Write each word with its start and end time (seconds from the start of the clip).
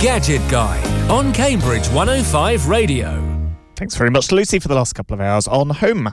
Gadget 0.00 0.42
Guide 0.50 0.86
on 1.10 1.32
Cambridge 1.32 1.88
105 1.88 2.68
Radio. 2.68 3.50
Thanks 3.76 3.94
very 3.96 4.10
much 4.10 4.28
to 4.28 4.34
Lucy 4.34 4.58
for 4.58 4.68
the 4.68 4.74
last 4.74 4.92
couple 4.92 5.14
of 5.14 5.22
hours 5.22 5.48
on 5.48 5.70
home. 5.70 6.12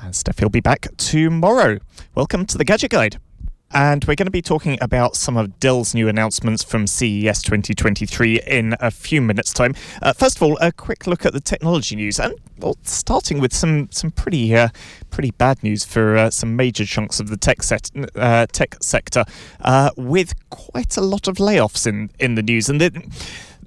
And 0.00 0.14
Steph 0.14 0.38
he'll 0.38 0.48
be 0.48 0.60
back 0.60 0.86
tomorrow. 0.96 1.78
Welcome 2.14 2.46
to 2.46 2.56
the 2.56 2.64
Gadget 2.64 2.92
Guide. 2.92 3.18
And 3.70 4.02
we're 4.04 4.14
going 4.14 4.26
to 4.26 4.30
be 4.30 4.40
talking 4.40 4.78
about 4.80 5.14
some 5.14 5.36
of 5.36 5.60
Dell's 5.60 5.94
new 5.94 6.08
announcements 6.08 6.62
from 6.62 6.86
CES 6.86 7.42
2023 7.42 8.40
in 8.46 8.74
a 8.80 8.90
few 8.90 9.20
minutes' 9.20 9.52
time. 9.52 9.74
Uh, 10.00 10.14
first 10.14 10.36
of 10.36 10.42
all, 10.42 10.56
a 10.60 10.72
quick 10.72 11.06
look 11.06 11.26
at 11.26 11.34
the 11.34 11.40
technology 11.40 11.94
news, 11.94 12.18
and 12.18 12.34
well, 12.58 12.78
starting 12.82 13.40
with 13.40 13.54
some 13.54 13.90
some 13.90 14.10
pretty 14.10 14.56
uh, 14.56 14.68
pretty 15.10 15.32
bad 15.32 15.62
news 15.62 15.84
for 15.84 16.16
uh, 16.16 16.30
some 16.30 16.56
major 16.56 16.86
chunks 16.86 17.20
of 17.20 17.28
the 17.28 17.36
tech 17.36 17.62
set 17.62 17.90
uh, 18.16 18.46
tech 18.46 18.76
sector, 18.80 19.24
uh, 19.60 19.90
with 19.98 20.32
quite 20.48 20.96
a 20.96 21.02
lot 21.02 21.28
of 21.28 21.36
layoffs 21.36 21.86
in 21.86 22.10
in 22.18 22.36
the 22.36 22.42
news. 22.42 22.70
And 22.70 22.80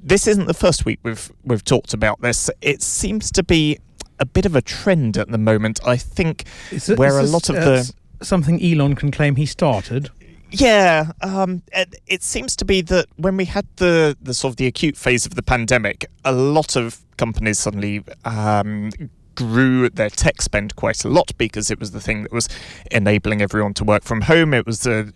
this 0.02 0.26
isn't 0.26 0.46
the 0.46 0.56
first 0.56 0.84
week 0.84 1.00
we've 1.04 1.32
we've 1.44 1.64
talked 1.64 1.94
about 1.94 2.22
this. 2.22 2.50
It 2.62 2.82
seems 2.82 3.32
to 3.34 3.44
be 3.44 3.78
a 4.20 4.26
bit 4.26 4.46
of 4.46 4.56
a 4.56 4.62
trend 4.62 5.18
at 5.18 5.30
the 5.30 5.38
moment. 5.38 5.80
I 5.86 5.98
think 5.98 6.46
it, 6.72 6.98
where 6.98 7.20
a 7.20 7.24
lot 7.24 7.50
of 7.50 7.56
the 7.56 7.94
something 8.22 8.64
Elon 8.64 8.96
can 8.96 9.12
claim 9.12 9.36
he 9.36 9.46
started? 9.46 10.10
Yeah, 10.52 11.12
um, 11.22 11.64
it, 11.72 11.96
it, 12.08 12.24
seems 12.24 12.58
to 12.58 12.66
be 12.66 12.82
that 12.82 13.06
when 13.16 13.38
we 13.38 13.46
had 13.46 13.66
the, 13.78 14.18
the 14.22 14.34
sort 14.34 14.52
of 14.52 14.58
the 14.58 14.68
acute 14.68 14.98
phase 14.98 15.26
of 15.26 15.36
the 15.36 15.44
pandemic, 15.44 16.06
a 16.26 16.34
lot 16.34 16.76
of 16.76 17.00
companies 17.16 17.58
suddenly 17.58 18.04
um, 18.26 18.90
grew 19.36 19.90
their 19.90 20.10
tech 20.10 20.42
spend 20.42 20.76
quite 20.76 21.06
a 21.06 21.08
lot 21.08 21.32
because 21.38 21.72
it 21.72 21.80
was 21.80 21.92
the 21.92 22.02
thing 22.02 22.24
that 22.24 22.34
was 22.34 22.50
enabling 22.92 23.42
everyone 23.42 23.74
to 23.76 23.86
work 23.86 24.04
from 24.04 24.22
home. 24.22 24.54
It 24.54 24.66
was 24.66 24.82
the 24.82 25.14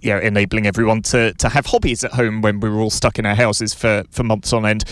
you 0.00 0.10
know, 0.10 0.18
enabling 0.18 0.66
everyone 0.66 1.02
to, 1.02 1.32
to 1.34 1.48
have 1.48 1.66
hobbies 1.66 2.02
at 2.04 2.12
home 2.12 2.40
when 2.40 2.60
we 2.60 2.70
were 2.70 2.80
all 2.80 2.90
stuck 2.90 3.18
in 3.18 3.26
our 3.26 3.34
houses 3.34 3.74
for, 3.74 4.02
for 4.10 4.24
months 4.24 4.52
on 4.52 4.64
end. 4.64 4.84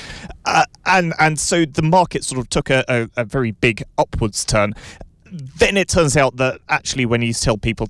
Uh, 0.44 0.64
and 0.86 1.14
and 1.18 1.38
so 1.38 1.64
the 1.64 1.82
market 1.82 2.24
sort 2.24 2.38
of 2.38 2.48
took 2.50 2.70
a, 2.70 2.84
a, 2.88 3.08
a 3.16 3.24
very 3.24 3.52
big 3.52 3.82
upwards 3.96 4.44
turn 4.44 4.74
then 5.30 5.76
it 5.76 5.88
turns 5.88 6.16
out 6.16 6.36
that 6.36 6.60
actually, 6.68 7.06
when 7.06 7.22
you 7.22 7.32
tell 7.32 7.56
people 7.56 7.88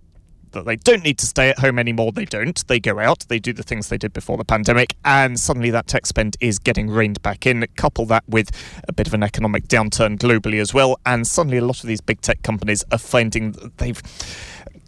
that 0.53 0.65
they 0.65 0.77
don't 0.77 1.05
need 1.05 1.19
to 1.19 1.27
stay 1.27 1.51
at 1.51 1.59
home 1.59 1.79
anymore, 1.79 2.13
they 2.13 2.25
don't. 2.25 2.67
They 2.67 2.81
go 2.81 2.99
out, 2.99 3.27
they 3.29 3.39
do 3.39 3.53
the 3.53 3.63
things 3.63 3.89
they 3.89 3.99
did 3.99 4.13
before 4.13 4.37
the 4.37 4.45
pandemic, 4.45 4.95
and 5.05 5.39
suddenly 5.39 5.71
that 5.71 5.87
tech 5.87 6.07
spend 6.07 6.37
is 6.41 6.59
getting 6.59 6.89
reined 6.91 7.23
back 7.23 7.47
in. 7.47 7.67
Couple 7.77 8.07
that 8.07 8.25
with 8.29 8.51
a 8.89 8.93
bit 8.93 9.07
of 9.07 9.15
an 9.15 9.23
economic 9.23 9.69
downturn 9.69 10.19
globally 10.19 10.61
as 10.61 10.73
well, 10.73 10.99
and 11.05 11.27
suddenly 11.27 11.59
a 11.59 11.65
lot 11.65 11.81
of 11.83 11.87
these 11.87 12.01
big 12.01 12.21
tech 12.21 12.43
companies 12.43 12.85
are 12.91 12.99
finding 12.99 13.53
that 13.53 13.79
they've 13.79 14.03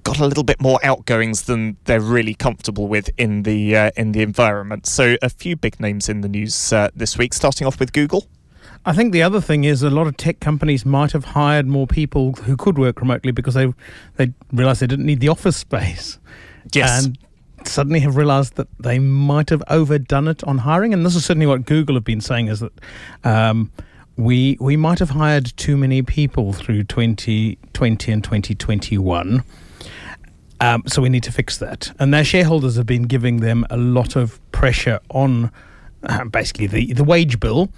got 0.03 0.19
a 0.19 0.27
little 0.27 0.45
bit 0.45 0.61
more 0.61 0.79
outgoings 0.83 1.43
than 1.43 1.77
they're 1.85 2.01
really 2.01 2.35
comfortable 2.35 2.89
with 2.89 3.11
in 3.19 3.43
the 3.43 3.77
uh, 3.77 3.91
in 3.97 4.13
the 4.13 4.23
environment. 4.23 4.87
So 4.87 5.17
a 5.23 5.29
few 5.29 5.57
big 5.57 5.79
names 5.79 6.09
in 6.09 6.23
the 6.23 6.29
news 6.29 6.73
uh, 6.73 6.89
this 6.95 7.19
week, 7.19 7.35
starting 7.35 7.67
off 7.67 7.79
with 7.79 7.93
Google. 7.93 8.27
I 8.87 8.95
think 8.95 9.13
the 9.13 9.23
other 9.23 9.41
thing 9.41 9.65
is 9.65 9.83
a 9.83 9.91
lot 9.91 10.07
of 10.07 10.17
tech 10.17 10.41
companies 10.41 10.87
might 10.87 11.13
have 11.13 11.27
hired 11.27 11.67
more 11.67 11.87
people 11.87 12.33
who 12.33 12.57
could 12.57 12.79
work 12.79 13.01
remotely 13.01 13.31
because 13.31 13.55
they 13.55 13.73
they 14.17 14.33
realised 14.53 14.81
they 14.81 14.87
didn't 14.87 15.07
need 15.07 15.21
the 15.21 15.29
office 15.29 15.57
space. 15.57 16.19
Yes. 16.73 17.05
And 17.05 17.19
suddenly 17.67 18.01
have 18.01 18.17
realised 18.17 18.57
that 18.57 18.69
they 18.79 18.99
might 18.99 19.51
have 19.51 19.63
overdone 19.69 20.29
it 20.29 20.43
on 20.45 20.59
hiring. 20.59 20.95
And 20.95 21.05
this 21.05 21.15
is 21.15 21.25
certainly 21.25 21.47
what 21.47 21.67
Google 21.67 21.95
have 21.95 22.05
been 22.05 22.23
saying 22.23 22.49
is 22.49 22.61
that 22.61 22.73
um, 23.23 23.71
we 24.17 24.57
we 24.61 24.77
might 24.77 24.99
have 24.99 25.11
hired 25.11 25.57
too 25.57 25.77
many 25.77 26.03
people 26.03 26.53
through 26.53 26.85
2020 26.85 28.13
and 28.13 28.25
2021. 28.25 29.45
Um, 30.63 30.83
so 30.87 31.01
we 31.01 31.09
need 31.09 31.23
to 31.23 31.33
fix 31.33 31.59
that. 31.59 31.93
And 31.99 32.13
their 32.13 32.25
shareholders 32.25 32.77
have 32.77 32.87
been 32.87 33.05
giving 33.05 33.39
them 33.39 33.67
a 33.71 33.79
lot 33.79 34.15
of 34.15 34.41
pressure 34.53 35.01
on 35.09 35.51
uh, 36.03 36.25
basically 36.25 36.67
the, 36.67 36.93
the 36.93 37.05
wage 37.05 37.41
bill 37.41 37.71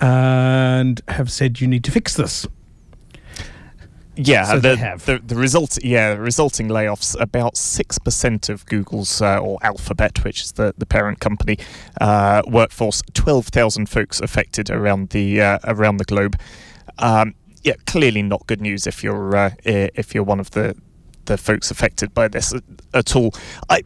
and 0.00 1.00
have 1.08 1.30
said 1.30 1.60
you 1.60 1.66
need 1.66 1.84
to 1.84 1.90
fix 1.90 2.14
this. 2.14 2.46
Yeah, 4.20 4.46
so 4.46 4.58
the, 4.58 5.00
the, 5.06 5.22
the 5.24 5.36
result, 5.36 5.78
yeah, 5.84 6.14
resulting 6.14 6.66
layoffs. 6.66 7.14
About 7.20 7.56
six 7.56 7.98
percent 8.00 8.48
of 8.48 8.66
Google's 8.66 9.22
uh, 9.22 9.38
or 9.38 9.58
Alphabet, 9.62 10.24
which 10.24 10.42
is 10.42 10.52
the, 10.52 10.74
the 10.76 10.86
parent 10.86 11.20
company, 11.20 11.56
uh, 12.00 12.42
workforce, 12.48 13.00
twelve 13.14 13.46
thousand 13.46 13.88
folks 13.88 14.20
affected 14.20 14.70
around 14.70 15.10
the 15.10 15.40
uh, 15.40 15.58
around 15.64 15.98
the 15.98 16.04
globe. 16.04 16.36
Um, 16.98 17.36
yeah, 17.62 17.74
clearly 17.86 18.22
not 18.22 18.44
good 18.48 18.60
news 18.60 18.88
if 18.88 19.04
you're 19.04 19.36
uh, 19.36 19.50
if 19.62 20.16
you're 20.16 20.24
one 20.24 20.40
of 20.40 20.50
the 20.50 20.74
the 21.26 21.38
folks 21.38 21.70
affected 21.70 22.12
by 22.12 22.26
this 22.26 22.52
at 22.94 23.14
all. 23.14 23.32
I 23.68 23.82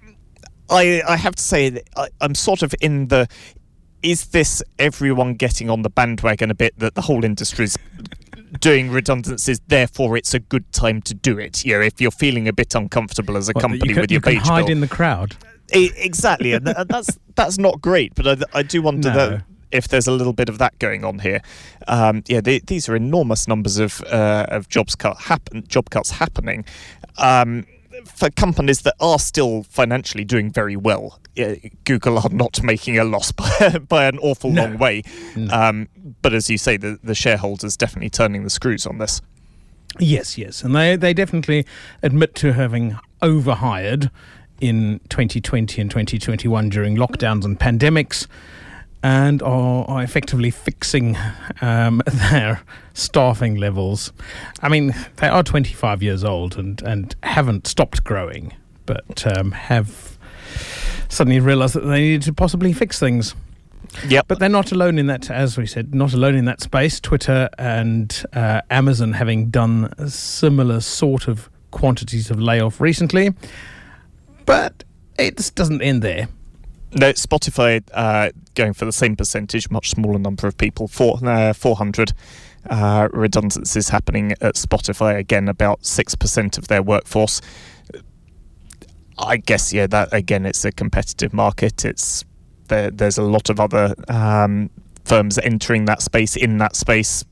I 0.71 1.03
I 1.07 1.17
have 1.17 1.35
to 1.35 1.43
say 1.43 1.69
that 1.69 1.85
I, 1.95 2.09
I'm 2.23 2.35
sort 2.35 2.63
of 2.63 2.75
in 2.81 3.09
the 3.09 3.29
is 4.03 4.27
this 4.29 4.63
everyone 4.79 5.35
getting 5.35 5.71
on 5.71 5.83
the 5.83 5.91
bandwagon 5.91 6.51
a 6.51 6.55
bit 6.55 6.79
that 6.79 6.95
the 6.95 7.03
whole 7.03 7.25
industry's 7.25 7.77
doing 8.61 8.91
redundancies, 8.91 9.61
therefore 9.69 10.17
it's 10.17 10.35
a 10.35 10.39
good 10.39 10.71
time 10.73 11.01
to 11.03 11.15
do 11.15 11.39
it. 11.39 11.65
You 11.65 11.79
know, 11.79 11.85
if 11.85 12.01
you're 12.01 12.11
feeling 12.11 12.49
a 12.49 12.53
bit 12.53 12.75
uncomfortable 12.75 13.37
as 13.37 13.49
a 13.49 13.53
well, 13.55 13.63
company 13.63 13.89
you 13.89 13.95
can, 13.95 14.01
with 14.03 14.11
your 14.11 14.19
you 14.19 14.23
can 14.23 14.35
page 14.35 14.43
hide 14.43 14.67
bill. 14.67 14.73
in 14.73 14.81
the 14.81 14.89
crowd. 14.89 15.37
exactly, 15.73 16.53
and 16.53 16.67
that's 16.67 17.19
that's 17.35 17.59
not 17.59 17.81
great. 17.81 18.15
But 18.15 18.27
I, 18.55 18.59
I 18.59 18.63
do 18.63 18.83
wonder 18.83 19.11
no. 19.11 19.15
that 19.31 19.45
if 19.71 19.89
there's 19.89 20.07
a 20.07 20.13
little 20.13 20.35
bit 20.35 20.49
of 20.49 20.59
that 20.59 20.79
going 20.79 21.05
on 21.05 21.19
here. 21.19 21.41
Um, 21.89 22.23
yeah, 22.29 22.41
they, 22.41 22.59
these 22.61 22.89
are 22.89 22.97
enormous 22.97 23.49
numbers 23.49 23.79
of 23.79 24.03
uh, 24.03 24.47
of 24.49 24.69
jobs 24.69 24.95
cut 24.95 25.19
happen 25.19 25.65
job 25.67 25.91
cuts 25.91 26.11
happening. 26.11 26.65
Um, 27.19 27.67
for 28.05 28.31
companies 28.31 28.83
that 28.83 28.95
are 29.01 29.19
still 29.19 29.63
financially 29.65 30.25
doing 30.25 30.51
very 30.51 30.77
well, 30.77 31.19
uh, 31.39 31.55
Google 31.85 32.19
are 32.19 32.29
not 32.31 32.63
making 32.63 32.99
a 32.99 33.05
loss 33.05 33.33
by, 33.33 33.79
by 33.89 34.07
an 34.07 34.19
awful 34.19 34.51
no. 34.51 34.65
long 34.65 34.79
way. 34.79 35.03
No. 35.37 35.53
Um, 35.53 35.89
but 36.21 36.35
as 36.35 36.51
you 36.51 36.59
say, 36.59 36.77
the, 36.77 36.99
the 37.03 37.15
shareholders 37.15 37.77
definitely 37.77 38.11
turning 38.11 38.45
the 38.45 38.51
screws 38.51 38.87
on 38.87 38.99
this. 38.99 39.21
Yes, 39.99 40.39
yes, 40.39 40.63
and 40.63 40.75
they 40.75 40.97
they 40.97 41.13
definitely 41.13 41.67
admit 42.03 42.35
to 42.37 42.55
having 42.55 42.99
overhired 43.21 44.11
in 44.59 45.01
2020 45.11 45.83
and 45.83 45.91
2021 45.91 46.71
during 46.71 46.97
lockdowns 46.97 47.45
and 47.45 47.59
pandemics 47.59 48.27
and 49.03 49.43
are, 49.43 49.85
are 49.89 50.03
effectively 50.03 50.51
fixing 50.51 51.17
um, 51.61 52.03
their 52.31 52.63
staffing 52.95 53.57
levels. 53.57 54.13
I 54.61 54.69
mean, 54.69 54.95
they 55.17 55.29
are 55.29 55.43
25 55.43 56.03
years 56.03 56.25
old 56.25 56.57
and, 56.57 56.81
and 56.83 57.15
haven't 57.23 57.67
stopped 57.67 58.05
growing, 58.05 58.55
but 58.87 59.27
um, 59.27 59.53
have 59.53 60.19
suddenly 61.09 61.41
realised 61.41 61.75
that 61.75 61.85
they 61.85 62.01
needed 62.01 62.23
to 62.23 62.33
possibly 62.33 62.73
fix 62.73 62.99
things. 62.99 63.35
Yep. 64.09 64.27
But 64.29 64.39
they're 64.39 64.49
not 64.49 64.73
alone 64.73 64.99
in 64.99 65.07
that, 65.09 65.31
as 65.31 65.59
we 65.59 65.67
said, 65.67 65.95
not 65.95 66.15
alone 66.15 66.35
in 66.35 66.47
that 66.47 66.61
space. 66.63 66.99
Twitter 66.99 67.51
and 67.59 68.25
uh, 68.33 68.63
Amazon 68.71 69.13
having 69.13 69.51
done 69.51 69.93
a 69.99 70.09
similar 70.09 70.81
sort 70.81 71.29
of 71.29 71.51
quantities 71.71 72.31
of 72.31 72.41
layoff 72.41 72.81
recently. 72.81 73.35
But 74.47 74.85
it 75.19 75.51
doesn't 75.55 75.83
end 75.83 76.03
there. 76.03 76.29
No, 76.95 77.13
Spotify 77.13 77.83
uh, 77.93 78.31
going 78.55 78.75
for 78.75 78.85
the 78.85 78.93
same 78.93 79.17
percentage, 79.17 79.71
much 79.71 79.91
smaller 79.91 80.19
number 80.19 80.47
of 80.47 80.59
people, 80.59 80.89
four, 80.89 81.19
uh, 81.25 81.53
400 81.53 82.13
uh, 82.69 83.09
redundancies 83.13 83.89
happening 83.89 84.33
at 84.41 84.57
Spotify. 84.57 85.17
Again, 85.17 85.49
about 85.49 85.83
6% 85.83 86.59
of 86.59 86.69
their 86.69 86.83
workforce. 86.83 87.41
I 89.19 89.39
guess, 89.39 89.73
yeah, 89.73 89.87
that 89.89 90.13
again, 90.13 90.47
it's 90.47 90.65
a 90.65 90.73
competitive 90.73 91.33
market. 91.33 91.85
It's 91.85 92.25
there, 92.69 92.91
There's 92.91 93.19
a 93.19 93.23
lot 93.23 93.51
of 93.51 93.61
other 93.61 93.95
um, 94.09 94.71
firms 95.05 95.39
entering 95.39 95.87
that 95.87 96.03
space, 96.03 96.37
in 96.37 96.59
that 96.59 96.77
space. 96.77 97.25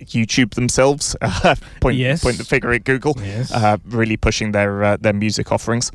YouTube 0.00 0.54
themselves, 0.54 1.14
point, 1.80 1.96
yes. 1.96 2.24
point 2.24 2.36
the 2.36 2.44
figure 2.44 2.72
at 2.72 2.82
Google, 2.82 3.14
yes. 3.22 3.52
Uh, 3.52 3.76
really 3.84 4.16
pushing 4.16 4.50
their 4.50 4.82
uh, 4.82 4.96
their 4.96 5.12
music 5.12 5.52
offerings. 5.52 5.92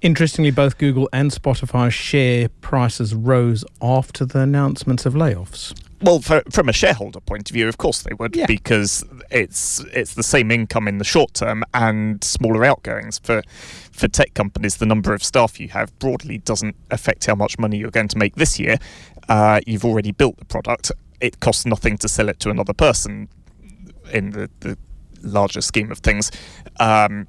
Interestingly, 0.00 0.50
both 0.50 0.78
Google 0.78 1.08
and 1.12 1.30
Spotify 1.30 1.90
share 1.90 2.48
prices 2.60 3.14
rose 3.14 3.64
after 3.80 4.24
the 4.24 4.40
announcements 4.40 5.06
of 5.06 5.14
layoffs. 5.14 5.74
Well, 6.02 6.20
for, 6.20 6.42
from 6.50 6.68
a 6.68 6.72
shareholder 6.74 7.20
point 7.20 7.48
of 7.48 7.54
view, 7.54 7.68
of 7.68 7.78
course 7.78 8.02
they 8.02 8.12
would, 8.14 8.36
yeah. 8.36 8.46
because 8.46 9.02
it's 9.30 9.80
it's 9.92 10.14
the 10.14 10.22
same 10.22 10.50
income 10.50 10.88
in 10.88 10.98
the 10.98 11.04
short 11.04 11.32
term 11.32 11.64
and 11.72 12.22
smaller 12.22 12.64
outgoings. 12.64 13.18
For 13.18 13.42
for 13.92 14.06
tech 14.06 14.34
companies, 14.34 14.76
the 14.76 14.86
number 14.86 15.14
of 15.14 15.24
staff 15.24 15.58
you 15.58 15.68
have 15.68 15.98
broadly 15.98 16.38
doesn't 16.38 16.76
affect 16.90 17.24
how 17.24 17.34
much 17.34 17.58
money 17.58 17.78
you're 17.78 17.90
going 17.90 18.08
to 18.08 18.18
make 18.18 18.36
this 18.36 18.58
year. 18.58 18.76
Uh, 19.28 19.60
you've 19.66 19.84
already 19.84 20.12
built 20.12 20.36
the 20.36 20.44
product. 20.44 20.92
It 21.20 21.40
costs 21.40 21.64
nothing 21.64 21.96
to 21.98 22.08
sell 22.08 22.28
it 22.28 22.40
to 22.40 22.50
another 22.50 22.74
person 22.74 23.28
in 24.12 24.30
the, 24.30 24.50
the 24.60 24.76
larger 25.22 25.62
scheme 25.62 25.90
of 25.90 25.98
things. 25.98 26.30
Um, 26.78 27.26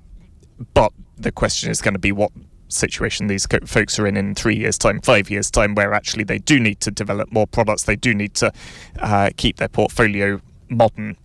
but 0.73 0.91
the 1.17 1.31
question 1.31 1.69
is 1.71 1.81
going 1.81 1.93
to 1.93 1.99
be 1.99 2.11
what 2.11 2.31
situation 2.69 3.27
these 3.27 3.47
folks 3.65 3.97
are 3.97 4.05
in 4.07 4.17
in 4.17 4.35
three 4.35 4.55
years' 4.57 4.77
time, 4.77 4.99
five 5.01 5.29
years' 5.29 5.49
time, 5.49 5.75
where 5.75 5.93
actually 5.93 6.23
they 6.23 6.37
do 6.39 6.59
need 6.59 6.79
to 6.81 6.91
develop 6.91 7.31
more 7.31 7.47
products, 7.47 7.83
they 7.83 7.95
do 7.95 8.13
need 8.13 8.33
to 8.35 8.51
uh, 8.99 9.29
keep 9.37 9.57
their 9.57 9.69
portfolio 9.69 10.41
modern. 10.69 11.15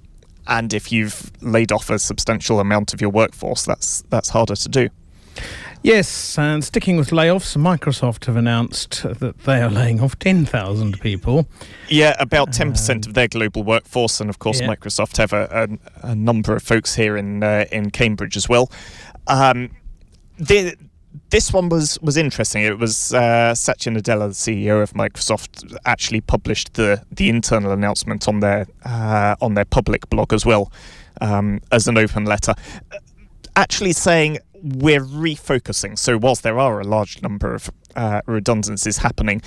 And 0.46 0.72
if 0.72 0.90
you've 0.90 1.30
laid 1.40 1.70
off 1.72 1.90
a 1.90 1.98
substantial 1.98 2.60
amount 2.60 2.92
of 2.94 3.00
your 3.00 3.10
workforce, 3.10 3.64
that's 3.64 4.02
that's 4.10 4.30
harder 4.30 4.56
to 4.56 4.68
do. 4.68 4.88
Yes, 5.84 6.38
and 6.38 6.62
sticking 6.62 6.96
with 6.96 7.10
layoffs, 7.10 7.56
Microsoft 7.56 8.26
have 8.26 8.36
announced 8.36 9.02
that 9.02 9.38
they 9.40 9.60
are 9.60 9.70
laying 9.70 10.00
off 10.00 10.16
10,000 10.18 11.00
people. 11.00 11.48
Yeah, 11.88 12.14
about 12.20 12.50
10% 12.52 13.08
of 13.08 13.14
their 13.14 13.26
global 13.26 13.64
workforce. 13.64 14.20
And 14.20 14.30
of 14.30 14.38
course, 14.38 14.60
Yeah. 14.60 14.68
Microsoft 14.68 15.16
have 15.16 15.32
a, 15.32 15.78
a, 16.02 16.08
a 16.10 16.14
number 16.14 16.54
of 16.54 16.62
folks 16.62 16.94
here 16.94 17.16
in, 17.16 17.42
uh, 17.42 17.64
in 17.72 17.90
Cambridge 17.90 18.36
as 18.36 18.48
well. 18.48 18.70
Um, 19.26 19.70
the, 20.42 20.76
this 21.30 21.52
one 21.52 21.68
was, 21.68 21.98
was 22.02 22.16
interesting. 22.16 22.62
It 22.62 22.78
was 22.78 23.14
uh, 23.14 23.54
Satya 23.54 23.92
Nadella, 23.92 24.28
the 24.28 24.34
CEO 24.34 24.82
of 24.82 24.92
Microsoft, 24.92 25.76
actually 25.84 26.20
published 26.20 26.74
the, 26.74 27.02
the 27.10 27.28
internal 27.28 27.72
announcement 27.72 28.28
on 28.28 28.40
their 28.40 28.66
uh, 28.84 29.36
on 29.40 29.54
their 29.54 29.64
public 29.64 30.08
blog 30.10 30.32
as 30.32 30.44
well 30.44 30.72
um, 31.20 31.60
as 31.70 31.86
an 31.88 31.96
open 31.96 32.24
letter, 32.24 32.54
actually 33.56 33.92
saying 33.92 34.38
we're 34.62 35.00
refocusing. 35.04 35.98
So 35.98 36.18
whilst 36.18 36.42
there 36.42 36.58
are 36.58 36.80
a 36.80 36.84
large 36.84 37.22
number 37.22 37.54
of 37.54 37.70
uh, 37.96 38.22
redundancies 38.26 38.98
happening, 38.98 39.42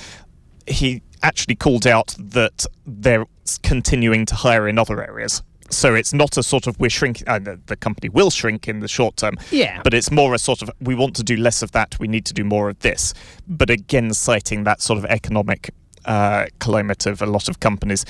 he 0.67 1.01
actually 1.23 1.55
called 1.55 1.87
out 1.87 2.15
that 2.19 2.65
they're 2.85 3.25
continuing 3.63 4.25
to 4.27 4.35
hire 4.35 4.67
in 4.67 4.77
other 4.77 5.03
areas. 5.03 5.43
So 5.71 5.95
it's 5.95 6.13
not 6.13 6.37
a 6.37 6.43
sort 6.43 6.67
of 6.67 6.79
we're 6.79 6.89
shrinking. 6.91 7.27
Uh, 7.27 7.39
the, 7.39 7.59
the 7.65 7.75
company 7.75 8.09
will 8.09 8.29
shrink 8.29 8.67
in 8.67 8.79
the 8.81 8.87
short 8.87 9.17
term, 9.17 9.35
Yeah. 9.51 9.81
but 9.83 9.93
it's 9.93 10.11
more 10.11 10.33
a 10.33 10.37
sort 10.39 10.61
of 10.61 10.69
we 10.79 10.93
want 10.95 11.15
to 11.15 11.23
do 11.23 11.35
less 11.37 11.61
of 11.63 11.71
that. 11.71 11.95
We 11.99 12.07
need 12.07 12.25
to 12.25 12.33
do 12.33 12.43
more 12.43 12.69
of 12.69 12.79
this. 12.79 13.13
But 13.47 13.69
again, 13.69 14.13
citing 14.13 14.63
that 14.65 14.81
sort 14.81 14.99
of 14.99 15.05
economic 15.05 15.71
uh, 16.05 16.45
climate 16.59 17.05
of 17.07 17.21
a 17.21 17.25
lot 17.25 17.49
of 17.49 17.59
companies 17.59 18.05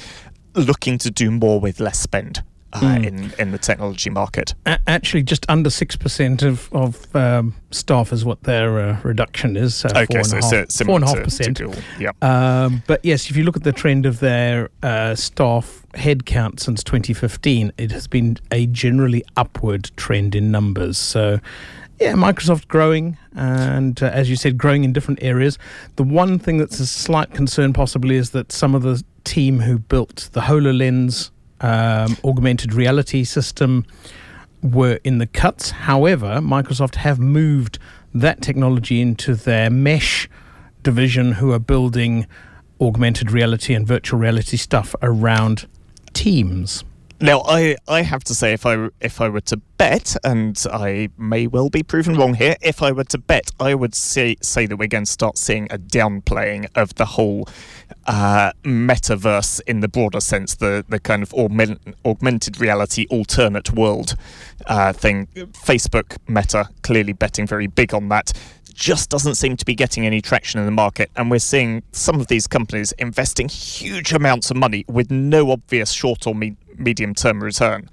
looking 0.53 0.97
to 0.99 1.09
do 1.11 1.31
more 1.31 1.59
with 1.61 1.79
less 1.79 1.99
spend 1.99 2.43
uh, 2.73 2.99
in 3.01 3.33
in 3.39 3.51
the 3.51 3.57
technology 3.57 4.09
market. 4.09 4.53
A- 4.65 4.79
actually, 4.87 5.23
just 5.23 5.45
under 5.49 5.69
6% 5.69 6.43
of, 6.43 6.69
of 6.73 7.15
um, 7.15 7.53
staff 7.71 8.11
is 8.11 8.25
what 8.25 8.43
their 8.43 8.79
uh, 8.79 8.99
reduction 9.03 9.55
is. 9.55 9.75
So 9.75 9.87
Okay, 9.95 10.05
four 10.13 10.23
so 10.25 10.35
half- 10.41 10.69
similar 10.71 10.85
four 10.85 10.95
and 10.95 11.03
a 11.03 11.07
half 11.07 11.15
to- 11.15 11.21
to 11.21 11.23
percent. 11.23 11.57
Google. 11.57 11.81
Yeah. 11.99 12.11
Um, 12.21 12.83
but 12.85 12.99
yes, 13.05 13.29
if 13.29 13.37
you 13.37 13.43
look 13.45 13.55
at 13.55 13.63
the 13.63 13.71
trend 13.71 14.05
of 14.05 14.19
their 14.19 14.69
uh, 14.83 15.15
staff 15.15 15.84
headcount 15.95 16.59
since 16.59 16.83
2015, 16.83 17.71
it 17.77 17.91
has 17.91 18.07
been 18.07 18.37
a 18.51 18.67
generally 18.67 19.23
upward 19.35 19.91
trend 19.95 20.35
in 20.35 20.51
numbers. 20.51 20.97
So, 20.97 21.39
yeah, 21.99 22.13
Microsoft 22.13 22.67
growing, 22.67 23.17
and 23.33 24.01
uh, 24.03 24.07
as 24.07 24.29
you 24.29 24.35
said, 24.35 24.57
growing 24.57 24.83
in 24.83 24.93
different 24.93 25.23
areas. 25.23 25.57
The 25.95 26.03
one 26.03 26.39
thing 26.39 26.57
that's 26.57 26.79
a 26.79 26.85
slight 26.85 27.31
concern, 27.33 27.73
possibly, 27.73 28.15
is 28.15 28.31
that 28.31 28.51
some 28.51 28.75
of 28.75 28.83
the 28.83 29.03
team 29.23 29.59
who 29.59 29.79
built 29.79 30.29
the 30.33 30.41
HoloLens 30.41 31.31
um, 31.61 32.17
augmented 32.23 32.73
reality 32.73 33.23
system 33.23 33.85
were 34.61 34.99
in 35.03 35.19
the 35.19 35.27
cuts. 35.27 35.71
However, 35.71 36.39
Microsoft 36.41 36.95
have 36.95 37.19
moved 37.19 37.79
that 38.13 38.41
technology 38.41 39.01
into 39.01 39.35
their 39.35 39.69
mesh 39.69 40.29
division, 40.83 41.33
who 41.33 41.51
are 41.51 41.59
building 41.59 42.27
augmented 42.79 43.31
reality 43.31 43.73
and 43.73 43.87
virtual 43.87 44.19
reality 44.19 44.57
stuff 44.57 44.95
around 45.01 45.67
Teams. 46.15 46.83
Now, 47.21 47.43
I, 47.45 47.77
I 47.87 48.01
have 48.01 48.25
to 48.25 48.35
say, 48.35 48.51
if 48.51 48.65
I 48.65 48.89
if 48.99 49.21
I 49.21 49.29
were 49.29 49.41
to 49.41 49.57
bet, 49.77 50.17
and 50.23 50.61
I 50.71 51.09
may 51.17 51.47
well 51.47 51.69
be 51.69 51.81
proven 51.81 52.15
wrong 52.15 52.33
here, 52.33 52.55
if 52.61 52.83
I 52.83 52.91
were 52.91 53.05
to 53.05 53.17
bet, 53.17 53.51
I 53.57 53.73
would 53.73 53.95
say 53.95 54.35
say 54.41 54.65
that 54.65 54.75
we're 54.75 54.89
going 54.89 55.05
to 55.05 55.11
start 55.11 55.37
seeing 55.37 55.67
a 55.71 55.77
downplaying 55.77 56.67
of 56.75 56.95
the 56.95 57.05
whole 57.05 57.47
uh, 58.05 58.51
metaverse 58.63 59.61
in 59.65 59.79
the 59.79 59.87
broader 59.87 60.19
sense, 60.19 60.55
the 60.55 60.83
the 60.89 60.99
kind 60.99 61.23
of 61.23 61.33
augment, 61.33 61.79
augmented 62.03 62.59
reality 62.59 63.05
alternate 63.09 63.71
world 63.71 64.15
uh, 64.65 64.91
thing. 64.91 65.27
Facebook, 65.53 66.17
Meta, 66.27 66.67
clearly 66.81 67.13
betting 67.13 67.47
very 67.47 67.67
big 67.67 67.93
on 67.93 68.09
that. 68.09 68.33
Just 68.75 69.09
doesn't 69.09 69.35
seem 69.35 69.57
to 69.57 69.65
be 69.65 69.73
getting 69.73 70.05
any 70.05 70.21
traction 70.21 70.59
in 70.59 70.65
the 70.65 70.71
market, 70.71 71.09
and 71.15 71.31
we're 71.31 71.39
seeing 71.39 71.81
some 71.93 72.19
of 72.19 72.27
these 72.27 72.45
companies 72.45 72.91
investing 72.99 73.49
huge 73.49 74.13
amounts 74.13 74.51
of 74.51 74.57
money 74.57 74.85
with 74.87 75.09
no 75.09 75.49
obvious 75.49 75.91
short 75.91 76.27
or 76.27 76.35
me- 76.35 76.57
medium 76.77 77.15
term 77.15 77.41
return. 77.41 77.89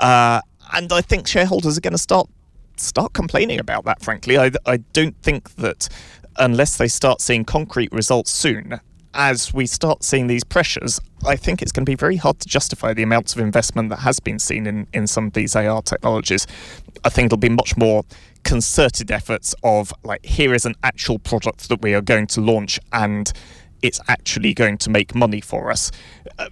Uh, 0.00 0.40
and 0.72 0.92
I 0.92 1.00
think 1.00 1.26
shareholders 1.26 1.78
are 1.78 1.80
going 1.80 1.92
to 1.92 1.98
start 1.98 2.28
start 2.76 3.12
complaining 3.12 3.60
about 3.60 3.84
that. 3.84 4.02
Frankly, 4.02 4.36
I, 4.36 4.50
I 4.66 4.78
don't 4.92 5.16
think 5.22 5.54
that 5.56 5.88
unless 6.36 6.76
they 6.76 6.88
start 6.88 7.20
seeing 7.20 7.44
concrete 7.44 7.92
results 7.92 8.32
soon, 8.32 8.80
as 9.14 9.52
we 9.52 9.66
start 9.66 10.04
seeing 10.04 10.28
these 10.28 10.44
pressures, 10.44 11.00
I 11.26 11.36
think 11.36 11.62
it's 11.62 11.72
going 11.72 11.84
to 11.84 11.90
be 11.90 11.96
very 11.96 12.16
hard 12.16 12.38
to 12.40 12.48
justify 12.48 12.94
the 12.94 13.02
amounts 13.02 13.34
of 13.34 13.40
investment 13.40 13.90
that 13.90 14.00
has 14.00 14.20
been 14.20 14.38
seen 14.38 14.66
in, 14.66 14.86
in 14.92 15.06
some 15.06 15.26
of 15.26 15.32
these 15.32 15.56
AR 15.56 15.82
technologies. 15.82 16.46
I 17.04 17.08
think 17.08 17.26
it'll 17.26 17.38
be 17.38 17.48
much 17.48 17.76
more 17.76 18.04
concerted 18.44 19.10
efforts 19.10 19.54
of 19.62 19.92
like 20.02 20.24
here 20.24 20.54
is 20.54 20.64
an 20.66 20.74
actual 20.82 21.18
product 21.18 21.68
that 21.68 21.82
we 21.82 21.94
are 21.94 22.00
going 22.00 22.26
to 22.28 22.40
launch 22.40 22.80
and 22.92 23.32
it's 23.82 24.00
actually 24.08 24.54
going 24.54 24.78
to 24.78 24.90
make 24.90 25.14
money 25.14 25.40
for 25.40 25.70
us. 25.70 25.90
Uh, 26.38 26.48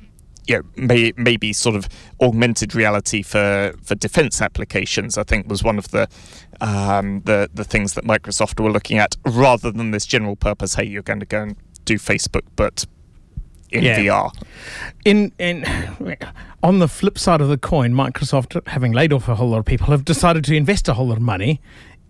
you 0.46 0.56
know, 0.56 0.62
may, 0.76 1.12
maybe 1.16 1.52
sort 1.52 1.76
of 1.76 1.88
augmented 2.20 2.74
reality 2.74 3.22
for, 3.22 3.74
for 3.82 3.94
defense 3.94 4.40
applications, 4.40 5.18
I 5.18 5.22
think 5.22 5.46
was 5.46 5.62
one 5.62 5.76
of 5.76 5.90
the, 5.90 6.08
um, 6.62 7.20
the 7.26 7.50
the 7.52 7.64
things 7.64 7.92
that 7.94 8.04
Microsoft 8.04 8.58
were 8.58 8.72
looking 8.72 8.96
at, 8.96 9.14
rather 9.26 9.70
than 9.70 9.90
this 9.90 10.06
general 10.06 10.36
purpose. 10.36 10.74
Hey, 10.74 10.84
you're 10.84 11.02
going 11.02 11.20
to 11.20 11.26
go 11.26 11.42
and 11.42 11.56
do 11.84 11.96
Facebook, 11.96 12.46
but 12.56 12.86
in 13.70 13.84
Yeah. 13.84 13.98
VR. 13.98 14.32
In 15.04 15.32
in 15.38 15.64
on 16.62 16.78
the 16.78 16.88
flip 16.88 17.18
side 17.18 17.40
of 17.40 17.48
the 17.48 17.58
coin, 17.58 17.92
Microsoft, 17.94 18.60
having 18.66 18.92
laid 18.92 19.12
off 19.12 19.28
a 19.28 19.34
whole 19.34 19.50
lot 19.50 19.58
of 19.58 19.64
people, 19.64 19.86
have 19.88 20.04
decided 20.04 20.44
to 20.44 20.54
invest 20.54 20.88
a 20.88 20.94
whole 20.94 21.08
lot 21.08 21.16
of 21.16 21.22
money 21.22 21.60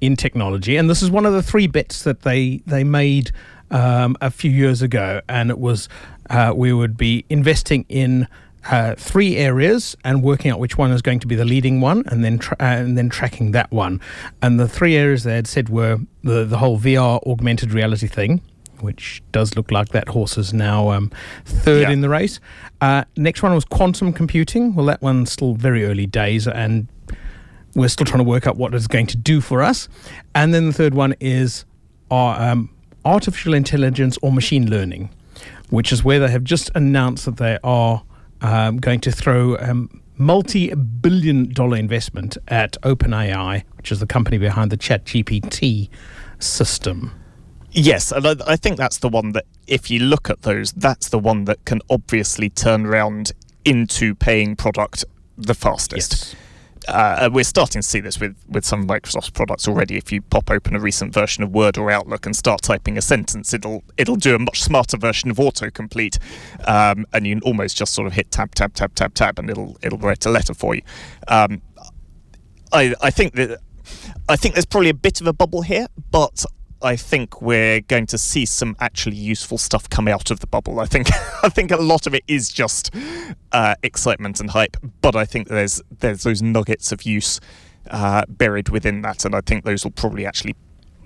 in 0.01 0.15
technology, 0.17 0.77
and 0.77 0.89
this 0.89 1.03
is 1.03 1.11
one 1.11 1.27
of 1.27 1.33
the 1.33 1.43
three 1.43 1.67
bets 1.67 2.03
that 2.05 2.23
they 2.23 2.63
they 2.67 2.85
made 2.85 3.31
um, 3.71 4.17
a 4.21 4.31
few 4.31 4.51
years 4.51 4.81
ago, 4.83 5.21
and 5.29 5.51
it 5.51 5.59
was 5.59 5.89
uh, 6.31 6.53
we 6.55 6.73
would 6.73 6.97
be 6.97 7.25
investing 7.29 7.85
in. 7.89 8.27
Uh, 8.71 8.95
three 8.97 9.37
areas 9.39 9.97
and 10.05 10.23
working 10.23 10.51
out 10.51 10.59
which 10.59 10.77
one 10.77 10.91
is 10.91 11.01
going 11.01 11.19
to 11.19 11.27
be 11.27 11.35
the 11.35 11.45
leading 11.45 11.81
one, 11.81 12.03
and 12.09 12.23
then 12.23 12.39
tra- 12.39 12.57
uh, 12.61 12.65
and 12.65 12.99
then 12.99 13.09
tracking 13.09 13.53
that 13.53 13.71
one. 13.71 13.99
And 14.43 14.61
the 14.61 14.69
three 14.69 14.95
areas 14.95 15.23
they 15.23 15.37
had 15.37 15.47
said 15.47 15.71
were 15.71 15.99
the 16.23 16.45
the 16.45 16.59
whole 16.59 16.79
VR 16.79 17.25
augmented 17.27 17.73
reality 17.73 18.09
thing, 18.09 18.43
which 18.83 19.23
does 19.33 19.57
look 19.57 19.71
like 19.71 19.89
that 19.91 20.09
horse 20.09 20.39
is 20.39 20.53
now 20.53 20.91
um, 20.91 21.11
third 21.45 21.83
Yeah. 21.83 21.91
in 21.91 22.01
the 22.01 22.09
race. 22.09 22.41
Uh, 22.81 23.05
next 23.17 23.43
one 23.43 23.55
was 23.55 23.65
quantum 23.65 24.13
computing. 24.13 24.75
Well, 24.75 24.87
that 24.87 25.03
one's 25.03 25.33
still 25.33 25.55
very 25.55 25.85
early 25.85 26.07
days, 26.07 26.47
and 26.49 26.89
we're 27.75 27.89
still 27.89 28.07
trying 28.07 28.25
to 28.25 28.29
work 28.29 28.47
out 28.47 28.57
what 28.57 28.75
it's 28.75 28.87
going 28.87 29.07
to 29.09 29.17
do 29.17 29.41
for 29.41 29.63
us. 29.63 29.89
And 30.35 30.53
then 30.55 30.67
the 30.67 30.73
third 30.73 30.95
one 30.95 31.15
is 31.21 31.65
uh, 32.11 32.15
um, 32.17 32.71
artificial 33.05 33.55
intelligence 33.55 34.19
or 34.23 34.33
machine 34.33 34.71
learning, 34.71 35.11
which 35.71 35.93
is 35.93 36.03
where 36.03 36.19
they 36.19 36.31
have 36.31 36.45
just 36.45 36.71
announced 36.75 37.25
that 37.27 37.37
they 37.37 37.59
are 37.63 38.03
um, 38.41 38.79
going 38.79 39.01
to 39.01 39.13
throw 39.13 39.57
um, 39.59 40.01
multi-billion 40.17 41.53
dollar 41.53 41.77
investment 41.77 42.37
at 42.49 42.77
OpenAI, 42.83 43.63
which 43.77 43.93
is 43.93 44.01
the 44.01 44.07
company 44.07 44.39
behind 44.39 44.71
the 44.73 44.77
ChatGPT 44.77 45.89
system. 46.39 47.13
Yes, 47.81 48.11
and 48.11 48.27
I, 48.27 48.35
I 48.45 48.57
think 48.57 48.77
that's 48.77 48.99
the 48.99 49.09
one 49.09 49.31
that, 49.33 49.45
if 49.69 49.89
you 49.89 50.01
look 50.01 50.29
at 50.29 50.43
those, 50.43 50.73
that's 50.73 51.11
the 51.11 51.19
one 51.19 51.45
that 51.45 51.65
can 51.65 51.81
obviously 51.89 52.51
turn 52.51 52.85
around 52.85 53.31
into 53.65 54.17
paying 54.17 54.57
product 54.57 55.05
the 55.37 55.55
fastest. 55.55 56.35
Uh, 56.89 57.31
we're 57.33 57.45
starting 57.45 57.81
to 57.81 57.87
see 57.87 58.01
this 58.01 58.19
with, 58.19 58.37
with 58.49 58.65
some 58.65 58.81
of 58.81 58.87
Microsoft's 58.87 59.31
products 59.31 59.69
already. 59.69 59.97
If 59.97 60.11
you 60.11 60.23
pop 60.23 60.51
open 60.51 60.75
a 60.75 60.81
recent 60.81 61.15
version 61.15 61.45
of 61.45 61.53
Word 61.53 61.79
or 61.79 61.89
Outlook 61.89 62.27
and 62.27 62.35
start 62.35 62.63
typing 62.63 62.99
a 62.99 63.03
sentence, 63.03 63.55
it'll 63.55 63.85
it'll 63.97 64.17
do 64.17 64.35
a 64.35 64.41
much 64.41 64.61
smarter 64.61 64.97
version 64.97 65.31
of 65.31 65.37
autocomplete, 65.37 66.19
um, 66.67 67.07
and 67.13 67.29
you 67.29 67.37
can 67.37 67.43
almost 67.43 67.77
just 67.77 67.95
sort 67.95 68.09
of 68.09 68.15
hit 68.15 68.33
tab 68.33 68.57
tab 68.57 68.75
tab 68.75 68.97
tab 68.97 69.15
tab, 69.15 69.39
and 69.39 69.51
it'll 69.51 69.77
it'll 69.83 69.99
write 69.99 70.27
a 70.27 70.31
letter 70.31 70.55
for 70.55 70.75
you. 70.75 70.83
Um, 71.29 71.63
I 72.73 72.95
I 73.01 73.11
think 73.11 73.35
that 73.35 73.61
I 74.29 74.35
think 74.35 74.55
there's 74.55 74.67
probably 74.67 74.91
a 74.91 74.95
bit 74.95 75.21
of 75.21 75.29
a 75.29 75.33
bubble 75.33 75.63
here, 75.63 75.87
but 76.11 76.45
I 76.81 76.97
think 76.97 77.43
we're 77.43 77.81
going 77.81 78.07
to 78.07 78.19
see 78.19 78.47
some 78.47 78.77
actually 78.81 79.17
useful 79.17 79.59
stuff 79.59 79.89
come 79.91 80.07
out 80.07 80.31
of 80.31 80.41
the 80.41 80.47
bubble. 80.47 80.81
I 80.81 80.87
think 80.87 81.09
I 81.43 81.49
think 81.49 81.71
a 81.71 81.77
lot 81.77 82.07
of 82.07 82.15
it 82.15 82.25
is 82.29 82.51
just 82.51 82.95
uh, 83.53 83.75
excitement 83.83 84.41
and 84.41 84.51
hype, 84.51 84.77
but 85.01 85.17
I 85.17 85.25
think 85.25 85.49
there's 85.49 85.83
there's 85.99 86.23
those 86.23 86.43
nuggets 86.43 86.93
of 86.93 87.03
use 87.03 87.41
uh, 87.91 88.25
buried 88.29 88.69
within 88.69 89.03
that, 89.03 89.25
and 89.25 89.35
I 89.35 89.41
think 89.41 89.65
those 89.65 89.85
will 89.85 89.93
probably 89.93 90.27
actually 90.27 90.55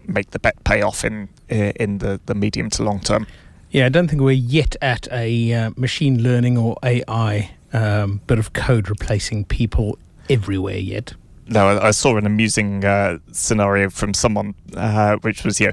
make 0.07 0.31
the 0.31 0.39
bet 0.39 0.63
pay 0.65 0.83
off 0.83 1.05
in 1.05 1.29
in 1.49 1.99
the, 1.99 2.21
the 2.27 2.35
medium 2.35 2.71
to 2.71 2.83
long 2.83 3.01
term. 3.01 3.27
Yeah, 3.71 3.87
I 3.87 3.89
don't 3.89 4.09
think 4.09 4.21
we're 4.21 4.33
yet 4.33 4.77
at 4.83 5.09
a 5.11 5.53
uh, 5.55 5.71
machine 5.77 6.23
learning 6.23 6.59
or 6.59 6.77
AI 6.83 7.53
um, 7.73 8.21
bit 8.27 8.39
of 8.39 8.53
code 8.53 8.91
replacing 8.91 9.47
people 9.47 9.99
everywhere 10.29 10.77
yet. 10.77 11.15
No, 11.47 11.79
I, 11.79 11.91
saw 11.91 12.17
an 12.17 12.27
amusing 12.27 12.85
uh, 12.85 13.19
scenario 13.33 13.91
from 13.91 14.15
someone, 14.15 14.55
uh, 14.77 15.17
which 15.23 15.45
was, 15.45 15.61
you 15.61 15.67
know, 15.67 15.73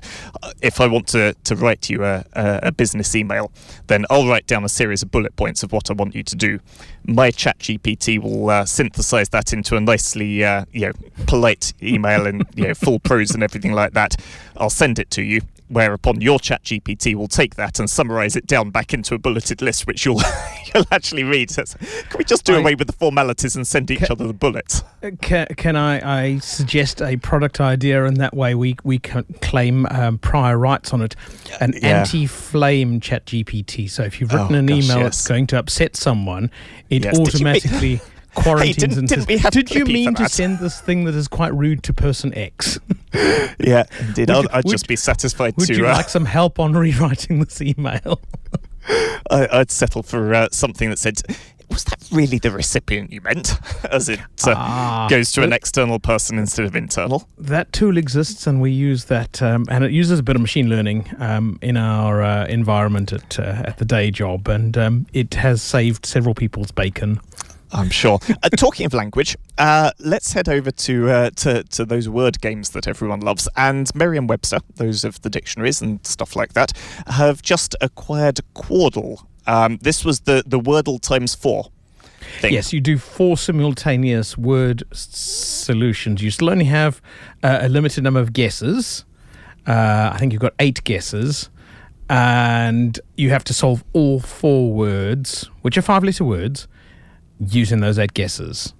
if 0.62 0.82
I 0.82 0.88
want 0.88 1.08
to, 1.10 1.34
to 1.44 1.56
write 1.56 1.90
you 1.90 2.04
a, 2.04 2.26
a, 2.34 2.60
a 2.64 2.72
business 2.72 3.16
email, 3.16 3.52
then 3.88 4.06
I'll 4.10 4.28
write 4.28 4.48
down 4.48 4.64
a 4.64 4.70
series 4.70 5.04
of 5.04 5.12
bullet 5.12 5.36
points 5.36 5.62
of 5.64 5.72
what 5.72 5.90
I 5.90 5.94
want 5.94 6.16
you 6.16 6.24
to 6.24 6.36
do. 6.36 6.60
My 7.06 7.32
chat 7.32 7.60
GPT 7.60 8.20
will 8.20 8.50
uh, 8.50 8.66
synthesize 8.66 9.30
that 9.30 9.54
into 9.54 9.76
a 9.76 9.80
nicely, 9.80 10.44
uh, 10.44 10.66
you 10.72 10.88
know, 10.88 10.94
polite 11.28 11.74
email 11.82 12.26
and, 12.26 12.46
you 12.56 12.68
know, 12.68 12.74
full 12.74 13.00
prose 13.00 13.32
and 13.32 13.44
everything 13.44 13.74
like 13.74 13.94
that. 13.94 14.16
I'll 14.58 14.70
send 14.70 15.00
it 15.00 15.12
to 15.12 15.24
you 15.24 15.42
whereupon 15.70 16.20
your 16.20 16.40
chat 16.40 16.64
GPT 16.64 17.16
will 17.16 17.28
take 17.28 17.56
that 17.56 17.80
and 17.80 17.90
summarize 17.90 18.36
it 18.36 18.48
down 18.48 18.70
back 18.72 18.94
into 18.94 19.14
a 19.16 19.18
bulleted 19.20 19.62
list, 19.62 19.88
which 19.88 20.06
you'll 20.06 20.22
you'll 20.76 20.86
actually 20.92 21.24
read. 21.24 21.50
Can 21.50 22.18
we 22.18 22.24
just 22.26 22.44
do 22.46 22.56
I- 22.56 22.60
away 22.60 22.76
with 22.76 22.88
the 22.88 22.94
formalities 22.94 23.56
and 23.56 23.66
send 23.66 23.90
each 23.92 24.00
Ca- 24.02 24.08
other 24.12 24.28
the 24.28 24.34
bullets? 24.34 24.84
Uh, 25.04 25.12
Can, 25.22 25.48
can 25.58 25.76
I, 25.76 26.24
I 26.34 26.40
suggest 26.40 27.02
a 27.02 27.16
product 27.18 27.62
idea, 27.62 28.06
and 28.06 28.18
that 28.18 28.34
way 28.36 28.56
we 28.56 28.76
we 28.84 29.00
can 29.00 29.24
claim 29.42 29.86
um, 29.88 30.18
prior 30.18 30.58
rights 30.58 30.94
on 30.94 31.02
it? 31.02 31.16
An 31.62 31.74
Yeah. 31.82 32.00
anti-flame 32.00 33.00
chat 33.00 33.26
GPT. 33.26 33.90
So 33.90 34.04
if 34.04 34.20
you've 34.20 34.34
Oh, 34.34 34.38
written 34.42 34.56
an 34.56 34.66
gosh, 34.66 34.84
email 34.84 34.98
yes. 34.98 35.04
that's 35.04 35.28
going 35.28 35.48
to 35.48 35.60
upset 35.60 35.96
someone, 35.96 36.52
it 36.90 37.04
Yes. 37.06 37.18
Did 37.18 37.34
you 37.40 37.46
mean- 37.46 37.56
automatically 37.56 38.02
quarantines 38.36 38.78
didn't- 38.78 38.98
and 39.00 39.08
didn't 39.08 39.28
says, 39.42 39.52
"Did 39.52 39.72
you 39.72 39.86
mean 39.86 40.14
to 40.16 40.30
send 40.30 40.60
this 40.60 40.80
thing 40.80 41.06
that 41.06 41.16
is 41.16 41.28
quite 41.28 41.54
rude 41.54 41.84
to 41.84 41.94
person 41.94 42.34
X? 42.34 42.80
Yeah, 43.60 43.84
indeed. 44.00 44.30
Would 44.30 44.38
I'd, 44.38 44.44
you- 44.44 44.50
I'd 44.54 44.64
would- 44.66 44.72
just 44.72 44.88
be 44.88 44.96
satisfied 44.96 45.56
Would 45.58 45.68
to. 45.68 45.76
you 45.76 45.88
uh, 45.88 45.92
like 45.94 46.10
some 46.10 46.26
help 46.26 46.60
on 46.60 46.74
rewriting 46.86 47.40
this 47.40 47.62
email? 47.62 48.22
I, 49.30 49.48
I'd 49.52 49.72
settle 49.72 50.04
for 50.04 50.34
uh, 50.34 50.48
something 50.52 50.90
that 50.90 50.98
said, 50.98 51.22
"Was 51.70 51.84
that 51.86 52.00
really 52.12 52.40
the 52.40 52.50
recipient 52.52 53.12
you 53.12 53.22
meant?" 53.22 53.60
As 53.92 54.10
it 54.10 54.20
uh, 54.48 54.54
Ah, 54.56 55.08
goes 55.10 55.32
to 55.34 55.44
an 55.44 55.54
external 55.54 56.00
person 56.00 56.40
instead 56.40 56.66
of 56.66 56.76
internal. 56.76 57.28
that 57.38 57.72
tool 57.74 57.98
exists 57.98 58.48
and 58.48 58.62
we 58.62 58.72
use 58.72 59.06
that 59.06 59.42
um, 59.42 59.66
and 59.70 59.84
it 59.84 59.92
uses 59.92 60.20
a 60.20 60.24
bit 60.24 60.36
of 60.36 60.42
machine 60.42 60.70
learning 60.70 61.10
um, 61.20 61.60
in 61.62 61.78
our 61.78 62.22
uh, 62.24 62.46
environment 62.48 63.12
at, 63.14 63.40
uh, 63.40 63.62
at 63.66 63.78
the 63.78 63.86
day 63.86 64.10
job 64.10 64.48
and 64.48 64.78
um, 64.78 65.06
it 65.14 65.34
has 65.36 65.62
saved 65.62 66.06
several 66.06 66.34
people's 66.34 66.72
bacon 66.72 67.20
I'm 67.72 67.90
sure. 67.90 68.20
uh, 68.44 68.50
talking 68.50 68.86
of 68.86 68.94
language, 68.94 69.38
uh, 69.58 69.92
let's 70.00 70.34
head 70.34 70.50
over 70.50 70.72
to, 70.72 71.10
uh, 71.10 71.30
to 71.38 71.64
to 71.64 71.86
those 71.86 72.10
word 72.10 72.42
games 72.42 72.70
that 72.72 72.88
everyone 72.88 73.20
loves. 73.22 73.48
And 73.56 73.90
Merriam-Webster, 73.96 74.60
those 74.76 75.04
of 75.04 75.22
the 75.22 75.30
dictionaries 75.30 75.82
and 75.82 76.06
stuff 76.06 76.36
like 76.36 76.54
that, 76.54 76.74
have 77.08 77.42
just 77.42 77.76
acquired 77.82 78.40
Quordle. 78.56 79.24
Um, 79.48 79.78
this 79.82 80.04
was 80.06 80.22
the 80.22 80.44
the 80.46 80.60
Wordle 80.60 81.00
times 81.02 81.36
four. 81.36 81.72
Thing. 82.42 82.54
yes 82.54 82.74
you 82.74 82.82
do 82.82 82.98
four 82.98 83.38
simultaneous 83.38 84.38
word 84.38 84.84
s- 84.92 85.08
solutions 85.10 86.22
you 86.22 86.30
still 86.30 86.50
only 86.50 86.66
have 86.66 87.02
uh, 87.44 87.60
a 87.62 87.70
limited 87.70 88.04
number 88.04 88.20
of 88.20 88.34
guesses 88.34 89.06
uh, 89.66 90.12
i 90.14 90.18
think 90.20 90.34
you've 90.34 90.42
got 90.42 90.54
eight 90.60 90.84
guesses 90.84 91.50
and 92.10 93.00
you 93.16 93.30
have 93.30 93.44
to 93.46 93.54
solve 93.54 93.84
all 93.94 94.20
four 94.20 94.72
words 94.74 95.50
which 95.62 95.78
are 95.78 95.82
five 95.82 96.04
letter 96.04 96.26
words 96.26 96.68
using 97.40 97.80
those 97.80 97.98
eight 98.00 98.14
guesses 98.14 98.74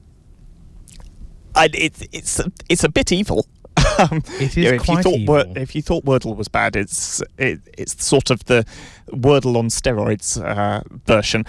I, 1.56 1.70
it's 1.74 2.04
it's 2.12 2.40
a, 2.40 2.52
it's 2.70 2.84
a 2.84 2.90
bit 2.90 3.12
evil. 3.12 3.46
Um, 4.00 4.22
It 4.40 4.56
you 4.56 4.64
know, 4.64 4.70
if 4.70 4.88
you 4.88 4.94
quite 4.94 5.04
thought 5.04 5.20
Wor- 5.28 5.40
evil. 5.42 5.58
if 5.58 5.76
you 5.76 5.82
thought 5.82 6.06
Wordle 6.06 6.34
was 6.38 6.48
bad, 6.48 6.76
it's 6.78 7.22
it, 7.38 7.60
it's 7.78 8.02
sort 8.06 8.30
of 8.30 8.46
the 8.46 8.66
Wordle 9.12 9.58
on 9.58 9.68
steroids 9.68 10.42
uh, 10.42 10.82
version. 11.06 11.44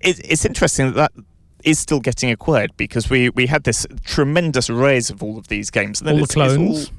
It, 0.00 0.20
it's 0.24 0.44
interesting 0.44 0.92
that 0.92 1.12
that 1.14 1.24
is 1.64 1.78
still 1.80 1.98
getting 1.98 2.30
acquired 2.30 2.76
because 2.76 3.10
we, 3.10 3.30
we 3.30 3.46
had 3.46 3.64
this 3.64 3.84
tremendous 4.04 4.70
rise 4.70 5.10
of 5.10 5.24
all 5.24 5.38
of 5.38 5.48
these 5.48 5.70
games. 5.70 6.00
And 6.00 6.06
then 6.08 6.20
all 6.20 6.26
the 6.26 6.32
clones 6.32 6.86
all- 6.88 6.94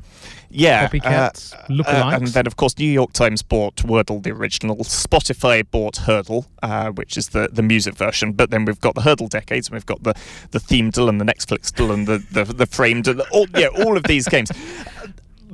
yeah, 0.50 0.88
copycats, 0.88 1.54
uh, 1.54 1.66
lookalikes. 1.68 2.18
and 2.18 2.28
then 2.28 2.48
of 2.48 2.56
course 2.56 2.78
New 2.78 2.92
York 2.92 3.14
Times 3.14 3.42
bought 3.44 3.76
Wordle, 3.78 4.22
the 4.24 4.32
original. 4.32 4.76
Spotify 4.78 5.64
bought 5.70 5.96
Heardle, 5.98 6.46
uh, 6.64 6.90
which 6.92 7.18
is 7.18 7.30
the, 7.30 7.50
the 7.52 7.62
music 7.62 7.96
version. 7.96 8.34
But 8.34 8.50
then 8.50 8.66
we've 8.66 8.80
got 8.82 8.96
the 8.96 9.02
Heardle 9.02 9.28
decades, 9.30 9.68
and 9.68 9.74
we've 9.74 9.86
got 9.86 10.04
the 10.04 10.14
the 10.52 10.60
themed 10.60 10.98
and 11.10 11.22
the 11.22 11.26
Netflix 11.26 11.72
and 11.94 12.08
the 12.08 12.18
the, 12.32 12.46
the 12.54 12.66
framed 12.66 13.08
and 13.08 13.22
all 13.32 13.48
yeah 13.56 13.68
all 13.68 13.96
of 13.98 14.04
these 14.04 14.28
games. 14.28 14.52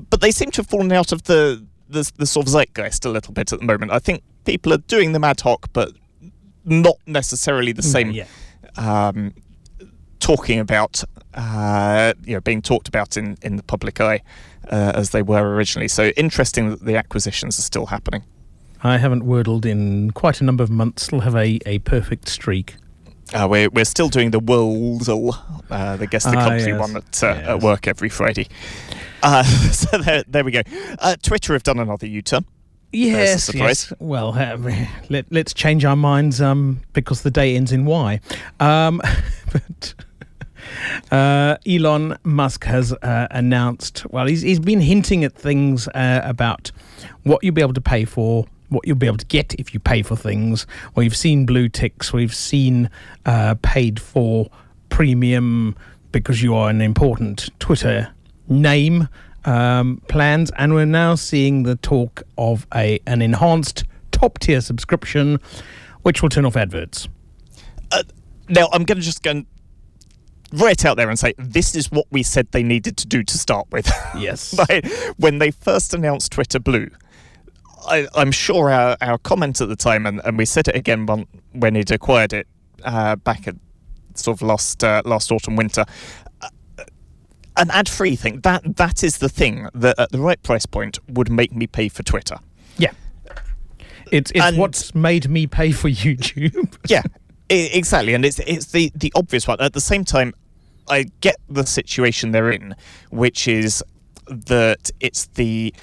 But 0.09 0.21
they 0.21 0.31
seem 0.31 0.51
to 0.51 0.61
have 0.61 0.67
fallen 0.67 0.91
out 0.91 1.11
of 1.11 1.23
the, 1.23 1.65
the 1.89 2.09
the 2.17 2.25
sort 2.25 2.47
of 2.47 2.53
zeitgeist 2.53 3.05
a 3.05 3.09
little 3.09 3.33
bit 3.33 3.51
at 3.51 3.59
the 3.59 3.65
moment. 3.65 3.91
I 3.91 3.99
think 3.99 4.23
people 4.45 4.71
are 4.73 4.77
doing 4.77 5.13
them 5.13 5.23
ad 5.23 5.41
hoc, 5.41 5.67
but 5.73 5.93
not 6.63 6.97
necessarily 7.07 7.71
the 7.71 7.81
same 7.81 8.11
Yeah. 8.11 8.25
um, 8.77 9.33
talking 10.25 10.59
about, 10.59 11.03
uh, 11.35 12.13
you 12.25 12.33
know, 12.33 12.41
being 12.41 12.61
talked 12.61 12.87
about 12.87 13.15
in, 13.15 13.37
in 13.43 13.57
the 13.57 13.63
public 13.63 14.01
eye 14.01 14.21
uh, 14.71 14.91
as 14.95 15.11
they 15.11 15.21
were 15.21 15.53
originally. 15.53 15.87
So 15.87 16.07
interesting 16.17 16.71
that 16.71 16.83
the 16.83 16.95
acquisitions 16.95 17.59
are 17.59 17.61
still 17.61 17.85
happening. 17.85 18.23
I 18.83 18.97
haven't 18.97 19.23
wordled 19.25 19.67
in 19.67 20.11
quite 20.11 20.41
a 20.41 20.43
number 20.43 20.63
of 20.63 20.71
months. 20.71 21.03
Still 21.03 21.19
have 21.19 21.35
a, 21.35 21.59
a 21.67 21.77
perfect 21.79 22.27
streak. 22.27 22.75
Uh, 23.33 23.47
we're, 23.49 23.69
we're 23.69 23.85
still 23.85 24.09
doing 24.09 24.31
the 24.31 24.39
Wordle, 24.39 25.37
uh, 25.69 25.95
the 25.97 26.07
guess 26.07 26.23
the 26.23 26.31
Ah, 26.31 26.49
country 26.49 26.71
yes. 26.71 26.79
one 26.79 26.95
at, 26.97 27.23
uh, 27.23 27.51
at 27.53 27.59
work 27.61 27.87
every 27.87 28.09
Friday. 28.09 28.47
Uh, 29.21 29.43
so 29.71 29.97
there, 29.99 30.23
there 30.27 30.43
we 30.43 30.51
go. 30.51 30.61
Uh, 30.99 31.15
Twitter 31.21 31.53
have 31.53 31.63
done 31.63 31.77
another 31.77 32.07
U-turn. 32.07 32.45
Yes, 32.91 33.53
yes. 33.53 33.93
Well, 33.99 34.31
let, 35.09 35.25
let's 35.31 35.53
change 35.53 35.85
our 35.85 35.95
minds 35.95 36.41
um, 36.41 36.81
because 36.93 37.21
the 37.23 37.31
day 37.31 37.55
ends 37.55 37.71
in 37.71 37.85
Y. 37.85 38.19
Um, 38.59 39.01
but 39.51 39.93
uh, 41.11 41.57
Elon 41.67 42.17
Musk 42.23 42.65
has 42.65 42.93
uh, 42.93 43.27
announced, 43.31 44.05
well, 44.09 44.25
he's, 44.25 44.41
he's 44.41 44.59
been 44.59 44.81
hinting 44.81 45.23
at 45.23 45.33
things 45.33 45.87
uh, 45.89 46.21
about 46.23 46.71
what 47.23 47.43
you'll 47.43 47.53
be 47.53 47.61
able 47.61 47.73
to 47.73 47.81
pay 47.81 48.05
for, 48.05 48.45
what 48.69 48.85
you'll 48.87 48.95
be 48.95 49.07
able 49.07 49.17
to 49.17 49.25
get 49.25 49.53
if 49.55 49.73
you 49.73 49.79
pay 49.79 50.01
for 50.01 50.15
things. 50.15 50.65
We've 50.95 51.15
seen 51.15 51.45
blue 51.45 51.69
ticks, 51.69 52.13
we've 52.13 52.33
seen 52.33 52.89
uh, 53.25 53.55
paid 53.61 53.99
for 53.99 54.49
premium 54.89 55.75
because 56.11 56.41
you 56.41 56.55
are 56.55 56.69
an 56.69 56.81
important 56.81 57.49
Twitter 57.59 58.13
name 58.47 59.09
um, 59.43 60.01
plans, 60.07 60.51
and 60.57 60.73
we're 60.73 60.85
now 60.85 61.15
seeing 61.15 61.63
the 61.63 61.75
talk 61.75 62.23
of 62.37 62.65
a 62.73 62.99
an 63.05 63.21
enhanced 63.21 63.83
top 64.11 64.39
tier 64.39 64.61
subscription, 64.61 65.39
which 66.01 66.21
will 66.21 66.29
turn 66.29 66.45
off 66.45 66.55
adverts. 66.55 67.07
Now, 68.47 68.69
I'm 68.71 68.83
going 68.83 68.97
to 68.97 69.03
just 69.03 69.23
go 69.23 69.43
right 70.53 70.83
out 70.85 70.97
there 70.97 71.09
and 71.09 71.17
say 71.19 71.33
this 71.37 71.75
is 71.75 71.91
what 71.91 72.05
we 72.11 72.23
said 72.23 72.47
they 72.51 72.63
needed 72.63 72.97
to 72.97 73.07
do 73.07 73.23
to 73.23 73.37
start 73.37 73.67
with. 73.71 73.91
Yes. 74.17 74.57
Like, 74.57 74.85
when 75.17 75.39
they 75.39 75.51
first 75.51 75.93
announced 75.93 76.31
Twitter 76.31 76.59
Blue, 76.59 76.89
I, 77.87 78.07
I'm 78.15 78.31
sure 78.31 78.69
our, 78.71 78.95
our 79.01 79.17
comment 79.17 79.59
at 79.61 79.67
the 79.67 79.75
time, 79.75 80.05
and, 80.05 80.21
and 80.23 80.37
we 80.37 80.45
said 80.45 80.67
it 80.67 80.75
again 80.75 81.05
when, 81.05 81.27
when 81.51 81.75
it 81.75 81.91
acquired 81.91 82.33
it 82.33 82.47
uh, 82.83 83.15
back 83.17 83.47
at 83.47 83.55
sort 84.15 84.37
of 84.37 84.41
last 84.41 84.83
uh, 84.83 85.01
last 85.05 85.31
autumn 85.31 85.55
winter. 85.57 85.83
uh, 86.41 86.49
An 87.57 87.69
ad-free 87.71 88.15
thing 88.15 88.39
that 88.41 88.77
that 88.77 89.03
is 89.03 89.17
the 89.17 89.29
thing 89.29 89.67
that 89.73 89.99
at 89.99 90.11
the 90.11 90.19
right 90.19 90.41
price 90.41 90.65
point 90.65 90.97
would 91.09 91.29
make 91.29 91.53
me 91.53 91.67
pay 91.67 91.89
for 91.89 92.03
Twitter. 92.03 92.37
Yeah. 92.77 92.91
It's 94.11 94.31
it's 94.31 94.39
And- 94.45 94.57
what's 94.57 94.95
made 94.95 95.29
me 95.29 95.45
pay 95.47 95.71
for 95.73 95.89
YouTube. 96.05 96.77
Yeah, 96.87 97.03
e- 97.49 97.69
exactly, 97.73 98.13
and 98.13 98.25
it's 98.25 98.39
it's 98.39 98.67
the 98.67 98.91
the 98.95 99.11
obvious 99.15 99.47
one. 99.47 99.59
At 99.59 99.73
the 99.73 99.81
same 99.81 100.05
time, 100.05 100.33
I 100.87 101.05
get 101.21 101.37
the 101.49 101.65
situation 101.65 102.31
they're 102.31 102.51
in, 102.51 102.75
which 103.09 103.47
is 103.47 103.83
that 104.27 104.91
it's 104.99 105.27
the, 105.27 105.73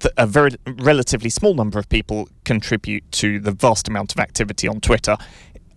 the 0.00 0.12
a 0.16 0.26
very 0.26 0.50
relatively 0.66 1.30
small 1.30 1.54
number 1.54 1.78
of 1.78 1.88
people 1.88 2.28
contribute 2.44 3.10
to 3.12 3.38
the 3.40 3.52
vast 3.52 3.88
amount 3.88 4.12
of 4.12 4.20
activity 4.20 4.68
on 4.68 4.80
Twitter. 4.80 5.16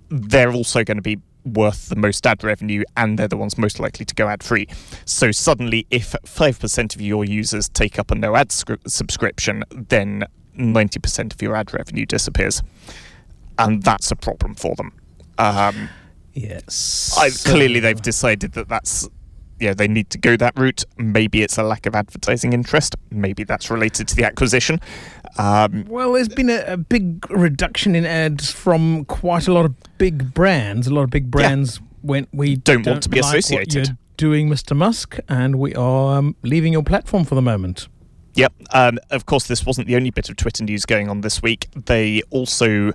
They're 0.10 0.52
also 0.52 0.84
going 0.84 0.98
to 0.98 1.04
be 1.04 1.20
worth 1.46 1.90
the 1.90 1.96
most 1.96 2.26
ad 2.28 2.44
revenue 2.44 2.84
and 2.98 3.18
they're 3.18 3.28
the 3.28 3.38
ones 3.38 3.58
most 3.58 3.80
likely 3.80 4.06
to 4.06 4.16
go 4.16 4.28
ad 4.28 4.44
free. 4.44 4.68
So 5.06 5.32
suddenly 5.32 5.88
if 5.90 6.14
5% 6.26 6.96
of 6.96 7.02
your 7.02 7.24
users 7.26 7.70
take 7.70 7.98
up 7.98 8.12
a 8.12 8.16
no 8.16 8.36
ad 8.36 8.50
scri- 8.50 8.88
subscription, 8.88 9.64
then 9.72 10.26
90% 10.58 11.34
of 11.34 11.42
your 11.42 11.56
ad 11.56 11.74
revenue 11.74 12.06
disappears. 12.06 12.62
And 13.58 13.84
that's 13.84 14.12
a 14.12 14.16
problem 14.16 14.56
for 14.56 14.76
them. 14.76 14.99
Um, 15.40 15.90
yes. 16.34 17.16
I, 17.18 17.30
clearly, 17.50 17.80
they've 17.80 18.02
decided 18.02 18.52
that 18.54 18.68
that's 18.70 19.08
yeah 19.60 19.74
they 19.74 19.88
need 19.88 20.10
to 20.12 20.18
go 20.18 20.38
that 20.38 20.58
route. 20.58 20.84
Maybe 20.98 21.42
it's 21.42 21.58
a 21.58 21.64
lack 21.64 21.86
of 21.86 21.96
advertising 21.96 22.54
interest. 22.54 22.96
Maybe 23.10 23.44
that's 23.44 23.72
related 23.72 24.08
to 24.10 24.16
the 24.16 24.26
acquisition. 24.26 24.80
Um, 25.38 25.86
Well, 25.88 26.14
there's 26.14 26.30
been 26.30 26.50
a, 26.50 26.64
a 26.68 26.78
big 26.78 27.30
reduction 27.32 27.96
in 27.96 28.06
ads 28.06 28.52
from 28.52 29.06
quite 29.06 29.48
a 29.48 29.54
lot 29.54 29.66
of 29.66 29.76
big 29.98 30.34
brands. 30.34 30.88
A 30.88 30.94
lot 30.94 31.04
of 31.04 31.10
big 31.10 31.32
brands 31.32 31.80
went, 32.04 32.30
we 32.34 32.56
Don't 32.58 32.86
want 32.86 33.04
to 33.04 33.10
be 33.10 33.22
like 33.22 33.26
what 33.34 33.38
associated." 33.40 33.88
you're 33.88 33.98
doing, 34.18 34.50
Mr. 34.50 34.76
Musk, 34.76 35.18
and 35.30 35.56
we 35.58 35.74
are 35.76 36.18
um, 36.18 36.36
leaving 36.44 36.74
your 36.74 36.84
platform 36.84 37.24
for 37.24 37.36
the 37.36 37.42
moment. 37.42 37.88
Yep. 38.36 38.54
Um, 38.72 39.00
of 39.10 39.26
course, 39.26 39.48
this 39.48 39.66
wasn't 39.66 39.88
the 39.88 39.96
only 39.96 40.12
bit 40.12 40.30
of 40.30 40.36
Twitter 40.36 40.64
news 40.64 40.86
going 40.86 41.10
on 41.10 41.22
this 41.22 41.42
week. 41.42 41.68
They 41.76 42.22
also 42.30 42.94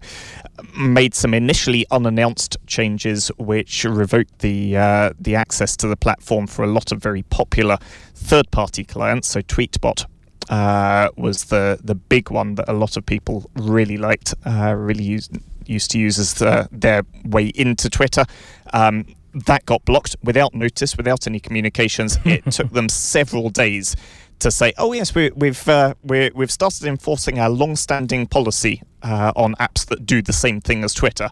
made 0.76 1.14
some 1.14 1.34
initially 1.34 1.86
unannounced 1.90 2.56
changes, 2.66 3.28
which 3.38 3.84
revoked 3.84 4.38
the 4.38 4.76
uh, 4.76 5.10
the 5.18 5.34
access 5.34 5.76
to 5.78 5.88
the 5.88 5.96
platform 5.96 6.46
for 6.46 6.64
a 6.64 6.68
lot 6.68 6.92
of 6.92 7.02
very 7.02 7.22
popular 7.22 7.78
third-party 8.14 8.84
clients. 8.84 9.28
So 9.28 9.40
Tweetbot 9.40 10.06
uh, 10.48 11.10
was 11.16 11.44
the 11.44 11.78
the 11.82 11.94
big 11.94 12.30
one 12.30 12.54
that 12.54 12.68
a 12.68 12.72
lot 12.72 12.96
of 12.96 13.04
people 13.04 13.50
really 13.54 13.96
liked, 13.96 14.34
uh, 14.46 14.74
really 14.76 15.04
used 15.04 15.36
used 15.66 15.90
to 15.90 15.98
use 15.98 16.18
as 16.18 16.34
the, 16.34 16.68
their 16.70 17.02
way 17.24 17.46
into 17.54 17.88
Twitter. 17.90 18.24
Um, 18.72 19.06
that 19.46 19.66
got 19.66 19.84
blocked 19.84 20.14
without 20.22 20.54
notice, 20.54 20.96
without 20.96 21.26
any 21.26 21.40
communications. 21.40 22.18
It 22.24 22.44
took 22.50 22.70
them 22.70 22.88
several 22.88 23.50
days 23.50 23.96
to 24.40 24.50
say, 24.50 24.72
"Oh 24.78 24.92
yes, 24.92 25.14
we, 25.14 25.30
we've 25.34 25.68
uh, 25.68 25.94
we 26.02 26.30
have 26.38 26.50
started 26.50 26.84
enforcing 26.84 27.38
our 27.38 27.50
long-standing 27.50 28.26
policy 28.26 28.82
uh, 29.02 29.32
on 29.36 29.54
apps 29.54 29.86
that 29.86 30.06
do 30.06 30.22
the 30.22 30.32
same 30.32 30.60
thing 30.60 30.84
as 30.84 30.94
Twitter." 30.94 31.30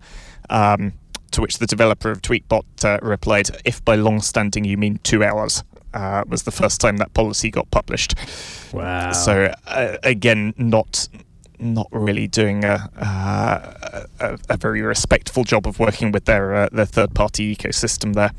Um, 0.50 0.94
to 1.30 1.40
which 1.40 1.58
the 1.58 1.66
developer 1.66 2.10
of 2.10 2.20
Tweetbot 2.20 2.84
uh, 2.84 2.98
replied, 3.02 3.50
"If 3.64 3.84
by 3.84 3.96
long-standing 3.96 4.64
you 4.64 4.76
mean 4.76 4.98
two 5.02 5.24
hours." 5.24 5.64
Uh, 5.94 6.24
was 6.26 6.44
the 6.44 6.50
first 6.50 6.80
time 6.80 6.96
that 6.96 7.12
policy 7.12 7.50
got 7.50 7.70
published. 7.70 8.14
Wow. 8.72 9.12
So 9.12 9.52
uh, 9.66 9.98
again, 10.02 10.54
not 10.56 11.06
not 11.58 11.86
really 11.92 12.26
doing 12.26 12.64
a, 12.64 12.90
uh, 12.96 14.06
a, 14.20 14.38
a 14.48 14.56
very 14.56 14.82
respectful 14.82 15.44
job 15.44 15.66
of 15.66 15.78
working 15.78 16.10
with 16.10 16.24
their 16.24 16.54
uh, 16.54 16.68
their 16.72 16.86
third 16.86 17.14
party 17.14 17.54
ecosystem 17.54 18.14
there. 18.14 18.32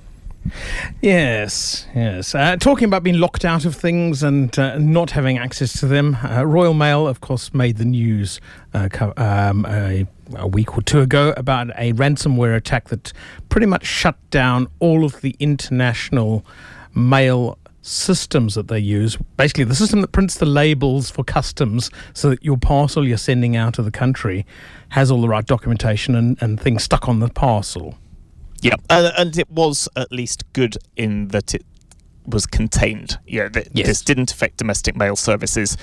Yes, 1.02 1.88
yes. 1.96 2.36
Uh, 2.36 2.56
talking 2.58 2.86
about 2.86 3.04
being 3.04 3.20
locked 3.20 3.46
out 3.46 3.66
of 3.66 3.76
things 3.76 4.24
and 4.24 4.58
uh, 4.58 4.78
not 4.78 5.12
having 5.12 5.38
access 5.38 5.80
to 5.80 5.86
them, 5.86 6.18
uh, 6.24 6.44
Royal 6.46 6.74
Mail, 6.74 7.08
of 7.08 7.22
course, 7.22 7.54
made 7.54 7.78
the 7.78 7.86
news 7.86 8.40
uh, 8.74 8.90
co- 8.92 9.14
um, 9.18 9.66
a, 9.66 10.06
a, 10.36 10.48
week 10.48 10.78
or 10.78 10.82
two 10.82 11.02
ago 11.02 11.34
about 11.38 11.70
a 11.78 11.94
ransomware 11.94 12.56
attack 12.56 12.90
that 12.90 13.14
pretty 13.50 13.68
much 13.68 13.86
shut 13.86 14.18
down 14.30 14.68
all 14.80 15.06
of 15.06 15.22
the 15.22 15.36
international 15.40 16.46
mail 16.94 17.58
systems 17.82 18.56
that 18.56 18.70
they 18.70 18.80
use. 18.80 19.18
Basically, 19.38 19.66
the 19.66 19.76
system 19.76 20.02
that 20.02 20.12
prints 20.12 20.36
the 20.36 20.46
labels 20.46 21.10
for 21.10 21.24
customs 21.24 21.92
so 22.14 22.30
that 22.30 22.44
your 22.44 22.58
parcel 22.58 23.08
you're 23.08 23.18
sending 23.18 23.56
out 23.56 23.78
of 23.78 23.86
the 23.86 23.92
country 23.92 24.46
has 24.90 25.12
all 25.12 25.22
the 25.22 25.28
right 25.28 25.46
documentation 25.46 26.16
and, 26.16 26.42
and 26.42 26.60
things 26.60 26.84
stuck 26.84 27.08
on 27.08 27.20
the 27.20 27.30
parcel. 27.30 27.98
Yeah, 28.64 28.76
uh, 28.90 29.12
and 29.18 29.38
it 29.38 29.50
was 29.50 29.90
at 29.96 30.12
least 30.12 30.44
good 30.54 30.78
in 30.96 31.30
that 31.30 31.54
it 31.54 31.66
was 32.26 32.46
contained. 32.46 33.20
Yeah, 33.28 33.50
th- 33.50 33.68
yes. 33.74 33.88
this 33.88 34.02
didn't 34.02 34.32
affect 34.32 34.58
domestic 34.58 34.96
mail 34.96 35.16
services. 35.16 35.78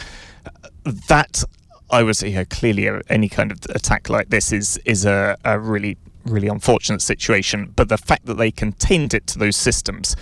That 0.85 1.45
I 1.91 2.03
would 2.03 2.17
say, 2.17 2.29
yeah, 2.29 2.45
clearly 2.45 2.87
a, 2.87 3.03
any 3.09 3.29
kind 3.29 3.53
of 3.53 3.59
attack 3.71 4.09
like 4.09 4.31
this 4.31 4.53
is 4.53 4.79
is 4.85 5.05
a, 5.05 5.37
a 5.45 5.59
really 5.59 5.99
really 6.25 6.49
unfortunate 6.49 7.03
situation. 7.03 7.73
But 7.77 7.89
the 7.89 7.99
fact 7.99 8.27
that 8.27 8.35
they 8.35 8.51
contained 8.51 9.15
it 9.15 9.27
to 9.29 9.39
those 9.39 9.57
systems, 9.57 10.17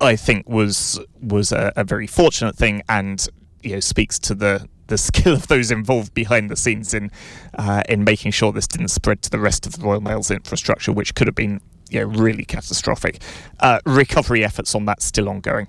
I 0.00 0.16
think, 0.16 0.48
was 0.48 1.00
was 1.20 1.52
a, 1.52 1.72
a 1.76 1.84
very 1.84 2.06
fortunate 2.06 2.56
thing, 2.56 2.82
and 2.88 3.26
you 3.62 3.74
know 3.74 3.80
speaks 3.80 4.18
to 4.20 4.34
the 4.34 4.66
the 4.86 4.98
skill 5.08 5.34
of 5.34 5.48
those 5.48 5.70
involved 5.70 6.14
behind 6.14 6.50
the 6.50 6.56
scenes 6.56 6.94
in 6.94 7.10
uh, 7.58 7.82
in 7.88 8.04
making 8.04 8.32
sure 8.32 8.52
this 8.52 8.66
didn't 8.66 8.88
spread 8.88 9.22
to 9.22 9.30
the 9.30 9.38
rest 9.38 9.66
of 9.66 9.72
the 9.78 9.84
Royal 9.84 10.00
Mail's 10.00 10.30
infrastructure, 10.30 10.92
which 10.92 11.14
could 11.14 11.26
have 11.26 11.36
been 11.36 11.60
you 11.92 12.00
know, 12.00 12.06
really 12.06 12.44
catastrophic. 12.44 13.20
Uh, 13.60 13.80
recovery 13.86 14.44
efforts 14.44 14.74
on 14.74 14.84
that 14.86 15.02
still 15.02 15.28
ongoing. 15.28 15.68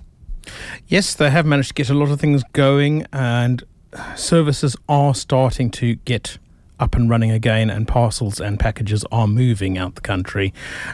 Yes, 0.88 1.14
they 1.14 1.30
have 1.30 1.46
managed 1.46 1.68
to 1.68 1.74
get 1.74 1.90
a 1.90 1.94
lot 1.94 2.10
of 2.10 2.20
things 2.20 2.42
going, 2.52 3.06
and 3.12 3.62
services 4.16 4.76
are 4.88 5.14
starting 5.14 5.70
to 5.70 5.94
get 5.96 6.38
up 6.80 6.94
and 6.96 7.08
running 7.08 7.30
again, 7.30 7.70
and 7.70 7.86
parcels 7.86 8.40
and 8.40 8.58
packages 8.58 9.04
are 9.12 9.26
moving 9.28 9.78
out 9.78 9.94
the 9.94 10.00
country. 10.00 10.52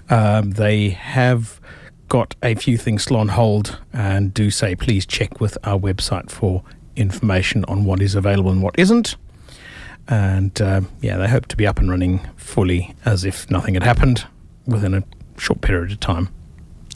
Um, 0.09 0.53
they 0.53 0.91
have 0.91 1.61
got 2.09 2.35
a 2.43 2.55
few 2.55 2.77
things 2.77 3.05
still 3.05 3.17
on 3.17 3.29
hold, 3.29 3.79
and 3.93 4.35
do 4.35 4.51
say 4.51 4.75
please 4.75 5.07
check 5.07 5.41
with 5.41 5.57
our 5.65 5.79
website 5.79 6.31
for 6.31 6.63
information 6.97 7.65
on 7.67 7.85
what 7.85 8.03
is 8.03 8.15
available 8.15 8.51
and 8.51 8.63
what 8.63 8.79
isn't. 8.79 9.17
And 10.09 10.61
uh, 10.61 10.83
yeah, 11.01 11.17
they 11.17 11.29
hope 11.29 11.47
to 11.47 11.57
be 11.57 11.67
up 11.67 11.79
and 11.79 11.89
running 11.89 12.21
fully 12.37 12.95
as 13.05 13.25
if 13.25 13.51
nothing 13.51 13.75
had 13.75 13.85
happened 13.85 14.27
within 14.67 14.95
a 14.95 15.05
short 15.41 15.61
period 15.61 15.93
of 15.93 16.01
time. 16.01 16.29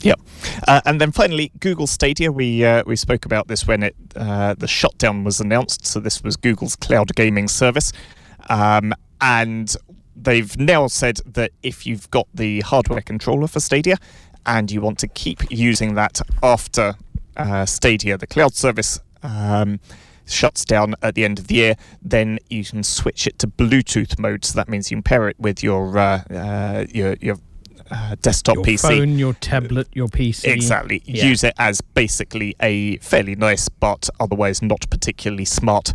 Yep, 0.01 0.19
uh, 0.67 0.81
and 0.85 1.01
then 1.01 1.11
finally, 1.11 1.51
Google 1.59 1.87
Stadia. 1.87 2.31
We 2.31 2.63
uh, 2.63 2.83
we 2.85 2.95
spoke 2.95 3.25
about 3.25 3.47
this 3.47 3.65
when 3.65 3.83
it 3.83 3.95
uh, 4.15 4.53
the 4.53 4.67
shutdown 4.67 5.23
was 5.23 5.39
announced. 5.39 5.85
So 5.85 5.99
this 5.99 6.21
was 6.21 6.35
Google's 6.35 6.75
cloud 6.75 7.15
gaming 7.15 7.47
service, 7.47 7.91
um, 8.49 8.93
and 9.21 9.75
they've 10.15 10.57
now 10.59 10.87
said 10.87 11.17
that 11.25 11.51
if 11.63 11.87
you've 11.87 12.09
got 12.11 12.27
the 12.33 12.61
hardware 12.61 13.01
controller 13.01 13.47
for 13.47 13.59
Stadia 13.59 13.97
and 14.45 14.71
you 14.71 14.81
want 14.81 14.99
to 14.99 15.07
keep 15.07 15.39
using 15.49 15.95
that 15.95 16.21
after 16.43 16.95
uh, 17.37 17.65
Stadia, 17.65 18.17
the 18.17 18.27
cloud 18.27 18.53
service. 18.53 18.99
Um, 19.23 19.79
shuts 20.27 20.65
down 20.65 20.95
at 21.03 21.13
the 21.13 21.23
end 21.23 21.37
of 21.37 21.47
the 21.47 21.55
year, 21.55 21.75
then 22.01 22.39
you 22.49 22.63
can 22.63 22.81
switch 22.83 23.27
it 23.27 23.37
to 23.37 23.47
Bluetooth 23.47 24.17
mode. 24.17 24.43
So 24.43 24.55
that 24.55 24.67
means 24.67 24.89
you 24.89 24.97
can 24.97 25.03
pair 25.03 25.29
it 25.29 25.39
with 25.39 25.61
your 25.61 25.97
uh, 25.97 26.23
uh, 26.31 26.85
your 26.91 27.15
your 27.21 27.37
uh, 27.91 28.15
desktop 28.21 28.55
your 28.55 28.65
PC. 28.65 28.81
phone, 28.81 29.19
your 29.19 29.33
tablet, 29.33 29.87
your 29.93 30.07
PC. 30.07 30.45
Exactly. 30.45 31.01
Yeah. 31.05 31.25
Use 31.25 31.43
it 31.43 31.53
as 31.57 31.81
basically 31.81 32.55
a 32.59 32.97
fairly 32.97 33.35
nice 33.35 33.69
but 33.69 34.09
otherwise 34.19 34.61
not 34.61 34.89
particularly 34.89 35.45
smart 35.45 35.93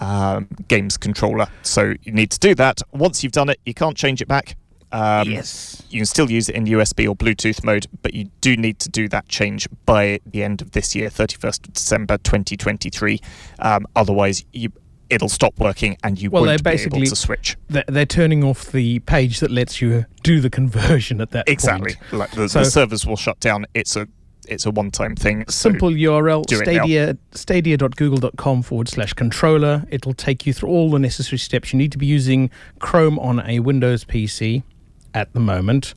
um, 0.00 0.48
games 0.68 0.96
controller. 0.96 1.48
So 1.62 1.94
you 2.02 2.12
need 2.12 2.30
to 2.30 2.38
do 2.38 2.54
that. 2.56 2.82
Once 2.92 3.22
you've 3.22 3.32
done 3.32 3.48
it, 3.48 3.60
you 3.64 3.74
can't 3.74 3.96
change 3.96 4.22
it 4.22 4.28
back. 4.28 4.56
Um, 4.92 5.30
yes. 5.30 5.82
You 5.88 6.00
can 6.00 6.06
still 6.06 6.30
use 6.30 6.48
it 6.48 6.54
in 6.54 6.66
USB 6.66 7.08
or 7.08 7.16
Bluetooth 7.16 7.64
mode, 7.64 7.86
but 8.02 8.12
you 8.12 8.26
do 8.42 8.56
need 8.56 8.78
to 8.80 8.90
do 8.90 9.08
that 9.08 9.26
change 9.28 9.66
by 9.86 10.20
the 10.26 10.42
end 10.42 10.60
of 10.60 10.72
this 10.72 10.94
year, 10.94 11.08
31st 11.08 11.68
of 11.68 11.72
December 11.72 12.18
2023. 12.18 13.18
Um, 13.58 13.86
otherwise, 13.96 14.44
you, 14.52 14.70
it'll 15.12 15.28
stop 15.28 15.58
working 15.58 15.96
and 16.02 16.20
you 16.20 16.30
Well, 16.30 16.42
won't 16.44 16.62
they're 16.64 16.76
be 16.76 16.82
able 16.82 17.00
to 17.04 17.14
switch. 17.16 17.56
They're, 17.68 17.84
they're 17.86 18.06
turning 18.06 18.42
off 18.42 18.72
the 18.72 18.98
page 19.00 19.40
that 19.40 19.50
lets 19.50 19.80
you 19.80 19.92
uh, 19.94 20.02
do 20.22 20.40
the 20.40 20.50
conversion 20.50 21.20
at 21.20 21.30
that 21.30 21.48
Exactly. 21.48 21.94
point. 21.96 22.12
Like 22.12 22.30
the, 22.32 22.48
So- 22.48 22.60
the 22.60 22.64
servers 22.64 23.06
will 23.06 23.16
shut 23.16 23.38
down. 23.40 23.66
It's 23.74 23.94
a 23.96 24.08
it's 24.48 24.66
a 24.66 24.72
one-time 24.72 25.14
thing. 25.14 25.44
so- 25.48 25.70
Simple 25.70 25.90
URL 25.90 26.44
stadia 26.48 27.16
stadia.google.com 27.32 28.62
forward 28.62 28.88
slash 28.88 29.12
controller. 29.12 29.84
It'll 29.90 30.14
take 30.14 30.46
you 30.46 30.52
through 30.52 30.68
all 30.68 30.90
the 30.90 30.98
necessary 30.98 31.38
steps. 31.38 31.72
You 31.72 31.78
need 31.78 31.92
to 31.92 31.98
be 31.98 32.06
using 32.06 32.50
Chrome 32.80 33.18
on 33.20 33.40
a 33.46 33.60
Windows 33.60 34.04
PC 34.04 34.62
at 35.14 35.32
the 35.32 35.40
moment. 35.40 35.94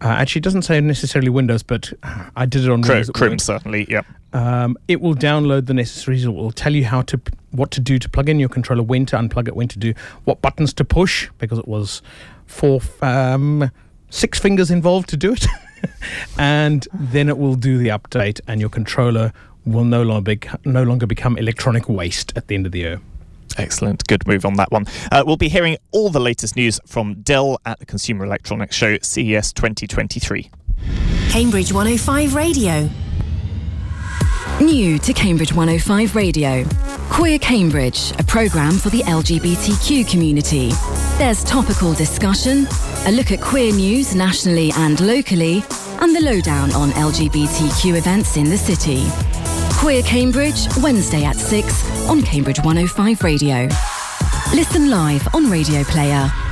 Uh, 0.00 0.08
actually, 0.08 0.40
it 0.40 0.44
doesn't 0.44 0.62
say 0.62 0.80
necessarily 0.80 1.28
Windows, 1.28 1.62
but 1.62 1.92
I 2.36 2.46
did 2.46 2.64
it 2.64 2.70
on 2.70 2.82
Chrome, 2.82 3.04
Windows. 3.30 3.44
certainly. 3.44 3.86
Yeah. 3.88 4.02
Um, 4.32 4.76
it 4.86 5.00
will 5.00 5.14
download 5.14 5.66
the 5.66 5.74
necessaries. 5.74 6.24
It 6.24 6.30
will 6.30 6.52
tell 6.52 6.74
you 6.74 6.84
how 6.84 7.02
to 7.02 7.20
what 7.50 7.70
to 7.72 7.80
do 7.80 7.98
to 7.98 8.08
plug 8.08 8.28
in 8.28 8.38
your 8.38 8.48
controller, 8.48 8.82
when 8.82 9.06
to 9.06 9.16
unplug 9.16 9.48
it, 9.48 9.56
when 9.56 9.68
to 9.68 9.78
do 9.78 9.94
what 10.24 10.40
buttons 10.42 10.72
to 10.74 10.84
push, 10.84 11.30
because 11.38 11.58
it 11.58 11.66
was 11.66 12.02
four, 12.46 12.80
um, 13.02 13.70
six 14.10 14.38
fingers 14.38 14.70
involved 14.70 15.08
to 15.08 15.16
do 15.16 15.32
it, 15.32 15.46
and 16.38 16.86
then 16.92 17.28
it 17.28 17.38
will 17.38 17.54
do 17.54 17.78
the 17.78 17.88
update, 17.88 18.40
and 18.46 18.60
your 18.60 18.70
controller 18.70 19.32
will 19.64 19.84
no 19.84 20.02
longer 20.02 20.36
bec- 20.36 20.66
no 20.66 20.82
longer 20.82 21.06
become 21.06 21.36
electronic 21.38 21.88
waste 21.88 22.32
at 22.36 22.48
the 22.48 22.54
end 22.54 22.66
of 22.66 22.72
the 22.72 22.80
year. 22.80 23.00
Excellent. 23.58 24.06
Good 24.06 24.26
move 24.26 24.44
on 24.44 24.54
that 24.54 24.70
one. 24.70 24.86
Uh, 25.10 25.24
we'll 25.26 25.36
be 25.36 25.48
hearing 25.48 25.76
all 25.90 26.10
the 26.10 26.20
latest 26.20 26.56
news 26.56 26.80
from 26.86 27.22
Dell 27.22 27.60
at 27.66 27.78
the 27.80 27.86
Consumer 27.86 28.24
Electronics 28.24 28.74
Show 28.74 28.98
CES 29.02 29.52
2023. 29.52 30.50
Cambridge 31.30 31.72
105 31.72 32.34
Radio. 32.34 32.88
New 34.60 34.98
to 34.98 35.12
Cambridge 35.12 35.52
105 35.52 36.16
Radio. 36.16 36.64
Queer 37.10 37.38
Cambridge, 37.38 38.12
a 38.18 38.24
programme 38.24 38.76
for 38.78 38.90
the 38.90 39.02
LGBTQ 39.02 40.08
community. 40.08 40.70
There's 41.16 41.44
topical 41.44 41.94
discussion, 41.94 42.66
a 43.06 43.12
look 43.12 43.30
at 43.30 43.40
queer 43.40 43.72
news 43.72 44.14
nationally 44.14 44.72
and 44.76 45.00
locally, 45.00 45.62
and 46.00 46.14
the 46.14 46.20
lowdown 46.20 46.72
on 46.72 46.90
LGBTQ 46.90 47.96
events 47.96 48.36
in 48.36 48.50
the 48.50 48.58
city. 48.58 49.04
Queer 49.72 50.02
Cambridge, 50.02 50.68
Wednesday 50.82 51.24
at 51.24 51.36
6 51.36 52.08
on 52.08 52.22
Cambridge 52.22 52.58
105 52.62 53.22
Radio. 53.22 53.68
Listen 54.54 54.90
live 54.90 55.26
on 55.34 55.50
Radio 55.50 55.84
Player. 55.84 56.47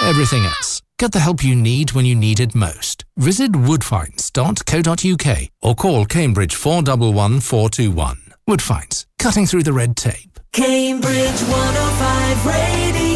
everything 0.03 0.45
else. 0.45 0.74
Get 0.98 1.11
the 1.12 1.18
help 1.20 1.42
you 1.42 1.57
need 1.57 1.92
when 1.92 2.04
you 2.04 2.14
need 2.14 2.38
it 2.38 2.54
most. 2.54 3.04
Visit 3.16 3.52
woodfines.co.uk 3.52 5.48
or 5.61 5.74
call 5.74 6.04
Cambridge 6.07 6.54
411 6.54 7.40
421. 7.40 8.18
Woodfines, 8.48 9.07
cutting 9.18 9.46
through 9.46 9.64
the 9.64 9.72
red 9.72 9.96
tape. 9.96 10.38
Cambridge 10.52 11.40
105 11.40 12.46
Radio. 12.46 13.13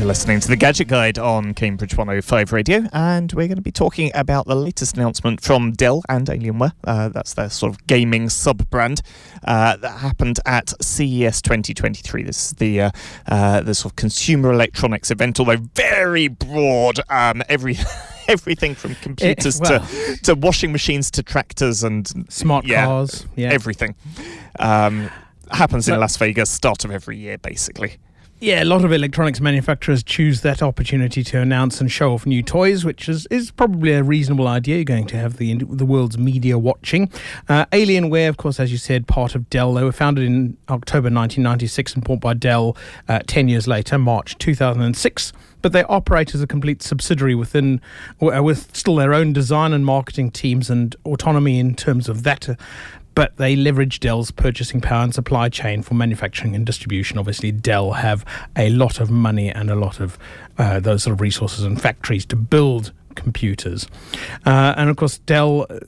You're 0.00 0.06
listening 0.06 0.40
to 0.40 0.48
the 0.48 0.56
Gadget 0.56 0.88
Guide 0.88 1.18
on 1.18 1.52
Cambridge 1.52 1.94
105 1.94 2.54
Radio, 2.54 2.84
and 2.94 3.30
we're 3.34 3.48
going 3.48 3.56
to 3.56 3.62
be 3.62 3.70
talking 3.70 4.10
about 4.14 4.46
the 4.46 4.54
latest 4.54 4.96
announcement 4.96 5.42
from 5.42 5.72
Dell 5.72 6.02
and 6.08 6.26
Alienware. 6.26 6.72
Uh, 6.84 7.10
that's 7.10 7.34
their 7.34 7.50
sort 7.50 7.74
of 7.74 7.86
gaming 7.86 8.30
sub 8.30 8.70
brand 8.70 9.02
uh, 9.44 9.76
that 9.76 9.98
happened 9.98 10.40
at 10.46 10.72
CES 10.82 11.42
2023. 11.42 12.22
This 12.22 12.46
is 12.46 12.52
the 12.52 12.80
uh, 12.80 12.90
uh, 13.28 13.60
the 13.60 13.74
sort 13.74 13.92
of 13.92 13.96
consumer 13.96 14.50
electronics 14.50 15.10
event, 15.10 15.38
although 15.38 15.58
very 15.74 16.28
broad. 16.28 17.00
Um, 17.10 17.42
every 17.50 17.76
everything 18.26 18.74
from 18.74 18.94
computers 19.02 19.60
well. 19.60 19.80
to 19.80 20.16
to 20.22 20.34
washing 20.34 20.72
machines 20.72 21.10
to 21.10 21.22
tractors 21.22 21.82
and 21.82 22.10
Smart 22.32 22.64
yeah, 22.64 22.86
cars, 22.86 23.26
yeah. 23.36 23.50
everything. 23.50 23.94
Um, 24.58 25.10
happens 25.50 25.90
in 25.90 26.00
Las 26.00 26.16
Vegas, 26.16 26.48
start 26.48 26.86
of 26.86 26.90
every 26.90 27.18
year, 27.18 27.36
basically. 27.36 27.98
Yeah, 28.42 28.62
a 28.62 28.64
lot 28.64 28.86
of 28.86 28.92
electronics 28.92 29.38
manufacturers 29.38 30.02
choose 30.02 30.40
that 30.40 30.62
opportunity 30.62 31.22
to 31.24 31.38
announce 31.40 31.78
and 31.82 31.92
show 31.92 32.14
off 32.14 32.24
new 32.24 32.42
toys, 32.42 32.86
which 32.86 33.06
is, 33.06 33.26
is 33.26 33.50
probably 33.50 33.92
a 33.92 34.02
reasonable 34.02 34.48
idea. 34.48 34.76
You're 34.76 34.84
going 34.84 35.06
to 35.08 35.18
have 35.18 35.36
the 35.36 35.56
the 35.56 35.84
world's 35.84 36.16
media 36.16 36.58
watching. 36.58 37.10
Uh, 37.50 37.66
Alienware, 37.66 38.30
of 38.30 38.38
course, 38.38 38.58
as 38.58 38.72
you 38.72 38.78
said, 38.78 39.06
part 39.06 39.34
of 39.34 39.50
Dell. 39.50 39.74
They 39.74 39.84
were 39.84 39.92
founded 39.92 40.24
in 40.24 40.56
October 40.70 41.10
1996 41.10 41.96
and 41.96 42.02
bought 42.02 42.20
by 42.20 42.32
Dell 42.32 42.78
uh, 43.10 43.20
10 43.26 43.48
years 43.48 43.68
later, 43.68 43.98
March 43.98 44.38
2006. 44.38 45.34
But 45.60 45.72
they 45.72 45.84
operate 45.84 46.34
as 46.34 46.40
a 46.40 46.46
complete 46.46 46.82
subsidiary 46.82 47.34
within, 47.34 47.82
with 48.20 48.74
still 48.74 48.96
their 48.96 49.12
own 49.12 49.34
design 49.34 49.74
and 49.74 49.84
marketing 49.84 50.30
teams 50.30 50.70
and 50.70 50.96
autonomy 51.04 51.58
in 51.58 51.74
terms 51.74 52.08
of 52.08 52.22
that. 52.22 52.58
But 53.14 53.36
they 53.36 53.56
leverage 53.56 54.00
Dell's 54.00 54.30
purchasing 54.30 54.80
power 54.80 55.02
and 55.02 55.14
supply 55.14 55.48
chain 55.48 55.82
for 55.82 55.94
manufacturing 55.94 56.54
and 56.54 56.64
distribution. 56.64 57.18
Obviously, 57.18 57.52
Dell 57.52 57.92
have 57.92 58.24
a 58.56 58.70
lot 58.70 59.00
of 59.00 59.10
money 59.10 59.50
and 59.50 59.70
a 59.70 59.74
lot 59.74 60.00
of 60.00 60.18
uh, 60.58 60.80
those 60.80 61.02
sort 61.02 61.14
of 61.14 61.20
resources 61.20 61.64
and 61.64 61.80
factories 61.80 62.24
to 62.26 62.36
build 62.36 62.92
computers. 63.14 63.86
Uh, 64.46 64.74
and 64.76 64.88
of 64.88 64.96
course, 64.96 65.18
Dell 65.18 65.66
uh, 65.68 65.78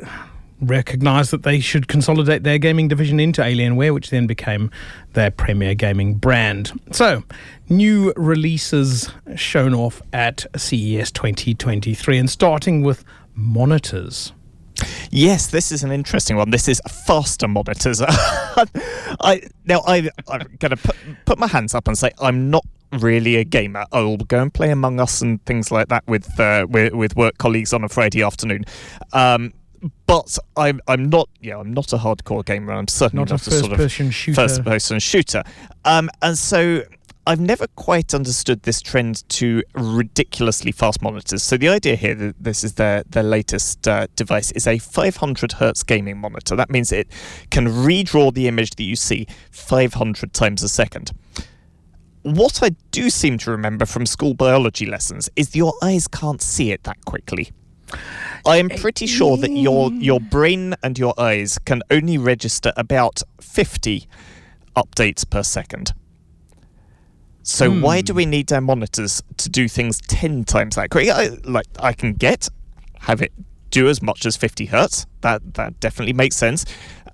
recognized 0.61 1.31
that 1.33 1.43
they 1.43 1.61
should 1.61 1.89
consolidate 1.89 2.45
their 2.45 2.59
gaming 2.59 2.89
division 2.89 3.19
into 3.21 3.43
Alienware, 3.43 3.93
which 3.93 4.11
then 4.11 4.27
became 4.27 4.71
their 5.13 5.31
premier 5.31 5.75
gaming 5.75 6.15
brand. 6.15 6.73
So, 6.93 7.25
new 7.69 8.13
releases 8.17 9.11
shown 9.35 9.75
off 9.75 10.01
at 10.13 10.47
CES 10.57 11.11
2023, 11.11 12.19
and 12.19 12.31
starting 12.31 12.83
with 12.83 13.05
monitors. 13.35 14.33
Yes, 15.11 15.47
this 15.49 15.73
is 15.73 15.83
an 15.85 15.93
interesting 15.93 16.37
one. 16.37 16.51
This 16.51 16.69
is 16.69 16.81
faster 17.07 17.49
monitors. 17.49 18.01
I 19.21 19.43
now 19.65 19.83
I 19.87 20.11
I'm 20.29 20.57
gonna 20.59 20.77
put 20.77 20.97
put 21.25 21.39
my 21.39 21.47
hands 21.47 21.75
up 21.75 21.89
and 21.89 21.97
say 21.97 22.11
I'm 22.21 22.51
not 22.51 22.65
really 22.93 23.37
a 23.37 23.45
gamer. 23.45 23.85
I'll 23.93 24.17
go 24.17 24.43
and 24.43 24.53
play 24.53 24.71
Among 24.71 25.01
Us 25.01 25.23
and 25.23 25.45
things 25.45 25.71
like 25.71 25.89
that 25.89 26.07
with 26.07 26.39
uh, 26.39 26.67
with, 26.69 26.93
with 26.93 27.17
work 27.17 27.39
colleagues 27.39 27.73
on 27.73 27.85
a 27.85 27.89
Friday 27.89 28.23
afternoon. 28.23 28.65
Um, 29.13 29.53
but 30.07 30.39
I'm 30.57 30.81
I'm 30.87 31.11
not 31.11 31.29
yeah 31.41 31.59
I'm 31.59 31.73
not 31.73 31.93
a 31.93 31.97
hardcore 31.97 32.45
gamer. 32.45 32.73
I'm 32.73 32.89
certainly 32.89 33.23
Not 33.23 33.31
not, 33.31 33.47
a 33.47 33.51
sort 33.51 33.73
of 33.73 33.79
first-person 33.79 34.11
shooter. 34.11 34.35
First 34.35 34.65
person 34.65 34.99
shooter. 34.99 35.43
Um, 35.85 36.09
and 36.21 36.39
so 36.39 36.83
I've 37.25 37.41
never 37.41 37.69
quite 37.69 38.15
understood 38.15 38.63
this 38.63 38.83
trend 38.83 39.29
to 39.31 39.63
ridiculously 39.75 40.73
fast 40.73 41.03
monitors. 41.03 41.45
So 41.45 41.57
the 41.57 41.69
idea 41.69 41.95
here 41.95 42.17
that 42.17 42.43
this 42.43 42.65
is 42.65 42.75
their 42.75 43.05
their 43.09 43.23
latest 43.23 43.87
uh, 43.87 44.09
device 44.17 44.51
is 44.53 44.67
a 44.67 44.79
500 44.79 45.53
hertz 45.53 45.85
gaming 45.85 46.19
monitor. 46.19 46.57
That 46.57 46.71
means 46.71 46.91
it 46.91 47.09
can 47.51 47.69
redraw 47.69 48.35
the 48.35 48.49
image 48.49 48.71
that 48.71 48.83
you 48.83 48.97
see 48.97 49.29
500 49.53 50.33
times 50.33 50.65
a 50.65 50.69
second. 50.69 51.13
What 52.23 52.61
I 52.61 52.71
do 52.91 53.09
seem 53.09 53.39
to 53.39 53.53
remember 53.53 53.87
from 53.87 54.05
school 54.05 54.35
biology 54.35 54.87
lessons 54.87 55.31
is 55.37 55.55
your 55.55 55.75
eyes 55.81 56.09
can't 56.09 56.43
see 56.43 56.73
it 56.73 56.83
that 56.85 57.05
quickly. 57.05 57.53
I 58.45 58.57
am 58.57 58.69
pretty 58.69 59.07
sure 59.07 59.37
that 59.37 59.53
your 59.53 59.93
your 59.93 60.19
brain 60.19 60.75
and 60.83 60.99
your 60.99 61.15
eyes 61.21 61.59
can 61.59 61.83
only 61.89 62.19
register 62.19 62.73
about 62.77 63.23
50 63.41 64.09
updates 64.75 65.29
per 65.29 65.45
second. 65.45 65.93
So 67.43 67.71
why 67.71 68.03
do 68.03 68.15
we 68.15 68.25
need 68.25 68.53
our 68.53 68.61
monitors 68.61 69.23
to 69.39 69.49
do 69.49 69.69
things 69.69 70.01
10 70.07 70.45
times 70.45 70.77
that 70.77 70.91
quick? 70.91 71.09
I, 71.09 71.31
like 71.45 71.67
I 71.81 71.93
can 71.93 72.13
get 72.15 72.49
have 73.01 73.21
it 73.21 73.33
do 73.71 73.89
as 73.89 74.01
much 74.01 74.25
as 74.27 74.37
50 74.37 74.67
hertz. 74.67 75.07
That 75.23 75.55
that 75.55 75.81
definitely 75.81 76.13
makes 76.13 76.37
sense. 76.37 76.65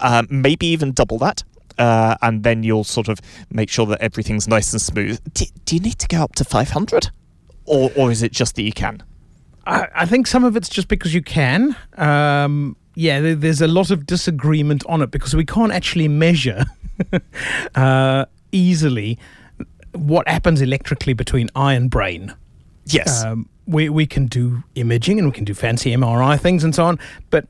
Um, 0.00 0.26
maybe 0.30 0.66
even 0.66 0.92
double 0.92 1.18
that. 1.18 1.44
Uh, 1.78 2.16
and 2.22 2.42
then 2.42 2.64
you'll 2.64 2.84
sort 2.84 3.08
of 3.08 3.20
make 3.50 3.70
sure 3.70 3.86
that 3.86 4.00
everything's 4.00 4.48
nice 4.48 4.72
and 4.72 4.82
smooth. 4.82 5.20
Do, 5.32 5.44
do 5.64 5.76
you 5.76 5.80
need 5.80 5.98
to 6.00 6.08
go 6.08 6.22
up 6.22 6.34
to 6.34 6.44
500? 6.44 7.10
Or, 7.66 7.90
or 7.96 8.10
is 8.10 8.22
it 8.22 8.32
just 8.32 8.56
that 8.56 8.62
you 8.62 8.72
can? 8.72 9.02
I, 9.64 9.86
I 9.94 10.06
think 10.06 10.26
some 10.26 10.44
of 10.44 10.56
it's 10.56 10.68
just 10.68 10.88
because 10.88 11.14
you 11.14 11.22
can. 11.22 11.76
Um, 11.96 12.76
yeah, 12.96 13.20
there, 13.20 13.36
there's 13.36 13.60
a 13.60 13.68
lot 13.68 13.92
of 13.92 14.06
disagreement 14.06 14.84
on 14.88 15.02
it 15.02 15.12
because 15.12 15.36
we 15.36 15.44
can't 15.44 15.70
actually 15.70 16.08
measure 16.08 16.64
uh, 17.76 18.24
easily 18.50 19.18
what 19.98 20.28
happens 20.28 20.60
electrically 20.60 21.12
between 21.12 21.48
eye 21.54 21.74
and 21.74 21.90
brain. 21.90 22.34
Yes. 22.86 23.22
Um, 23.22 23.48
we, 23.66 23.88
we 23.88 24.06
can 24.06 24.26
do 24.26 24.62
imaging 24.74 25.18
and 25.18 25.28
we 25.28 25.32
can 25.32 25.44
do 25.44 25.54
fancy 25.54 25.94
MRI 25.94 26.40
things 26.40 26.64
and 26.64 26.74
so 26.74 26.84
on, 26.84 26.98
but 27.30 27.46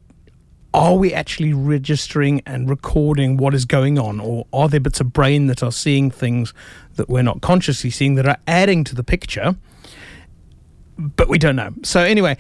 are 0.74 0.94
we 0.94 1.14
actually 1.14 1.52
registering 1.52 2.42
and 2.44 2.68
recording 2.68 3.37
what 3.37 3.54
is 3.54 3.64
going 3.64 3.98
on? 3.98 4.20
Or 4.20 4.46
are 4.52 4.68
there 4.68 4.80
bits 4.80 5.00
of 5.00 5.12
brain 5.12 5.46
that 5.46 5.62
are 5.62 5.72
seeing 5.72 6.11
things 6.11 6.52
that 6.96 7.08
we're 7.08 7.22
not 7.22 7.40
consciously 7.40 7.90
seeing 7.90 8.16
that 8.16 8.26
are 8.26 8.37
adding 8.46 8.84
to 8.84 8.94
the 8.94 9.04
picture? 9.04 9.56
But 10.98 11.28
we 11.28 11.38
don't 11.38 11.56
know. 11.56 11.72
So, 11.82 12.00
anyway, 12.00 12.37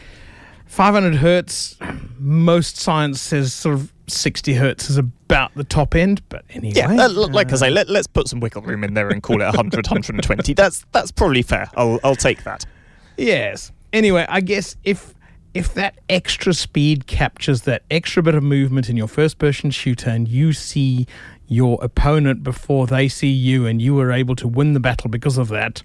500 0.68 1.16
hertz, 1.16 1.76
most 2.18 2.76
science 2.76 3.20
says 3.20 3.52
sort 3.52 3.74
of 3.74 3.92
60 4.06 4.54
hertz 4.54 4.90
is 4.90 4.98
about 4.98 5.54
the 5.54 5.64
top 5.64 5.94
end. 5.94 6.22
But 6.28 6.44
anyway. 6.50 6.74
Yeah, 6.76 6.92
uh, 6.92 7.08
like 7.08 7.52
I 7.52 7.56
say, 7.56 7.70
let, 7.70 7.88
let's 7.88 8.06
put 8.06 8.28
some 8.28 8.40
wiggle 8.40 8.62
room 8.62 8.84
in 8.84 8.94
there 8.94 9.08
and 9.08 9.22
call 9.22 9.40
it 9.40 9.46
100, 9.46 9.86
120. 9.86 10.52
That's 10.54 10.84
that's 10.92 11.10
probably 11.10 11.42
fair. 11.42 11.70
I'll 11.76 11.98
I'll 12.04 12.16
take 12.16 12.44
that. 12.44 12.64
Yes. 13.16 13.72
Anyway, 13.92 14.26
I 14.28 14.40
guess 14.40 14.76
if 14.84 15.14
if 15.54 15.74
that 15.74 15.98
extra 16.08 16.52
speed 16.52 17.06
captures 17.06 17.62
that 17.62 17.82
extra 17.90 18.22
bit 18.22 18.34
of 18.34 18.42
movement 18.42 18.88
in 18.88 18.96
your 18.96 19.08
first 19.08 19.38
person 19.38 19.70
shooter 19.70 20.10
and 20.10 20.28
you 20.28 20.52
see 20.52 21.06
your 21.48 21.78
opponent 21.82 22.42
before 22.42 22.86
they 22.86 23.08
see 23.08 23.30
you 23.30 23.66
and 23.66 23.80
you 23.80 23.98
are 23.98 24.12
able 24.12 24.36
to 24.36 24.46
win 24.46 24.74
the 24.74 24.80
battle 24.80 25.08
because 25.08 25.38
of 25.38 25.48
that, 25.48 25.82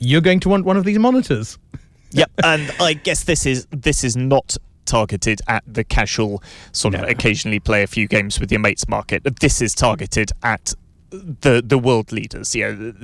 you're 0.00 0.20
going 0.20 0.40
to 0.40 0.48
want 0.48 0.64
one 0.64 0.76
of 0.76 0.84
these 0.84 0.98
monitors. 0.98 1.58
Yep, 2.14 2.30
and 2.44 2.70
I 2.80 2.94
guess 2.94 3.24
this 3.24 3.44
is 3.44 3.66
this 3.70 4.04
is 4.04 4.16
not 4.16 4.56
targeted 4.84 5.40
at 5.48 5.64
the 5.66 5.82
casual 5.82 6.42
sort 6.72 6.94
of 6.94 7.00
No. 7.00 7.06
occasionally 7.08 7.58
play 7.58 7.82
a 7.82 7.86
few 7.86 8.06
games 8.06 8.38
with 8.38 8.52
your 8.52 8.60
mates 8.60 8.86
market. 8.88 9.22
This 9.40 9.60
is 9.60 9.74
targeted 9.74 10.30
at 10.42 10.74
the 11.10 11.62
the 11.64 11.78
world 11.78 12.12
leaders. 12.12 12.54
You 12.54 12.72
know, 12.72 12.94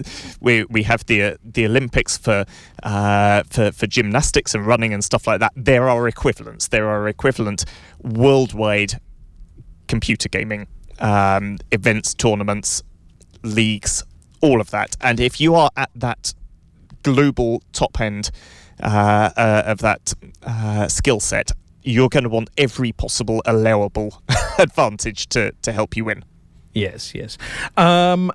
we 0.41 0.65
we 0.65 0.83
have 0.85 1.05
the 1.07 1.23
uh, 1.23 1.37
the 1.43 1.67
Olympics 1.67 2.17
for 2.19 2.45
uh, 2.83 3.43
for 3.51 3.73
for 3.73 3.87
gymnastics 3.87 4.55
and 4.55 4.67
running 4.67 4.93
and 4.95 5.03
stuff 5.03 5.27
like 5.27 5.41
that. 5.41 5.53
There 5.57 5.89
are 5.89 6.07
equivalents. 6.09 6.69
There 6.69 6.89
are 6.89 7.09
equivalent 7.09 7.65
worldwide 8.03 9.01
computer 9.89 10.29
gaming 10.29 10.69
um, 11.01 11.59
events, 11.73 12.15
tournaments, 12.15 12.83
leagues, 13.43 14.05
all 14.41 14.61
of 14.61 14.71
that. 14.71 14.97
And 15.01 15.19
if 15.19 15.41
you 15.41 15.55
are 15.57 15.71
at 15.77 15.91
that 15.97 16.35
global 17.03 17.63
top 17.73 18.01
end 18.01 18.31
of 18.83 19.79
that 19.79 20.15
uh, 20.43 20.89
skill 20.89 21.21
set, 21.21 21.51
you're 21.83 22.09
going 22.09 22.25
to 22.25 22.31
want 22.31 22.51
every 22.59 22.93
possible 22.93 23.43
allowable 23.47 24.23
advantage 24.59 25.29
to, 25.29 25.53
to 25.63 25.73
help 25.73 25.97
you 25.97 26.05
win. 26.05 26.25
Yes, 26.73 27.15
yes. 27.15 27.39
Um, 27.77 28.31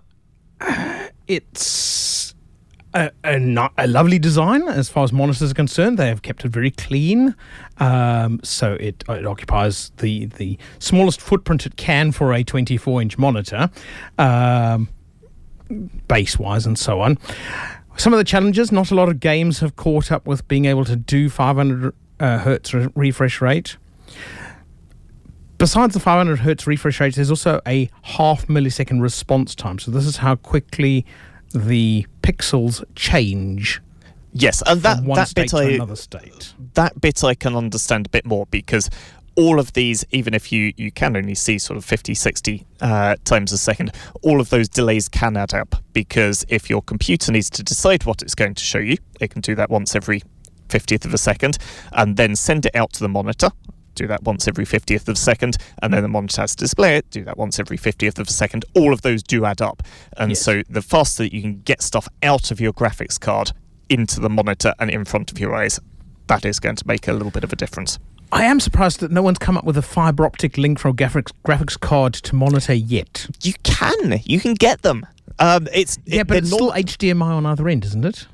it's 1.28 2.36
a, 2.94 3.12
a, 3.24 3.40
no- 3.40 3.70
a 3.78 3.88
lovely 3.88 4.20
design 4.20 4.68
as 4.68 4.90
far 4.90 5.04
as 5.04 5.14
monitors 5.14 5.52
are 5.52 5.56
concerned. 5.56 5.98
They 6.00 6.08
have 6.08 6.22
kept 6.22 6.46
it 6.46 6.50
very 6.50 6.72
clean, 6.72 7.36
um, 7.78 8.40
so 8.44 8.74
it 8.74 9.04
it 9.10 9.26
occupies 9.26 9.92
the 9.98 10.26
the 10.28 10.58
smallest 10.80 11.22
footprint 11.22 11.66
it 11.66 11.76
can 11.76 12.12
for 12.12 12.34
a 12.34 12.44
24 12.44 13.02
inch 13.02 13.18
monitor, 13.18 13.70
um, 14.18 14.90
base 16.08 16.40
wise 16.40 16.66
and 16.66 16.78
so 16.80 17.02
on. 17.02 17.18
Some 17.98 18.14
of 18.14 18.18
the 18.18 18.24
challenges: 18.24 18.72
not 18.72 18.92
a 18.92 18.96
lot 18.96 19.10
of 19.10 19.20
games 19.20 19.60
have 19.60 19.76
caught 19.76 20.12
up 20.12 20.28
with 20.28 20.48
being 20.48 20.66
able 20.66 20.86
to 20.86 20.96
do 20.96 21.30
500 21.30 21.94
uh, 22.20 22.38
hertz 22.40 22.74
re- 22.74 22.90
refresh 22.96 23.42
rate 23.42 23.78
besides 25.58 25.94
the 25.94 26.00
500 26.00 26.40
hertz 26.40 26.68
refresh 26.68 27.00
rate, 27.00 27.16
there's 27.16 27.30
also 27.30 27.62
a 27.66 27.90
half 28.04 28.48
millisecond 28.48 29.02
response 29.02 29.56
time. 29.56 29.80
So 29.80 29.90
this 29.90 30.06
is 30.06 30.18
how 30.18 30.36
quickly 30.36 31.06
the 31.54 32.06
pixels 32.22 32.84
change 32.96 33.82
Yes, 34.38 34.62
and 34.66 34.82
that 34.82 35.06
that 35.06 35.30
state 35.30 35.52
bit 35.52 35.54
I 35.54 35.64
another 35.76 35.96
state. 35.96 36.54
that 36.74 37.00
bit 37.00 37.24
I 37.24 37.36
can 37.36 37.56
understand 37.56 38.08
a 38.08 38.10
bit 38.10 38.26
more 38.26 38.46
because 38.48 38.90
all 39.36 39.60
of 39.60 39.74
these, 39.74 40.06
even 40.12 40.34
if 40.34 40.52
you, 40.52 40.74
you 40.78 40.92
can 40.92 41.16
only 41.18 41.36
see 41.36 41.58
sort 41.58 41.78
of 41.78 41.86
50, 41.86 42.14
60 42.14 42.66
uh, 42.82 43.16
times 43.26 43.52
a 43.52 43.58
second, 43.58 43.92
all 44.22 44.40
of 44.40 44.50
those 44.50 44.70
delays 44.70 45.10
can 45.10 45.36
add 45.36 45.54
up 45.54 45.76
because 45.94 46.46
if 46.50 46.70
your 46.70 46.82
computer 46.82 47.32
needs 47.32 47.50
to 47.52 47.64
decide 47.64 48.06
what 48.06 48.22
it's 48.22 48.36
going 48.36 48.56
to 48.56 48.64
show 48.64 48.80
you, 48.80 48.98
it 49.20 49.30
can 49.32 49.42
do 49.42 49.56
that 49.56 49.70
once 49.70 49.96
every 49.96 50.22
50th 50.70 51.06
of 51.06 51.14
a 51.14 51.18
second 51.18 51.58
and 51.92 52.18
then 52.18 52.36
send 52.36 52.66
it 52.66 52.76
out 52.76 52.94
to 52.94 53.00
the 53.02 53.10
monitor. 53.10 53.50
Do 53.96 54.08
that 54.08 54.24
once 54.24 54.48
every 54.48 54.66
50th 54.66 55.04
of 55.04 55.10
a 55.10 55.16
second, 55.16 55.56
and 55.82 55.94
then 55.94 56.04
the 56.04 56.10
monitor 56.10 56.42
has 56.42 56.54
to 56.58 56.66
display 56.66 56.98
it. 56.98 57.10
Do 57.12 57.24
that 57.24 57.38
once 57.38 57.60
every 57.60 57.78
50th 57.78 58.20
of 58.20 58.28
a 58.28 58.32
second. 58.32 58.66
All 58.76 58.92
of 58.92 59.04
those 59.04 59.24
do 59.24 59.46
add 59.46 59.62
up. 59.62 59.84
And 60.18 60.32
Yes. 60.32 60.42
so 60.42 60.64
the 60.70 60.82
faster 60.82 61.24
that 61.24 61.34
you 61.34 61.42
can 61.42 61.62
get 61.62 61.82
stuff 61.82 62.10
out 62.22 62.52
of 62.52 62.60
your 62.60 62.74
graphics 62.74 63.18
card 63.18 63.54
into 63.90 64.20
the 64.20 64.30
monitor 64.30 64.74
and 64.80 64.90
in 64.90 65.06
front 65.06 65.32
of 65.32 65.40
your 65.40 65.56
eyes, 65.56 65.80
that 66.28 66.44
is 66.44 66.60
going 66.60 66.76
to 66.76 66.86
make 66.86 67.08
a 67.08 67.14
little 67.14 67.32
bit 67.32 67.46
of 67.46 67.54
a 67.54 67.56
difference. 67.56 67.98
I 68.32 68.44
am 68.46 68.60
surprised 68.60 69.00
that 69.00 69.12
no 69.12 69.22
one's 69.22 69.38
come 69.40 69.58
up 69.58 69.64
with 69.66 69.78
a 69.78 69.82
fiber 69.82 70.26
optic 70.26 70.58
link 70.58 70.80
for 70.80 70.90
a 70.90 70.94
graphics, 70.94 71.32
graphics 71.46 71.80
card 71.80 72.14
to 72.16 72.36
monitor 72.36 72.74
yet. 72.74 73.28
You 73.44 73.54
can, 73.64 74.20
you 74.26 74.40
can 74.40 74.54
get 74.56 74.82
them. 74.82 75.06
Um, 75.40 75.68
it's 75.74 75.98
Yeah, 76.06 76.22
it, 76.22 76.28
but 76.28 76.38
it's 76.38 76.50
nor- 76.50 76.72
still 76.76 76.84
HDMI 77.14 77.22
on 77.22 77.46
either 77.46 77.68
end, 77.70 77.86
isn't 77.86 78.06
it? 78.06 78.28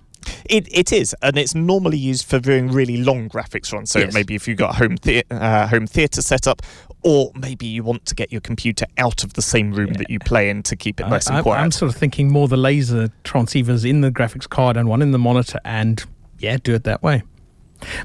It, 0.46 0.68
it 0.72 0.92
is, 0.92 1.16
and 1.24 1.38
it's 1.38 1.56
normally 1.56 1.98
used 1.98 2.26
for 2.28 2.40
doing 2.40 2.68
really 2.72 2.98
long 2.98 3.28
graphics 3.30 3.74
runs. 3.74 3.90
So 3.92 4.00
Yes. 4.00 4.14
maybe 4.14 4.36
if 4.36 4.48
you've 4.48 4.58
got 4.58 4.76
home 4.76 4.98
thea- 4.98 5.24
uh, 5.32 5.68
home 5.68 5.88
theater 5.88 6.22
setup, 6.22 6.62
or 7.04 7.32
maybe 7.36 7.66
you 7.66 7.84
want 7.84 8.06
to 8.06 8.14
get 8.16 8.32
your 8.32 8.42
computer 8.42 8.86
out 9.00 9.24
of 9.24 9.34
the 9.34 9.42
same 9.42 9.72
room 9.74 9.94
that 9.94 10.10
you 10.12 10.20
play 10.20 10.50
in 10.52 10.62
to 10.64 10.76
keep 10.76 11.00
it 11.00 11.08
nice 11.08 11.26
and 11.28 11.38
I- 11.38 11.42
quiet. 11.42 11.62
I'm 11.62 11.72
sort 11.72 11.92
of 11.92 11.98
thinking 11.98 12.32
more 12.32 12.48
the 12.48 12.58
laser 12.58 13.10
transceivers 13.24 13.88
in 13.90 14.02
the 14.02 14.12
graphics 14.12 14.48
card 14.48 14.78
and 14.78 14.88
one 14.88 15.02
in 15.02 15.12
the 15.12 15.20
monitor, 15.20 15.60
and 15.66 16.04
yeah, 16.38 16.58
do 16.64 16.76
it 16.76 16.84
that 16.84 17.02
way. 17.02 17.24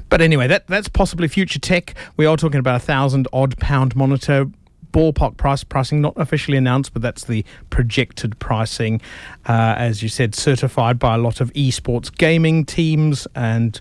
But 0.09 0.21
anyway, 0.21 0.47
that 0.47 0.67
that's 0.67 0.87
possibly 0.87 1.27
future 1.27 1.59
tech. 1.59 1.95
We 2.15 2.25
are 2.25 2.37
talking 2.37 2.59
about 2.59 2.75
a 2.75 2.85
thousand 2.85 3.27
odd 3.33 3.57
pound 3.57 3.95
monitor. 3.95 4.47
Ballpark 4.91 5.37
price 5.37 5.63
pricing 5.63 6.01
not 6.01 6.13
officially 6.15 6.57
announced, 6.57 6.93
but 6.93 7.01
that's 7.01 7.25
the 7.25 7.43
projected 7.69 8.39
pricing. 8.39 9.01
Uh, 9.47 9.75
as 9.77 10.01
you 10.01 10.09
said, 10.09 10.33
certified 10.33 10.97
by 10.97 11.15
a 11.15 11.17
lot 11.17 11.41
of 11.41 11.51
esports 11.53 12.15
gaming 12.15 12.65
teams, 12.65 13.27
and 13.35 13.79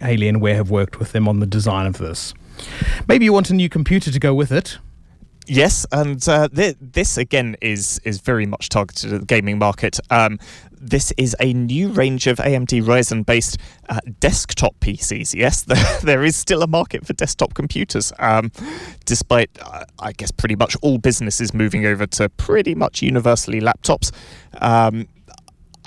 Alienware 0.00 0.54
have 0.54 0.70
worked 0.70 0.98
with 0.98 1.12
them 1.12 1.28
on 1.28 1.40
the 1.40 1.46
design 1.46 1.86
of 1.86 1.98
this. 1.98 2.34
Maybe 3.08 3.24
you 3.24 3.32
want 3.32 3.50
a 3.50 3.54
new 3.54 3.68
computer 3.68 4.10
to 4.10 4.18
go 4.18 4.32
with 4.34 4.52
it. 4.52 4.78
Yes, 5.46 5.86
and 5.92 6.26
uh, 6.28 6.48
th- 6.48 6.76
this 6.78 7.16
again 7.16 7.56
is 7.62 8.00
is 8.04 8.20
very 8.20 8.44
much 8.44 8.68
targeted 8.68 9.14
at 9.14 9.20
the 9.20 9.26
gaming 9.26 9.58
market. 9.58 9.98
Um, 10.10 10.38
this 10.80 11.12
is 11.16 11.36
a 11.40 11.52
new 11.52 11.88
range 11.88 12.26
of 12.26 12.38
AMD 12.38 12.82
Ryzen 12.84 13.24
based 13.24 13.58
uh, 13.88 14.00
desktop 14.20 14.74
PCs. 14.80 15.34
Yes, 15.34 15.62
there, 15.66 15.98
there 16.02 16.24
is 16.24 16.36
still 16.36 16.62
a 16.62 16.66
market 16.66 17.06
for 17.06 17.12
desktop 17.12 17.54
computers, 17.54 18.12
um, 18.18 18.50
despite 19.04 19.50
uh, 19.60 19.84
I 19.98 20.12
guess 20.12 20.30
pretty 20.30 20.56
much 20.56 20.76
all 20.82 20.98
businesses 20.98 21.52
moving 21.52 21.86
over 21.86 22.06
to 22.06 22.28
pretty 22.28 22.74
much 22.74 23.02
universally 23.02 23.60
laptops. 23.60 24.12
Um, 24.60 25.08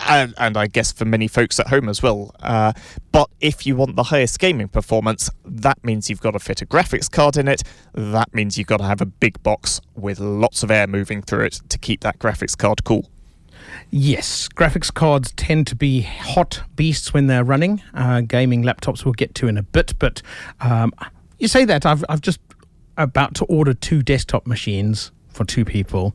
and, 0.08 0.34
and 0.38 0.58
I 0.58 0.68
guess 0.68 0.92
for 0.92 1.06
many 1.06 1.28
folks 1.28 1.60
at 1.60 1.68
home 1.68 1.88
as 1.88 2.02
well. 2.02 2.34
Uh, 2.40 2.74
but 3.12 3.30
if 3.40 3.66
you 3.66 3.76
want 3.76 3.96
the 3.96 4.04
highest 4.04 4.40
gaming 4.40 4.68
performance, 4.68 5.30
that 5.46 5.84
means 5.84 6.10
you've 6.10 6.22
got 6.22 6.32
to 6.32 6.40
fit 6.40 6.62
a 6.62 6.66
graphics 6.66 7.10
card 7.10 7.38
in 7.38 7.48
it. 7.48 7.62
That 7.94 8.34
means 8.34 8.58
you've 8.58 8.68
got 8.68 8.78
to 8.78 8.86
have 8.86 9.02
a 9.02 9.06
big 9.06 9.42
box 9.44 9.80
with 9.96 10.20
lots 10.20 10.64
of 10.64 10.72
air 10.72 10.88
moving 10.88 11.22
through 11.22 11.46
it 11.46 11.62
to 11.70 11.78
keep 11.78 12.02
that 12.02 12.18
graphics 12.20 12.58
card 12.58 12.84
cool. 12.84 13.10
Yes, 13.90 14.48
graphics 14.50 14.94
cards 14.94 15.32
tend 15.34 15.68
to 15.68 15.76
be 15.76 16.02
hot 16.02 16.62
beasts 16.76 17.14
when 17.14 17.28
they're 17.28 17.44
running. 17.44 17.82
Uh, 17.94 18.22
gaming 18.22 18.64
laptops 18.64 19.04
we'll 19.06 19.14
get 19.14 19.36
to 19.36 19.48
in 19.48 19.58
a 19.58 19.64
bit, 19.64 19.94
but 20.00 20.22
um, 20.60 20.94
you 21.40 21.48
say 21.48 21.66
that 21.66 21.86
I've 21.86 22.04
I've 22.10 22.22
just 22.22 22.40
about 22.98 23.36
to 23.36 23.46
order 23.46 23.74
two 23.74 24.02
desktop 24.04 24.46
machines 24.46 25.12
for 25.30 25.46
two 25.46 25.66
people 25.66 26.14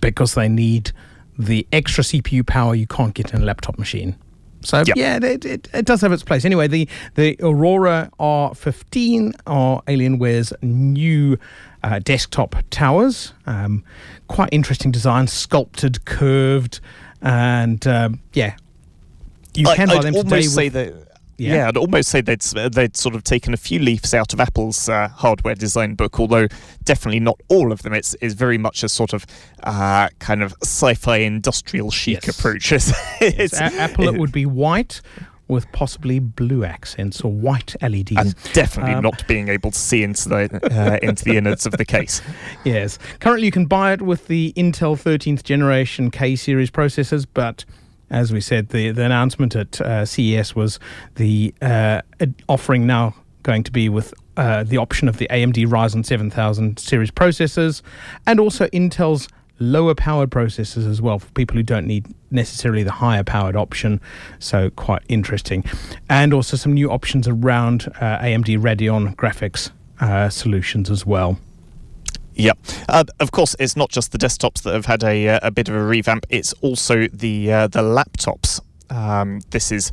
because 0.00 0.34
they 0.34 0.48
need 0.48 0.92
the 1.38 1.66
extra 1.72 2.04
CPU 2.04 2.46
power 2.46 2.74
you 2.74 2.86
can't 2.86 3.14
get 3.14 3.32
in 3.34 3.42
a 3.42 3.44
laptop 3.44 3.78
machine. 3.78 4.16
So 4.64 4.84
Yep. 4.86 4.96
yeah, 4.96 5.16
it, 5.16 5.44
it, 5.44 5.68
it 5.74 5.84
does 5.84 6.00
have 6.02 6.12
its 6.12 6.22
place. 6.22 6.44
Anyway, 6.44 6.68
the 6.68 6.88
the 7.16 7.36
Aurora 7.40 8.10
R15 8.20 9.34
are 9.46 9.82
Alienware's 9.88 10.52
new 10.62 11.36
uh, 11.82 11.98
desktop 12.00 12.56
towers. 12.70 13.32
Um, 13.46 13.84
quite 14.28 14.48
interesting 14.52 14.90
design, 14.92 15.26
sculpted, 15.26 16.04
curved, 16.04 16.80
and 17.20 17.86
um, 17.86 18.20
yeah, 18.32 18.56
you 19.54 19.68
I- 19.68 19.76
can 19.76 19.88
buy 19.88 19.94
I'd 19.96 20.02
them 20.04 20.14
almost 20.16 20.30
today. 20.30 20.42
say 20.42 20.64
with, 20.66 20.72
that. 20.74 21.08
Yeah. 21.38 21.54
Yeah. 21.54 21.68
I'd 21.68 21.76
almost 21.76 22.08
say 22.10 22.20
they'd 22.20 22.40
they'd 22.40 22.96
sort 22.96 23.14
of 23.16 23.24
taken 23.24 23.52
a 23.52 23.56
few 23.56 23.80
leaves 23.80 24.14
out 24.14 24.32
of 24.32 24.38
Apple's 24.38 24.88
uh, 24.88 25.08
hardware 25.08 25.56
design 25.56 25.94
book, 25.94 26.20
although 26.20 26.46
definitely 26.84 27.18
not 27.20 27.40
all 27.48 27.72
of 27.72 27.82
them. 27.82 27.94
It's 27.94 28.14
is 28.16 28.34
very 28.34 28.58
much 28.58 28.84
a 28.84 28.88
sort 28.88 29.12
of 29.12 29.26
uh, 29.64 30.08
kind 30.20 30.42
of 30.42 30.54
sci-fi 30.62 31.16
industrial 31.16 31.90
chic 31.90 32.26
Yes. 32.26 32.38
approach. 32.38 32.70
It's- 33.20 33.54
A- 33.54 33.80
Apple, 33.80 34.06
it 34.08 34.18
would 34.18 34.30
be 34.30 34.46
white 34.46 35.00
with 35.48 35.70
possibly 35.72 36.18
blue 36.18 36.64
accents 36.64 37.20
or 37.20 37.32
white 37.32 37.74
LEDs. 37.82 38.12
and 38.16 38.34
definitely 38.52 38.94
Um, 38.94 39.02
not 39.02 39.26
being 39.26 39.48
able 39.48 39.70
to 39.70 39.78
see 39.78 40.02
into 40.02 40.28
the 40.28 40.60
uh, 40.72 40.98
into 41.02 41.24
the 41.24 41.36
innards 41.36 41.66
of 41.66 41.72
the 41.76 41.84
case. 41.84 42.22
Yes. 42.64 42.98
Currently, 43.20 43.46
you 43.46 43.52
can 43.52 43.66
buy 43.66 43.92
it 43.92 44.02
with 44.02 44.28
the 44.28 44.52
Intel 44.56 44.96
13th 44.96 45.42
generation 45.42 46.10
K 46.10 46.36
series 46.36 46.70
processors, 46.70 47.26
but 47.32 47.64
as 48.10 48.32
we 48.32 48.40
said, 48.40 48.68
the, 48.68 48.90
the 48.90 49.04
announcement 49.04 49.56
at 49.56 49.80
uh, 49.80 50.04
CES 50.04 50.54
was 50.54 50.78
the 51.16 51.54
uh, 51.62 52.02
offering 52.48 52.86
now 52.86 53.14
going 53.42 53.62
to 53.64 53.72
be 53.72 53.88
with 53.88 54.14
uh, 54.36 54.62
the 54.64 54.76
option 54.76 55.08
of 55.08 55.16
the 55.18 55.26
AMD 55.30 55.66
Ryzen 55.66 56.04
7000 56.06 56.78
series 56.78 57.10
processors 57.10 57.82
and 58.26 58.38
also 58.38 58.66
Intel's 58.68 59.28
lower 59.62 59.94
powered 59.94 60.30
processors 60.30 60.88
as 60.88 61.00
well 61.00 61.18
for 61.18 61.30
people 61.32 61.56
who 61.56 61.62
don't 61.62 61.86
need 61.86 62.06
necessarily 62.30 62.82
the 62.82 62.92
higher 62.92 63.24
powered 63.24 63.56
option. 63.56 64.00
So, 64.38 64.70
quite 64.70 65.02
interesting. 65.08 65.64
And 66.08 66.34
also 66.34 66.56
some 66.56 66.72
new 66.74 66.90
options 66.90 67.28
around 67.28 67.88
uh, 67.96 68.18
AMD 68.18 68.58
Radeon 68.58 69.14
graphics 69.16 69.70
uh, 70.00 70.28
solutions 70.28 70.90
as 70.90 71.06
well. 71.06 71.38
Yep. 72.34 72.58
Uh, 72.88 73.04
of 73.20 73.30
course, 73.32 73.54
it's 73.58 73.76
not 73.76 73.90
just 73.90 74.12
the 74.12 74.18
desktops 74.18 74.62
that 74.62 74.74
have 74.74 74.86
had 74.86 75.04
a, 75.04 75.28
uh, 75.28 75.40
a 75.42 75.50
bit 75.50 75.68
of 75.68 75.74
a 75.74 75.84
revamp. 75.84 76.26
It's 76.30 76.52
also 76.54 77.08
the 77.08 77.52
uh, 77.52 77.66
the 77.66 77.82
laptops. 77.82 78.60
Um, 78.90 79.40
this 79.50 79.70
is 79.70 79.90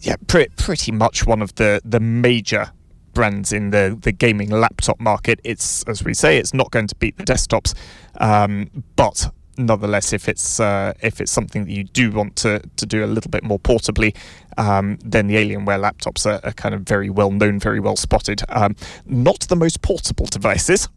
yeah, 0.00 0.16
pre- 0.28 0.48
pretty 0.56 0.92
much 0.92 1.26
one 1.26 1.42
of 1.42 1.54
the 1.56 1.80
the 1.84 2.00
major 2.00 2.70
brands 3.16 3.50
in 3.50 3.70
the, 3.70 3.98
the 4.02 4.12
gaming 4.12 4.50
laptop 4.50 5.00
market. 5.00 5.40
It's, 5.42 5.82
as 5.84 6.04
we 6.04 6.12
say, 6.12 6.36
it's 6.36 6.52
not 6.52 6.70
going 6.70 6.86
to 6.86 6.94
beat 6.96 7.16
the 7.16 7.24
desktops, 7.24 7.74
um, 8.20 8.70
but 8.94 9.32
nonetheless, 9.56 10.12
if 10.12 10.28
it's 10.28 10.60
uh, 10.60 10.92
if 11.00 11.18
it's 11.20 11.32
something 11.32 11.64
that 11.64 11.72
you 11.72 11.84
do 11.84 12.12
want 12.12 12.36
to, 12.36 12.60
to 12.76 12.84
do 12.84 13.02
a 13.02 13.06
little 13.06 13.30
bit 13.30 13.42
more 13.42 13.58
portably, 13.58 14.14
um, 14.58 14.98
then 15.02 15.28
the 15.28 15.36
Alienware 15.36 15.80
laptops 15.80 16.26
are, 16.26 16.44
are, 16.46 16.52
kind 16.52 16.74
of 16.74 16.82
very 16.82 17.08
well 17.08 17.30
known, 17.30 17.58
very 17.58 17.80
well 17.80 17.96
spotted. 17.96 18.42
Um, 18.50 18.76
not 19.06 19.40
the 19.48 19.56
most 19.56 19.80
portable 19.80 20.26
devices. 20.26 20.90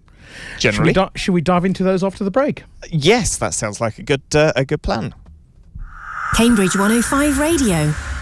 Generally, 0.59 0.93
should 0.93 1.01
we, 1.01 1.05
di- 1.05 1.11
should 1.15 1.33
we, 1.33 1.41
dive 1.41 1.65
into 1.65 1.83
those 1.83 2.03
after 2.03 2.25
the 2.25 2.31
break? 2.31 2.65
Yes, 2.91 3.37
that 3.37 3.53
sounds 3.53 3.79
like 3.79 3.97
a 3.97 4.03
good 4.03 4.23
uh, 4.35 4.51
a 4.57 4.65
good 4.65 4.81
plan. 4.81 5.15
Cambridge 6.35 6.75
105 6.75 7.39
Radio. 7.39 8.18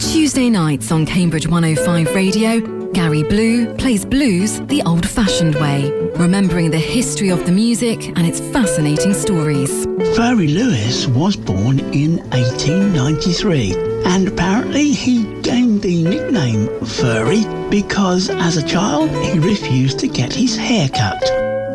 Tuesday 0.00 0.48
nights 0.48 0.90
on 0.90 1.04
Cambridge 1.04 1.46
105 1.46 2.14
Radio, 2.14 2.60
Gary 2.92 3.22
Blue 3.22 3.72
plays 3.74 4.02
blues 4.06 4.58
the 4.62 4.82
old 4.86 5.06
fashioned 5.06 5.54
way, 5.56 5.90
remembering 6.16 6.70
the 6.70 6.78
history 6.78 7.28
of 7.28 7.44
the 7.44 7.52
music 7.52 8.06
and 8.16 8.26
its 8.26 8.40
fascinating 8.40 9.12
stories. 9.12 9.84
Furry 10.16 10.48
Lewis 10.48 11.06
was 11.06 11.36
born 11.36 11.80
in 11.92 12.16
1893, 12.30 13.74
and 14.06 14.26
apparently 14.26 14.90
he 14.90 15.24
gained 15.42 15.82
the 15.82 16.02
nickname 16.02 16.66
Furry 16.86 17.44
because 17.68 18.30
as 18.30 18.56
a 18.56 18.66
child 18.66 19.10
he 19.10 19.38
refused 19.38 19.98
to 19.98 20.08
get 20.08 20.32
his 20.32 20.56
hair 20.56 20.88
cut. 20.88 21.20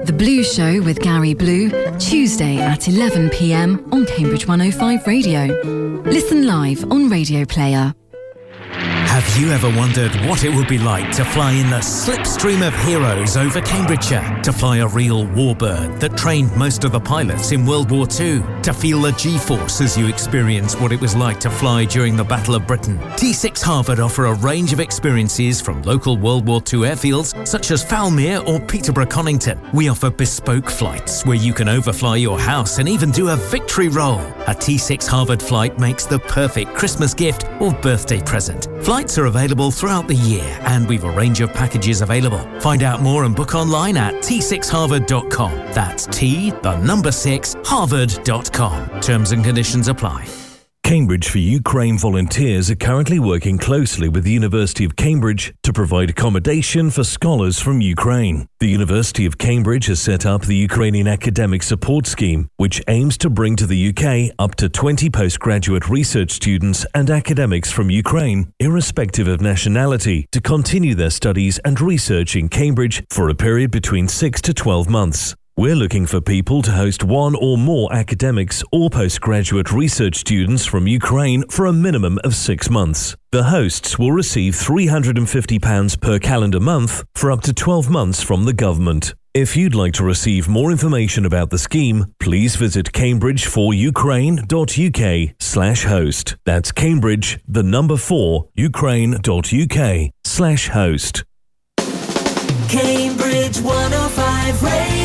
The 0.07 0.15
Blues 0.17 0.51
Show 0.51 0.81
with 0.81 0.99
Gary 0.99 1.35
Blue, 1.35 1.69
Tuesday 1.99 2.57
at 2.57 2.87
11 2.87 3.29
pm 3.29 3.87
on 3.91 4.07
Cambridge 4.07 4.47
105 4.47 5.05
Radio. 5.05 6.01
Listen 6.05 6.47
live 6.47 6.91
on 6.91 7.07
Radio 7.07 7.45
Player. 7.45 7.93
Have 9.27 9.43
you 9.43 9.51
ever 9.51 9.67
wondered 9.77 10.15
what 10.27 10.45
it 10.45 10.55
would 10.55 10.67
be 10.69 10.77
like 10.77 11.11
to 11.17 11.25
fly 11.25 11.51
in 11.51 11.69
the 11.69 11.79
slipstream 11.79 12.65
of 12.65 12.73
heroes 12.85 13.35
over 13.35 13.59
Cambridgeshire? 13.59 14.39
To 14.43 14.53
fly 14.53 14.77
a 14.77 14.87
real 14.87 15.25
warbird 15.25 15.99
that 15.99 16.15
trained 16.15 16.55
most 16.55 16.85
of 16.85 16.93
the 16.93 17.01
pilots 17.01 17.51
in 17.51 17.65
World 17.65 17.91
War 17.91 18.07
II? 18.17 18.41
To 18.61 18.73
feel 18.73 19.01
the 19.01 19.11
G-force 19.11 19.81
as 19.81 19.97
you 19.97 20.07
experience 20.07 20.75
what 20.75 20.93
it 20.93 21.01
was 21.01 21.17
like 21.17 21.41
to 21.41 21.49
fly 21.49 21.83
during 21.83 22.15
the 22.15 22.23
Battle 22.23 22.55
of 22.55 22.65
Britain? 22.65 22.97
T6 23.17 23.61
Harvard 23.61 23.99
offer 23.99 24.25
a 24.25 24.35
range 24.35 24.71
of 24.71 24.79
experiences 24.79 25.59
from 25.59 25.81
local 25.81 26.17
World 26.17 26.47
War 26.47 26.59
II 26.59 26.81
airfields 26.81 27.45
such 27.45 27.71
as 27.71 27.83
Fowlmere 27.83 28.47
or 28.47 28.61
Peterborough 28.61 29.05
Conington. 29.05 29.59
We 29.73 29.89
offer 29.89 30.11
bespoke 30.11 30.69
flights 30.69 31.25
where 31.25 31.35
you 31.35 31.51
can 31.51 31.67
overfly 31.67 32.17
your 32.17 32.39
house 32.39 32.77
and 32.77 32.87
even 32.87 33.11
do 33.11 33.27
a 33.29 33.35
victory 33.35 33.89
roll. 33.89 34.21
A 34.47 34.55
T6 34.55 35.05
Harvard 35.07 35.41
flight 35.41 35.77
makes 35.77 36.05
the 36.05 36.19
perfect 36.19 36.73
Christmas 36.73 37.13
gift 37.13 37.45
or 37.59 37.73
birthday 37.73 38.21
present. 38.21 38.69
Flights 38.81 39.14
are 39.17 39.25
available 39.25 39.71
throughout 39.71 40.07
the 40.07 40.15
year 40.15 40.57
and 40.61 40.87
we've 40.87 41.03
a 41.03 41.11
range 41.11 41.41
of 41.41 41.53
packages 41.53 42.01
available. 42.01 42.39
Find 42.59 42.83
out 42.83 43.01
more 43.01 43.23
and 43.23 43.35
book 43.35 43.55
online 43.55 43.97
at 43.97 44.15
t6harvard.com. 44.15 45.51
That's 45.73 46.05
T, 46.07 46.51
the 46.51 46.77
number 46.77 47.11
6, 47.11 47.55
harvard.com. 47.65 49.01
Terms 49.01 49.31
and 49.31 49.43
conditions 49.43 49.87
apply. 49.87 50.44
Cambridge 50.85 51.29
for 51.29 51.39
Ukraine 51.39 51.97
volunteers 51.97 52.69
are 52.69 52.75
currently 52.75 53.17
working 53.17 53.57
closely 53.57 54.07
with 54.07 54.23
the 54.23 54.29
University 54.31 54.85
of 54.85 54.95
Cambridge 54.95 55.51
to 55.63 55.73
provide 55.73 56.11
accommodation 56.11 56.91
for 56.91 57.03
scholars 57.03 57.59
from 57.59 57.81
Ukraine. 57.81 58.47
The 58.59 58.67
University 58.67 59.25
of 59.25 59.39
Cambridge 59.39 59.87
has 59.87 59.99
set 59.99 60.27
up 60.27 60.43
the 60.43 60.55
Ukrainian 60.55 61.07
Academic 61.07 61.63
Support 61.63 62.05
Scheme, 62.05 62.51
which 62.57 62.83
aims 62.87 63.17
to 63.17 63.31
bring 63.31 63.55
to 63.55 63.65
the 63.65 63.89
UK 63.89 64.35
up 64.37 64.53
to 64.57 64.69
20 64.69 65.09
postgraduate 65.09 65.89
research 65.89 66.29
students 66.29 66.85
and 66.93 67.09
academics 67.09 67.71
from 67.71 67.89
Ukraine, 67.89 68.53
irrespective 68.59 69.27
of 69.27 69.41
nationality, 69.41 70.27
to 70.31 70.39
continue 70.39 70.93
their 70.93 71.09
studies 71.09 71.57
and 71.65 71.81
research 71.81 72.35
in 72.35 72.47
Cambridge 72.47 73.03
for 73.09 73.27
a 73.27 73.33
period 73.33 73.71
between 73.71 74.07
6 74.07 74.39
to 74.43 74.53
12 74.53 74.87
months. 74.87 75.35
We're 75.57 75.77
looking 75.77 76.05
for 76.05 76.19
people 76.19 76.61
to 76.63 76.71
host 76.71 77.01
one 77.01 77.33
or 77.33 77.57
more 77.57 77.87
academics 77.93 78.61
or 78.73 78.89
postgraduate 78.89 79.71
research 79.71 80.17
students 80.17 80.65
from 80.65 80.85
Ukraine 80.85 81.47
for 81.47 81.65
a 81.65 81.71
minimum 81.71 82.19
of 82.25 82.35
six 82.35 82.69
months. 82.69 83.15
The 83.31 83.43
hosts 83.43 83.97
will 83.97 84.11
receive 84.11 84.53
£350 84.53 86.01
per 86.01 86.19
calendar 86.19 86.59
month 86.59 87.05
for 87.15 87.31
up 87.31 87.39
to 87.43 87.53
12 87.53 87.89
months 87.89 88.21
from 88.21 88.43
the 88.43 88.51
government. 88.51 89.13
If 89.33 89.55
you'd 89.55 89.75
like 89.75 89.93
to 89.93 90.03
receive 90.03 90.49
more 90.49 90.71
information 90.71 91.25
about 91.25 91.51
the 91.51 91.57
scheme, 91.57 92.13
please 92.19 92.57
visit 92.57 92.91
cambridgeforukraine.uk 92.91 95.35
slash 95.39 95.85
host. 95.85 96.35
That's 96.45 96.73
Cambridge, 96.73 97.39
the 97.47 97.63
number 97.63 97.95
4, 97.95 98.49
ukraine.uk 98.55 100.11
slash 100.25 100.67
host. 100.67 101.23
Cambridge 102.67 103.61
105 103.61 104.63
Radio. 104.63 105.04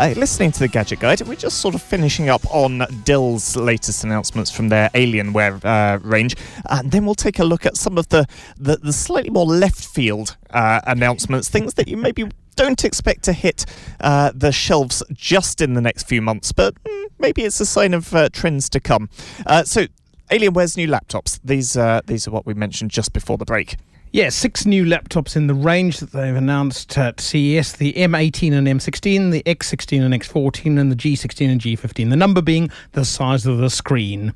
Uh, 0.00 0.14
listening 0.16 0.50
to 0.50 0.60
the 0.60 0.66
Gadget 0.66 0.98
Guide, 0.98 1.20
we're 1.28 1.34
just 1.34 1.58
sort 1.58 1.74
of 1.74 1.82
finishing 1.82 2.30
up 2.30 2.40
on 2.54 2.86
Dell's 3.04 3.54
latest 3.54 4.02
announcements 4.02 4.50
from 4.50 4.70
their 4.70 4.88
Alienware 4.94 5.62
uh, 5.62 5.98
range, 5.98 6.36
and 6.70 6.90
then 6.90 7.04
we'll 7.04 7.14
take 7.14 7.38
a 7.38 7.44
look 7.44 7.66
at 7.66 7.76
some 7.76 7.98
of 7.98 8.08
the, 8.08 8.26
the, 8.56 8.78
the 8.78 8.94
slightly 8.94 9.28
more 9.28 9.44
left 9.44 9.84
field 9.84 10.38
uh, 10.54 10.80
announcements, 10.86 11.50
things 11.50 11.74
that 11.74 11.86
you 11.86 11.98
maybe 11.98 12.24
don't 12.56 12.82
expect 12.82 13.24
to 13.24 13.34
hit 13.34 13.66
uh, 14.00 14.32
the 14.34 14.50
shelves 14.50 15.02
just 15.12 15.60
in 15.60 15.74
the 15.74 15.82
next 15.82 16.08
few 16.08 16.22
months, 16.22 16.50
but 16.50 16.82
mm, 16.82 17.04
maybe 17.18 17.42
it's 17.42 17.60
a 17.60 17.66
sign 17.66 17.92
of 17.92 18.14
uh, 18.14 18.30
trends 18.30 18.70
to 18.70 18.80
come. 18.80 19.10
Uh, 19.44 19.64
so, 19.64 19.84
Alienware's 20.30 20.78
new 20.78 20.88
laptops. 20.88 21.38
These 21.44 21.74
these 22.06 22.26
are 22.26 22.30
what 22.30 22.46
we 22.46 22.54
mentioned 22.54 22.90
just 22.90 23.12
before 23.12 23.36
the 23.36 23.44
break. 23.44 23.76
Yeah, 24.12 24.30
six 24.30 24.66
new 24.66 24.84
laptops 24.84 25.36
in 25.36 25.46
the 25.46 25.54
range 25.54 26.00
that 26.00 26.10
they've 26.10 26.34
announced 26.34 26.98
at 26.98 27.20
CES 27.20 27.74
the 27.74 27.92
M18 27.92 28.52
and 28.52 28.66
M16, 28.66 29.30
the 29.30 29.44
X16 29.44 30.02
and 30.02 30.12
X14, 30.12 30.80
and 30.80 30.90
the 30.90 30.96
G16 30.96 31.48
and 31.48 31.60
G15. 31.60 32.10
The 32.10 32.16
number 32.16 32.42
being 32.42 32.70
the 32.90 33.04
size 33.04 33.46
of 33.46 33.58
the 33.58 33.70
screen. 33.70 34.34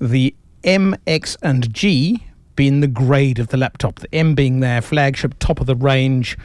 The 0.00 0.32
M, 0.62 0.94
X, 1.08 1.36
and 1.42 1.74
G 1.74 2.24
being 2.54 2.82
the 2.82 2.86
grade 2.86 3.40
of 3.40 3.48
the 3.48 3.56
laptop. 3.56 3.98
The 3.98 4.14
M 4.14 4.36
being 4.36 4.60
their 4.60 4.80
flagship, 4.80 5.34
top 5.40 5.58
of 5.58 5.66
the 5.66 5.74
range, 5.74 6.38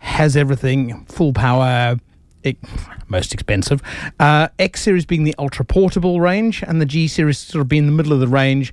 has 0.00 0.36
everything, 0.36 1.04
full 1.06 1.32
power, 1.32 1.96
it, 2.44 2.56
most 3.08 3.34
expensive. 3.34 3.82
Uh, 4.20 4.46
X 4.60 4.80
series 4.82 5.04
being 5.04 5.24
the 5.24 5.34
ultra 5.40 5.64
portable 5.64 6.20
range, 6.20 6.62
and 6.62 6.80
the 6.80 6.86
G 6.86 7.08
series 7.08 7.38
sort 7.38 7.62
of 7.62 7.68
being 7.68 7.86
the 7.86 7.92
middle 7.92 8.12
of 8.12 8.20
the 8.20 8.28
range, 8.28 8.72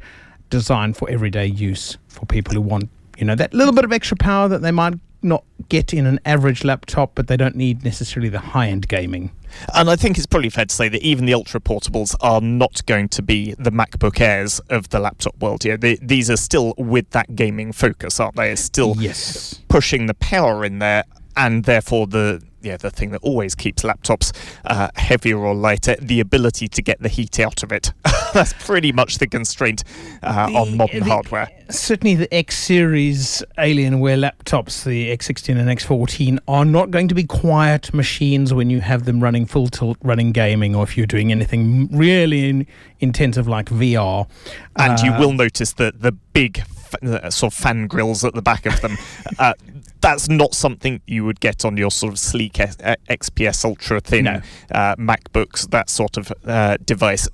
designed 0.51 0.97
for 0.97 1.09
everyday 1.09 1.47
use 1.47 1.97
for 2.07 2.27
people 2.27 2.53
who 2.53 2.61
want 2.61 2.91
you 3.19 3.25
know, 3.25 3.35
that 3.35 3.53
little 3.53 3.73
bit 3.73 3.83
of 3.83 3.91
extra 3.91 4.15
power 4.15 4.47
that 4.47 4.61
they 4.61 4.71
might 4.71 4.93
not 5.21 5.43
get 5.67 5.93
in 5.93 6.05
an 6.05 6.19
average 6.25 6.63
laptop, 6.63 7.11
but 7.15 7.27
they 7.27 7.35
don't 7.35 7.55
need 7.55 7.83
necessarily 7.83 8.29
the 8.29 8.39
high 8.39 8.69
end 8.69 8.87
gaming. 8.87 9.31
And 9.75 9.89
I 9.89 9.97
think 9.97 10.17
it's 10.17 10.25
probably 10.25 10.49
fair 10.49 10.65
to 10.65 10.73
say 10.73 10.87
that 10.87 11.01
even 11.01 11.25
the 11.25 11.33
ultra 11.33 11.59
portables 11.59 12.15
are 12.21 12.39
not 12.39 12.85
going 12.85 13.09
to 13.09 13.21
be 13.21 13.55
the 13.55 13.71
MacBook 13.71 14.21
Airs 14.21 14.59
of 14.69 14.89
the 14.89 14.99
laptop 14.99 15.37
world. 15.41 15.65
Yeah, 15.65 15.75
they, 15.75 15.95
these 15.95 16.29
are 16.29 16.37
still 16.37 16.73
with 16.77 17.09
that 17.09 17.35
gaming 17.35 17.73
focus, 17.73 18.19
aren't 18.19 18.37
they? 18.37 18.51
It's 18.51 18.61
still 18.61 18.95
yes. 18.97 19.59
pushing 19.67 20.05
the 20.05 20.13
power 20.13 20.63
in 20.63 20.79
there, 20.79 21.03
and 21.35 21.65
therefore 21.65 22.07
the 22.07 22.41
yeah, 22.61 22.77
the 22.77 22.89
thing 22.89 23.11
that 23.11 23.21
always 23.23 23.55
keeps 23.55 23.83
laptops 23.83 24.33
uh, 24.65 24.89
heavier 24.95 25.37
or 25.37 25.53
lighter, 25.53 25.95
the 26.01 26.19
ability 26.19 26.67
to 26.67 26.81
get 26.81 26.99
the 27.01 27.09
heat 27.09 27.39
out 27.39 27.63
of 27.63 27.71
it. 27.71 27.93
That's 28.33 28.53
pretty 28.53 28.91
much 28.91 29.17
the 29.17 29.27
constraint 29.27 29.83
uh, 30.21 30.47
the, 30.47 30.57
on 30.57 30.77
modern 30.77 31.03
the, 31.03 31.09
hardware. 31.09 31.49
Certainly, 31.69 32.15
the 32.15 32.33
X 32.33 32.57
series 32.57 33.43
Alienware 33.57 34.19
laptops, 34.19 34.83
the 34.83 35.15
X16 35.15 35.57
and 35.57 35.69
X14, 35.69 36.39
are 36.47 36.65
not 36.65 36.91
going 36.91 37.07
to 37.07 37.15
be 37.15 37.23
quiet 37.23 37.93
machines 37.93 38.53
when 38.53 38.69
you 38.69 38.81
have 38.81 39.05
them 39.05 39.21
running 39.21 39.45
full 39.45 39.67
tilt, 39.67 39.97
running 40.03 40.31
gaming, 40.31 40.75
or 40.75 40.83
if 40.83 40.97
you're 40.97 41.07
doing 41.07 41.31
anything 41.31 41.87
really 41.95 42.49
in, 42.49 42.67
intensive 42.99 43.47
like 43.47 43.67
VR. 43.67 44.27
And 44.75 44.99
uh, 44.99 45.03
you 45.03 45.11
will 45.13 45.33
notice 45.33 45.73
that 45.73 46.01
the 46.01 46.11
big 46.11 46.63
uh, 47.03 47.29
sort 47.29 47.53
of 47.53 47.57
fan 47.57 47.87
grills 47.87 48.23
at 48.23 48.33
the 48.33 48.41
back 48.41 48.65
of 48.65 48.79
them. 48.81 48.97
Uh, 49.37 49.53
that's 50.01 50.27
not 50.27 50.53
something 50.53 51.01
you 51.07 51.23
would 51.23 51.39
get 51.39 51.63
on 51.63 51.77
your 51.77 51.91
sort 51.91 52.11
of 52.11 52.19
sleek 52.19 52.53
XPS 52.53 53.63
ultra 53.63 54.01
thin 54.01 54.25
no. 54.25 54.41
uh, 54.71 54.95
MacBooks, 54.97 55.69
that 55.69 55.89
sort 55.89 56.17
of 56.17 56.33
uh, 56.45 56.75
device. 56.83 57.29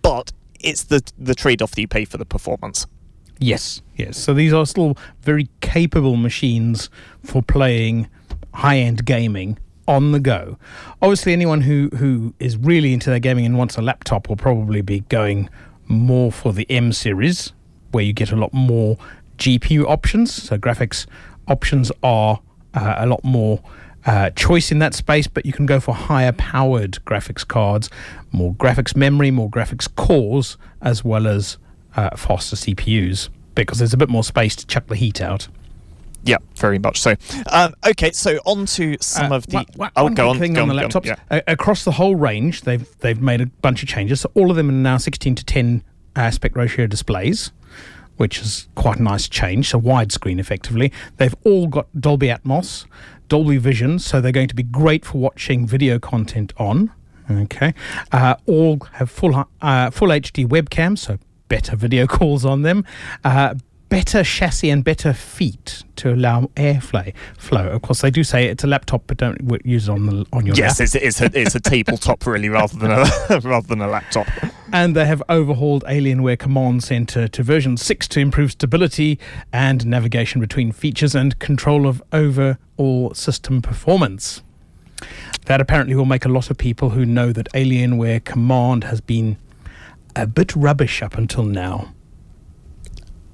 But 0.00 0.32
it's 0.58 0.84
the 0.84 1.02
the 1.18 1.34
trade 1.34 1.60
off 1.60 1.72
that 1.72 1.80
you 1.80 1.88
pay 1.88 2.06
for 2.06 2.16
the 2.16 2.24
performance. 2.24 2.86
Yes, 3.38 3.82
yes. 3.96 4.16
So 4.18 4.32
these 4.32 4.52
are 4.52 4.64
still 4.64 4.96
very 5.22 5.48
capable 5.60 6.16
machines 6.16 6.88
for 7.22 7.42
playing 7.42 8.08
high 8.54 8.78
end 8.78 9.04
gaming 9.04 9.58
on 9.88 10.12
the 10.12 10.20
go. 10.20 10.58
Obviously, 11.02 11.32
anyone 11.32 11.62
who, 11.62 11.88
who 11.96 12.34
is 12.38 12.56
really 12.56 12.92
into 12.92 13.10
their 13.10 13.18
gaming 13.18 13.46
and 13.46 13.58
wants 13.58 13.76
a 13.76 13.82
laptop 13.82 14.28
will 14.28 14.36
probably 14.36 14.82
be 14.82 15.00
going 15.00 15.48
more 15.88 16.30
for 16.30 16.52
the 16.52 16.66
M 16.70 16.92
series, 16.92 17.52
where 17.92 18.04
you 18.04 18.12
get 18.12 18.30
a 18.32 18.36
lot 18.36 18.52
more 18.52 18.96
GPU 19.38 19.84
options. 19.86 20.32
So 20.32 20.58
graphics 20.58 21.06
options 21.48 21.90
are 22.02 22.40
uh, 22.74 22.94
a 22.98 23.06
lot 23.06 23.22
more 23.24 23.60
uh, 24.06 24.30
choice 24.30 24.70
in 24.72 24.78
that 24.78 24.94
space, 24.94 25.26
but 25.26 25.44
you 25.44 25.52
can 25.52 25.66
go 25.66 25.80
for 25.80 25.94
higher 25.94 26.32
powered 26.32 26.98
graphics 27.04 27.46
cards, 27.46 27.90
more 28.32 28.54
graphics 28.54 28.96
memory, 28.96 29.30
more 29.30 29.50
graphics 29.50 29.88
cores, 29.94 30.56
as 30.80 31.04
well 31.04 31.26
as 31.26 31.58
uh, 31.96 32.16
faster 32.16 32.56
CPUs 32.56 33.28
because 33.54 33.78
there's 33.78 33.92
a 33.92 33.96
bit 33.96 34.08
more 34.08 34.22
space 34.24 34.54
to 34.56 34.66
chuck 34.66 34.86
the 34.86 34.94
heat 34.96 35.20
out. 35.20 35.48
Yeah, 36.22 36.36
very 36.56 36.78
much 36.78 37.00
so. 37.00 37.14
Um, 37.50 37.74
okay, 37.84 38.10
so 38.12 38.36
on 38.44 38.66
to 38.66 38.96
some 39.00 39.32
Uh, 39.32 39.36
of 39.36 39.46
the. 39.46 39.56
one- 39.56 39.66
one- 39.76 39.90
oh, 39.96 40.08
go 40.10 40.14
quick 40.14 40.26
on. 40.28 40.38
thing 40.38 40.52
go 40.52 40.62
on 40.62 40.70
on, 40.70 40.76
the 40.76 40.88
go 40.88 40.98
on, 40.98 41.04
yeah. 41.04 41.16
Uh, 41.30 41.40
across 41.48 41.84
the 41.84 41.92
whole 41.92 42.14
range, 42.14 42.60
they've 42.62 42.86
they've 43.00 43.20
made 43.20 43.40
a 43.40 43.46
bunch 43.46 43.82
of 43.82 43.88
changes. 43.88 44.20
So 44.20 44.30
all 44.34 44.50
of 44.50 44.56
them 44.56 44.68
are 44.68 44.72
now 44.72 44.98
16 44.98 45.34
to 45.34 45.44
10 45.44 45.82
aspect 46.16 46.56
ratio 46.56 46.86
displays, 46.86 47.52
which 48.16 48.40
is 48.40 48.68
quite 48.74 48.98
a 48.98 49.02
nice 49.02 49.28
change. 49.28 49.70
So 49.70 49.80
widescreen, 49.80 50.38
effectively. 50.38 50.92
They've 51.16 51.34
all 51.44 51.66
got 51.66 51.86
Dolby 51.98 52.28
Atmos, 52.28 52.86
Dolby 53.28 53.58
Vision, 53.58 53.98
so 53.98 54.20
they're 54.20 54.32
going 54.32 54.48
to 54.48 54.54
be 54.54 54.62
great 54.62 55.04
for 55.04 55.18
watching 55.18 55.66
video 55.66 55.98
content 55.98 56.52
on. 56.56 56.92
Okay, 57.30 57.74
uh, 58.10 58.34
all 58.46 58.80
have 58.94 59.08
full 59.08 59.46
uh, 59.62 59.90
full 59.90 60.08
HD 60.08 60.44
webcams, 60.48 60.98
so 60.98 61.16
better 61.48 61.76
video 61.76 62.06
calls 62.08 62.44
on 62.44 62.62
them. 62.62 62.84
Uh, 63.22 63.54
better 63.88 64.22
chassis 64.24 64.68
and 64.70 64.82
better 64.84 65.12
feet 65.12 65.84
to 65.96 66.12
allow 66.12 66.42
airflow 66.56 67.12
flow. 67.38 67.68
Of 67.68 67.82
course, 67.82 68.00
they 68.00 68.10
do 68.10 68.24
say 68.24 68.46
it's 68.46 68.64
a 68.64 68.66
laptop, 68.66 69.04
but 69.06 69.16
don't 69.18 69.38
use 69.64 69.88
it 69.88 69.92
on 69.92 70.06
the 70.06 70.26
on 70.32 70.44
your 70.44 70.56
Yes, 70.56 70.80
lap. 70.80 70.84
it's, 70.86 70.94
it's, 70.96 71.20
a, 71.20 71.40
it's 71.40 71.54
a 71.54 71.60
tabletop 71.70 72.26
really 72.26 72.48
rather 72.48 72.76
than 72.76 72.90
a 72.90 73.40
rather 73.48 73.66
than 73.68 73.80
a 73.80 73.86
laptop. 73.88 74.26
And 74.72 74.94
they 74.94 75.04
have 75.06 75.22
overhauled 75.28 75.84
Alienware 75.84 76.38
Command 76.38 76.84
Center 76.84 77.26
to 77.26 77.42
version 77.42 77.76
6 77.76 78.08
to 78.08 78.20
improve 78.20 78.52
stability 78.52 79.18
and 79.52 79.84
navigation 79.84 80.40
between 80.40 80.70
features 80.70 81.14
and 81.14 81.38
control 81.40 81.88
of 81.88 82.02
overall 82.12 83.12
system 83.14 83.62
performance. 83.62 84.42
That 85.46 85.60
apparently 85.60 85.96
will 85.96 86.04
make 86.04 86.24
a 86.24 86.28
lot 86.28 86.50
of 86.50 86.58
people 86.58 86.90
who 86.90 87.04
know 87.04 87.32
that 87.32 87.52
Alienware 87.52 88.24
Command 88.24 88.84
has 88.84 89.00
been 89.00 89.38
a 90.14 90.26
bit 90.26 90.54
rubbish 90.54 91.02
up 91.02 91.16
until 91.18 91.44
now. 91.44 91.92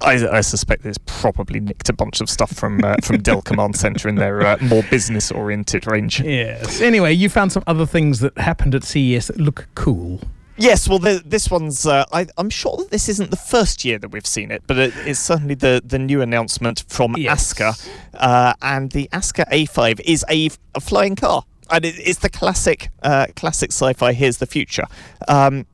I, 0.01 0.29
I 0.29 0.41
suspect 0.43 0.83
there's 0.83 0.99
probably 0.99 1.59
nicked 1.59 1.89
a 1.89 1.93
bunch 1.93 2.21
of 2.21 2.29
stuff 2.29 2.53
from 2.53 2.85
uh, 2.85 2.97
from 3.03 3.19
Dell 3.23 3.41
Command 3.41 3.77
Center 3.77 4.09
in 4.09 4.17
their 4.17 4.47
uh, 4.47 4.59
more 4.61 4.83
business 4.91 5.33
oriented 5.33 5.87
range. 5.87 6.21
Yes. 6.21 6.81
Anyway, 6.81 7.13
you 7.13 7.29
found 7.29 7.53
some 7.53 7.63
other 7.67 7.87
things 7.87 8.21
that 8.21 8.37
happened 8.39 8.75
at 8.75 8.85
CES 8.85 9.29
that 9.29 9.39
look 9.39 9.67
cool. 9.75 10.21
Yes, 10.59 10.89
well, 10.89 10.99
the, 10.99 11.23
this 11.25 11.51
one's. 11.51 11.85
Uh, 11.87 12.05
I, 12.13 12.27
I'm 12.39 12.49
sure 12.51 12.77
that 12.79 12.91
this 12.91 13.09
isn't 13.11 13.31
the 13.31 13.37
first 13.37 13.85
year 13.85 13.99
that 13.99 14.09
we've 14.09 14.27
seen 14.27 14.51
it, 14.51 14.63
but 14.67 14.79
it 14.79 14.97
is 15.07 15.19
certainly 15.19 15.55
the, 15.55 15.83
the 15.85 15.99
new 15.99 16.23
announcement 16.23 16.85
from 16.89 17.15
Aska. 17.29 17.75
Uh, 18.15 18.55
and 18.63 18.91
the 18.93 19.09
Aska 19.13 19.47
A5 19.53 20.01
is 20.05 20.25
a, 20.31 20.49
a 20.75 20.81
flying 20.81 21.15
car, 21.15 21.45
and 21.71 21.85
it, 21.85 21.95
it's 21.99 22.21
the 22.21 22.31
classic 22.31 22.89
uh, 23.03 23.27
classic 23.37 23.71
sci-fi. 23.71 24.15
Here's 24.15 24.39
the 24.39 24.47
future, 24.47 24.85
um, 25.29 25.67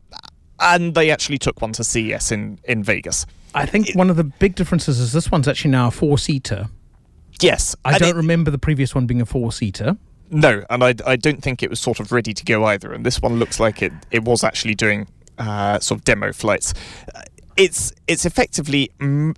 and 0.58 0.94
they 0.96 1.10
actually 1.10 1.38
took 1.38 1.60
one 1.62 1.72
to 1.74 1.84
CES 1.84 2.32
in 2.32 2.58
in 2.64 2.82
Vegas. 2.82 3.24
I 3.54 3.66
think 3.66 3.94
one 3.94 4.10
of 4.10 4.16
the 4.16 4.24
big 4.24 4.54
differences 4.56 4.98
is 4.98 5.12
this 5.12 5.30
one's 5.30 5.46
actually 5.46 5.72
now 5.72 5.88
a 5.88 5.90
four 5.92 6.18
seater. 6.18 6.68
Yes, 7.40 7.76
I 7.84 7.98
don't 7.98 8.10
it- 8.10 8.16
remember 8.16 8.50
the 8.50 8.58
previous 8.58 8.94
one 8.94 9.06
being 9.06 9.20
a 9.20 9.26
four 9.26 9.52
seater. 9.52 9.96
No, 10.34 10.64
and 10.70 10.82
I, 10.82 10.94
I 11.06 11.16
don't 11.16 11.42
think 11.42 11.62
it 11.62 11.68
was 11.70 11.78
sort 11.78 12.00
of 12.00 12.10
ready 12.10 12.32
to 12.32 12.44
go 12.44 12.64
either. 12.64 12.92
And 12.92 13.04
this 13.06 13.20
one 13.20 13.38
looks 13.38 13.60
like 13.60 13.82
it, 13.82 13.92
it 14.10 14.24
was 14.24 14.42
actually 14.42 14.74
doing 14.74 15.06
uh, 15.38 15.78
sort 15.78 16.00
of 16.00 16.04
demo 16.04 16.32
flights. 16.32 16.72
It's 17.56 17.92
it's 18.08 18.24
effectively, 18.24 18.90
mm, 18.98 19.36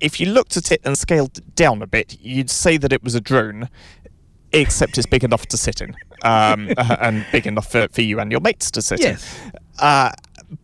if 0.00 0.18
you 0.18 0.26
looked 0.26 0.56
at 0.56 0.72
it 0.72 0.80
and 0.84 0.98
scaled 0.98 1.38
it 1.38 1.54
down 1.54 1.80
a 1.80 1.86
bit, 1.86 2.18
you'd 2.20 2.50
say 2.50 2.76
that 2.76 2.92
it 2.92 3.04
was 3.04 3.14
a 3.14 3.20
drone, 3.20 3.68
except 4.52 4.98
it's 4.98 5.06
big 5.06 5.22
enough 5.22 5.46
to 5.46 5.56
sit 5.56 5.80
in, 5.80 5.94
um, 6.24 6.70
uh, 6.76 6.96
and 7.00 7.24
big 7.30 7.46
enough 7.46 7.70
for, 7.70 7.86
for 7.92 8.02
you 8.02 8.18
and 8.18 8.32
your 8.32 8.40
mates 8.40 8.70
to 8.72 8.82
sit 8.82 9.00
Yes. 9.00 9.38
in. 9.46 9.52
Uh, 9.78 10.10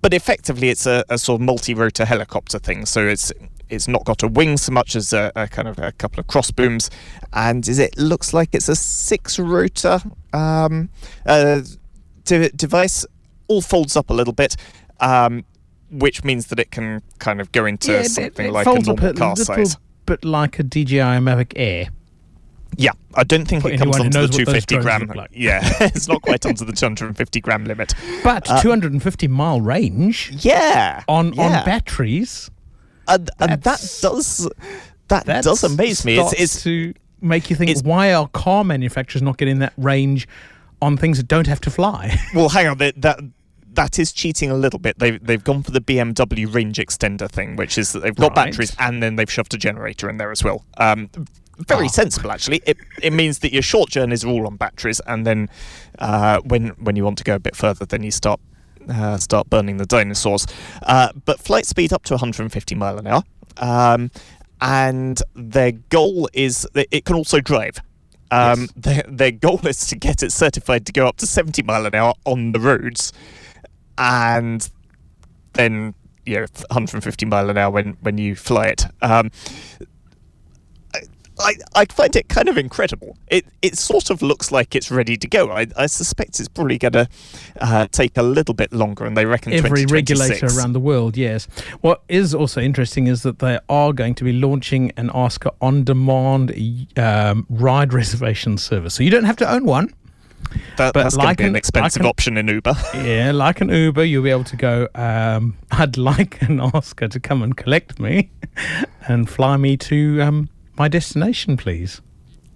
but 0.02 0.12
effectively, 0.12 0.70
it's 0.70 0.86
a, 0.86 1.04
a 1.08 1.18
sort 1.18 1.40
of 1.40 1.44
multi-rotor 1.46 2.04
helicopter 2.04 2.58
thing. 2.58 2.84
So 2.84 3.06
it's 3.06 3.32
it's 3.70 3.88
not 3.88 4.04
got 4.04 4.22
a 4.22 4.28
wing 4.28 4.56
so 4.56 4.72
much 4.72 4.96
as 4.96 5.12
a, 5.12 5.30
a 5.36 5.46
kind 5.48 5.68
of 5.68 5.78
a 5.78 5.92
couple 5.92 6.20
of 6.20 6.26
cross 6.26 6.50
booms, 6.50 6.90
and 7.32 7.66
it 7.68 7.96
looks 7.98 8.32
like 8.32 8.50
it's 8.54 8.68
a 8.68 8.76
six-rotor 8.76 10.00
um, 10.32 10.88
uh, 11.26 11.60
de- 12.24 12.50
device. 12.50 13.04
All 13.48 13.62
folds 13.62 13.96
up 13.96 14.10
a 14.10 14.14
little 14.14 14.32
bit. 14.34 14.56
Um, 15.00 15.44
which 15.90 16.22
means 16.22 16.48
that 16.48 16.58
it 16.60 16.70
can 16.70 17.00
kind 17.18 17.40
of 17.40 17.50
go 17.52 17.64
into 17.64 17.92
Yeah, 17.92 18.02
something 18.02 18.48
it 18.48 18.52
like 18.52 18.66
a 18.66 18.74
normal 18.74 18.96
car 19.14 19.30
little 19.30 19.36
size. 19.36 19.76
bit 20.04 20.22
like 20.22 20.58
a 20.58 20.62
DJI 20.62 20.98
Mavic 21.22 21.54
Air. 21.56 21.88
Yeah, 22.76 22.90
I 23.14 23.24
don't 23.24 23.46
think 23.48 23.62
For 23.62 23.70
it 23.70 23.78
comes 23.78 23.96
onto 23.98 24.10
the 24.10 24.18
knows 24.18 24.28
what 24.28 24.44
those 24.46 24.66
250 24.66 24.78
gram. 24.80 25.06
like. 25.16 25.30
Yeah, 25.32 25.60
it's 25.80 26.06
not 26.06 26.20
quite 26.20 26.44
onto 26.44 26.66
the 26.66 26.72
250 26.74 27.40
gram 27.40 27.64
limit. 27.64 27.94
But 28.22 28.50
Uh, 28.50 28.60
250 28.60 29.28
mile 29.28 29.62
range. 29.62 30.30
Yeah, 30.44 31.02
On 31.08 31.32
yeah. 31.32 31.42
on 31.42 31.64
batteries. 31.64 32.50
And, 33.08 33.30
and 33.40 33.62
that 33.62 33.80
does 34.02 34.48
that 35.08 35.26
does 35.26 35.64
amaze 35.64 36.04
me. 36.04 36.18
It's, 36.18 36.32
it's 36.34 36.62
to 36.64 36.94
make 37.20 37.50
you 37.50 37.56
think 37.56 37.76
why 37.84 38.12
are 38.12 38.28
car 38.28 38.62
manufacturers 38.64 39.22
not 39.22 39.38
getting 39.38 39.58
that 39.60 39.72
range 39.76 40.28
on 40.80 40.96
things 40.96 41.16
that 41.18 41.26
don't 41.28 41.46
have 41.46 41.60
to 41.62 41.70
fly? 41.70 42.16
well, 42.34 42.48
hang 42.50 42.66
on, 42.68 42.78
that 42.78 43.00
that 43.02 43.20
that 43.74 43.98
is 43.98 44.12
cheating 44.12 44.50
a 44.50 44.54
little 44.54 44.78
bit. 44.78 44.98
They've 44.98 45.24
they've 45.24 45.42
gone 45.42 45.62
for 45.62 45.70
the 45.70 45.80
BMW 45.80 46.52
range 46.52 46.78
extender 46.78 47.28
thing, 47.30 47.56
which 47.56 47.78
is 47.78 47.92
that 47.92 48.00
they've 48.00 48.14
got 48.14 48.36
Right. 48.36 48.46
batteries 48.46 48.74
and 48.78 49.02
then 49.02 49.16
they've 49.16 49.30
shoved 49.30 49.54
a 49.54 49.58
generator 49.58 50.08
in 50.10 50.16
there 50.18 50.30
as 50.30 50.42
well. 50.44 50.64
Um, 50.78 51.10
very 51.58 51.86
Ah. 51.86 51.88
sensible, 51.88 52.30
actually. 52.30 52.60
It 52.66 52.76
it 53.02 53.12
means 53.12 53.40
that 53.40 53.52
your 53.52 53.62
short 53.62 53.90
journeys 53.90 54.24
are 54.24 54.28
all 54.28 54.46
on 54.46 54.56
batteries, 54.56 55.00
and 55.06 55.26
then 55.26 55.48
uh, 55.98 56.38
when 56.40 56.68
when 56.78 56.94
you 56.96 57.04
want 57.04 57.18
to 57.18 57.24
go 57.24 57.34
a 57.34 57.38
bit 57.40 57.56
further, 57.56 57.84
then 57.84 58.02
you 58.04 58.10
start. 58.10 58.40
Uh, 58.88 59.16
start 59.18 59.50
burning 59.50 59.76
the 59.76 59.84
dinosaurs, 59.86 60.46
uh, 60.84 61.10
but 61.26 61.38
flight 61.40 61.66
speed 61.66 61.92
up 61.92 62.04
to 62.04 62.14
150 62.14 62.74
mile 62.74 62.98
an 62.98 63.06
hour, 63.06 63.22
um, 63.58 64.10
and 64.60 65.22
their 65.34 65.72
goal 65.72 66.28
is 66.32 66.66
that 66.74 66.86
it 66.90 67.04
can 67.04 67.14
also 67.16 67.38
drive. 67.40 67.78
Um, 68.30 68.60
Yes. 68.60 68.72
their, 68.76 69.02
their 69.08 69.30
goal 69.30 69.60
is 69.66 69.86
to 69.88 69.96
get 69.96 70.22
it 70.22 70.32
certified 70.32 70.86
to 70.86 70.92
go 70.92 71.06
up 71.06 71.16
to 71.18 71.26
70 71.26 71.62
mile 71.62 71.86
an 71.86 71.94
hour 71.94 72.14
on 72.24 72.52
the 72.52 72.60
roads, 72.60 73.12
and 73.98 74.68
then 75.54 75.94
you 76.24 76.36
know 76.36 76.46
150 76.70 77.26
mile 77.26 77.50
an 77.50 77.58
hour 77.58 77.70
when 77.70 77.96
when 78.00 78.18
you 78.18 78.34
fly 78.36 78.66
it. 78.68 78.86
Um, 79.02 79.30
I, 81.40 81.54
I 81.74 81.84
find 81.86 82.14
it 82.16 82.28
kind 82.28 82.48
of 82.48 82.58
incredible. 82.58 83.16
It 83.28 83.46
it 83.62 83.76
sort 83.78 84.10
of 84.10 84.22
looks 84.22 84.50
like 84.50 84.74
it's 84.74 84.90
ready 84.90 85.16
to 85.16 85.28
go. 85.28 85.50
I, 85.50 85.66
I 85.76 85.86
suspect 85.86 86.40
it's 86.40 86.48
probably 86.48 86.78
going 86.78 86.92
to 86.92 87.08
uh, 87.60 87.86
take 87.92 88.16
a 88.16 88.22
little 88.22 88.54
bit 88.54 88.72
longer, 88.72 89.04
and 89.04 89.16
they 89.16 89.24
reckon 89.24 89.52
Every 89.52 89.86
regulator 89.86 90.46
around 90.46 90.72
the 90.72 90.80
world, 90.80 91.16
yes. 91.16 91.46
What 91.80 92.02
is 92.08 92.34
also 92.34 92.60
interesting 92.60 93.06
is 93.06 93.22
that 93.22 93.38
they 93.38 93.58
are 93.68 93.92
going 93.92 94.14
to 94.16 94.24
be 94.24 94.32
launching 94.32 94.92
an 94.96 95.10
Aska 95.14 95.52
on 95.60 95.84
demand 95.84 96.52
um, 96.96 97.46
ride 97.48 97.92
reservation 97.92 98.58
service. 98.58 98.94
So 98.94 99.02
you 99.02 99.10
don't 99.10 99.24
have 99.24 99.36
to 99.36 99.50
own 99.50 99.64
one. 99.64 99.92
That, 100.78 100.94
but 100.94 101.02
that's 101.02 101.16
going 101.16 101.26
like 101.26 101.36
to 101.38 101.42
be 101.42 101.46
an 101.46 101.50
an- 101.50 101.56
expensive 101.56 102.00
like 102.00 102.06
an- 102.06 102.10
option 102.10 102.36
in 102.38 102.48
Uber. 102.48 102.74
Yeah, 102.94 103.32
like 103.32 103.60
an 103.60 103.68
Uber, 103.68 104.04
you'll 104.04 104.22
be 104.22 104.30
able 104.30 104.44
to 104.44 104.56
go, 104.56 104.88
um, 104.94 105.56
I'd 105.70 105.96
like 105.96 106.40
an 106.42 106.60
Aska 106.60 107.08
to 107.08 107.20
come 107.20 107.42
and 107.42 107.56
collect 107.56 107.98
me 108.00 108.30
and 109.08 109.28
fly 109.28 109.56
me 109.56 109.76
to 109.76 110.22
um, 110.22 110.48
my 110.78 110.88
destination, 110.88 111.56
please. 111.56 112.00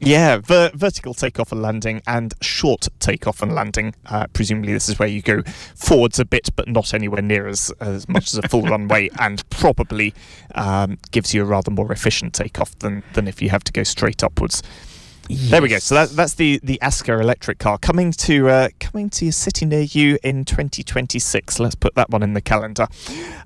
Yeah, 0.04 0.38
ver- 0.38 0.72
vertical 0.74 1.14
takeoff 1.14 1.52
and 1.52 1.62
landing 1.62 2.02
and 2.08 2.34
short 2.40 2.88
takeoff 2.98 3.40
and 3.40 3.54
landing. 3.54 3.94
Uh, 4.06 4.26
presumably, 4.32 4.72
this 4.72 4.88
is 4.88 4.98
where 4.98 5.08
you 5.08 5.22
go 5.22 5.42
forwards 5.76 6.18
a 6.18 6.24
bit, 6.24 6.50
but 6.56 6.66
not 6.66 6.92
anywhere 6.92 7.22
near 7.22 7.46
as, 7.46 7.70
as 7.78 8.08
much 8.08 8.32
as 8.32 8.38
a 8.38 8.48
full 8.48 8.62
runway, 8.74 9.10
and 9.20 9.48
probably 9.48 10.12
um, 10.56 10.98
gives 11.12 11.32
you 11.32 11.42
a 11.42 11.44
rather 11.44 11.70
more 11.70 11.92
efficient 11.92 12.34
takeoff 12.34 12.76
than, 12.80 13.04
than 13.14 13.28
if 13.28 13.40
you 13.40 13.50
have 13.50 13.62
to 13.62 13.72
go 13.72 13.84
straight 13.84 14.24
upwards. 14.24 14.60
There 15.34 15.62
we 15.62 15.68
go. 15.68 15.78
So 15.78 15.94
that, 15.94 16.10
that's 16.10 16.34
the 16.34 16.60
the 16.62 16.80
Aska 16.82 17.18
electric 17.18 17.58
car 17.58 17.78
coming 17.78 18.12
to 18.12 18.48
uh, 18.48 18.68
coming 18.80 19.10
to 19.10 19.28
a 19.28 19.32
city 19.32 19.64
near 19.66 19.82
you 19.82 20.18
in 20.22 20.44
2026. 20.44 21.58
Let's 21.60 21.74
put 21.74 21.94
that 21.94 22.10
one 22.10 22.22
in 22.22 22.34
the 22.34 22.40
calendar. 22.40 22.86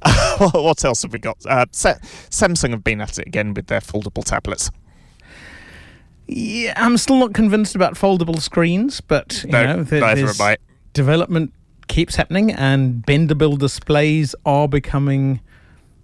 what 0.53 0.85
else 0.85 1.03
have 1.03 1.13
we 1.13 1.19
got? 1.19 1.39
Uh, 1.47 1.67
Samsung 1.73 2.71
have 2.71 2.85
been 2.85 3.01
at 3.01 3.19
it 3.19 3.27
again 3.27 3.55
with 3.55 3.67
their 3.69 3.81
foldable 3.81 4.25
tablets. 4.25 4.71
Yeah, 6.29 6.75
I'm 6.77 6.97
still 6.99 7.17
not 7.19 7.35
convinced 7.35 7.75
about 7.77 7.95
foldable 7.95 8.41
screens, 8.41 9.01
but 9.01 9.43
you 9.45 9.51
No, 9.53 9.77
know, 9.77 9.83
there- 9.85 10.01
neither 10.01 10.27
am 10.29 10.35
I. 10.41 10.57
development 10.93 11.53
keeps 11.89 12.17
happening, 12.17 12.51
and 12.53 13.05
bendable 13.07 13.57
displays 13.57 14.35
are 14.45 14.67
becoming 14.67 15.41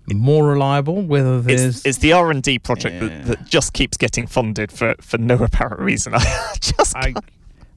more 0.06 0.46
reliable. 0.46 1.02
Whether 1.02 1.40
there's 1.40 1.78
It's, 1.78 1.86
it's 1.86 1.98
the 1.98 2.12
R 2.12 2.30
and 2.30 2.42
D 2.42 2.58
project 2.58 3.00
that, 3.00 3.26
that 3.26 3.44
just 3.44 3.72
keeps 3.72 3.96
getting 3.96 4.26
funded 4.26 4.72
for, 4.72 4.94
for 5.00 5.18
no 5.18 5.36
apparent 5.36 5.80
reason. 5.80 6.14
I 6.16 6.54
just 6.60 6.96
I, 6.96 7.14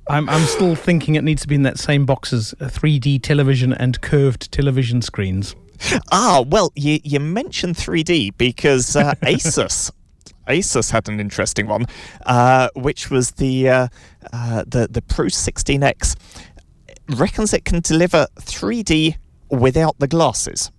I'm, 0.08 0.30
I'm 0.30 0.46
still 0.46 0.76
thinking 0.76 1.16
it 1.16 1.24
needs 1.24 1.42
to 1.44 1.48
be 1.48 1.56
in 1.56 1.64
that 1.64 1.80
same 1.80 2.06
box 2.06 2.32
as 2.32 2.54
a 2.60 2.66
3D 2.66 3.22
television 3.22 3.74
and 3.74 4.00
curved 4.02 4.52
television 4.52 5.02
screens. 5.02 5.56
ah 6.12 6.44
well, 6.48 6.72
you 6.76 7.00
you 7.04 7.20
mentioned 7.20 7.76
3D 7.76 8.38
because 8.38 8.96
uh, 8.96 9.14
Asus. 9.22 9.92
Asus 10.48 10.92
had 10.92 11.10
an 11.10 11.20
interesting 11.20 11.68
one, 11.68 11.86
uh, 12.26 12.70
which 12.76 13.10
was 13.10 13.32
the 13.32 13.68
uh, 13.68 13.88
uh, 14.32 14.64
the 14.68 14.88
the 14.90 15.02
Pro 15.02 15.26
16X. 15.26 16.16
Reckons 17.10 17.54
it 17.54 17.66
can 17.66 17.82
deliver 17.82 18.28
3D 18.40 19.18
without 19.50 19.98
the 20.00 20.08
glasses. 20.08 20.72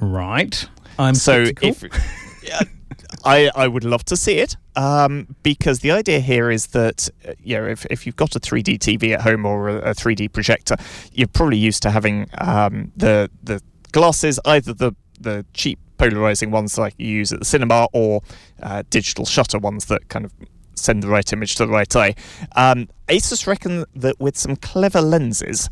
Right. 0.00 0.68
I'm 0.98 1.14
so 1.14 1.44
skeptical. 1.46 1.98
if 1.98 2.42
yeah, 2.42 2.60
I, 3.24 3.50
I 3.54 3.68
would 3.68 3.84
love 3.84 4.04
to 4.06 4.16
see 4.16 4.38
it 4.38 4.56
um, 4.76 5.34
because 5.42 5.80
the 5.80 5.90
idea 5.90 6.20
here 6.20 6.50
is 6.50 6.68
that 6.68 7.08
uh, 7.26 7.32
you 7.42 7.56
know 7.56 7.66
if, 7.66 7.86
if 7.86 8.06
you've 8.06 8.16
got 8.16 8.36
a 8.36 8.40
3D 8.40 8.78
TV 8.78 9.14
at 9.14 9.22
home 9.22 9.46
or 9.46 9.68
a, 9.68 9.90
a 9.90 9.94
3D 9.94 10.32
projector, 10.32 10.76
you're 11.12 11.28
probably 11.28 11.58
used 11.58 11.82
to 11.82 11.90
having 11.90 12.28
um, 12.38 12.92
the 12.96 13.30
the 13.42 13.60
glasses 13.92 14.38
either 14.44 14.72
the 14.72 14.92
the 15.20 15.44
cheap 15.54 15.78
polarizing 15.98 16.50
ones 16.50 16.78
like 16.78 16.94
you 16.96 17.08
use 17.08 17.32
at 17.32 17.40
the 17.40 17.44
cinema 17.44 17.86
or 17.92 18.22
uh, 18.62 18.82
digital 18.88 19.26
shutter 19.26 19.58
ones 19.58 19.84
that 19.86 20.08
kind 20.08 20.24
of 20.24 20.32
send 20.74 21.02
the 21.02 21.08
right 21.08 21.30
image 21.32 21.56
to 21.56 21.66
the 21.66 21.72
right 21.72 21.94
eye. 21.94 22.14
Um, 22.56 22.88
Asus 23.08 23.46
reckon 23.46 23.84
that 23.94 24.18
with 24.18 24.38
some 24.38 24.56
clever 24.56 25.02
lenses, 25.02 25.68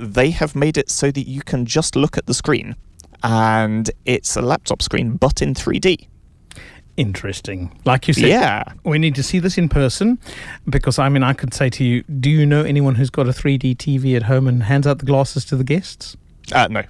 they 0.00 0.30
have 0.30 0.56
made 0.56 0.76
it 0.76 0.90
so 0.90 1.12
that 1.12 1.28
you 1.28 1.42
can 1.42 1.64
just 1.64 1.94
look 1.94 2.18
at 2.18 2.26
the 2.26 2.34
screen 2.34 2.74
and 3.22 3.90
it's 4.04 4.36
a 4.36 4.42
laptop 4.42 4.82
screen 4.82 5.16
but 5.16 5.42
in 5.42 5.54
3D. 5.54 6.08
Interesting. 6.98 7.78
Like 7.86 8.06
you 8.06 8.12
said, 8.14 8.28
Yeah. 8.28 8.64
we 8.84 8.98
need 8.98 9.14
to 9.14 9.22
see 9.22 9.38
this 9.38 9.56
in 9.56 9.68
person 9.68 10.18
because 10.68 10.98
I 10.98 11.08
mean, 11.08 11.22
I 11.22 11.32
could 11.32 11.54
say 11.54 11.70
to 11.70 11.84
you, 11.84 12.02
do 12.02 12.28
you 12.28 12.44
know 12.44 12.62
anyone 12.64 12.96
who's 12.96 13.08
got 13.10 13.26
a 13.26 13.32
3D 13.32 13.76
TV 13.76 14.14
at 14.14 14.24
home 14.24 14.46
and 14.46 14.62
hands 14.62 14.86
out 14.86 14.98
the 14.98 15.06
glasses 15.06 15.44
to 15.46 15.56
the 15.56 15.64
guests? 15.64 16.16
Uh, 16.52 16.68
no. 16.70 16.82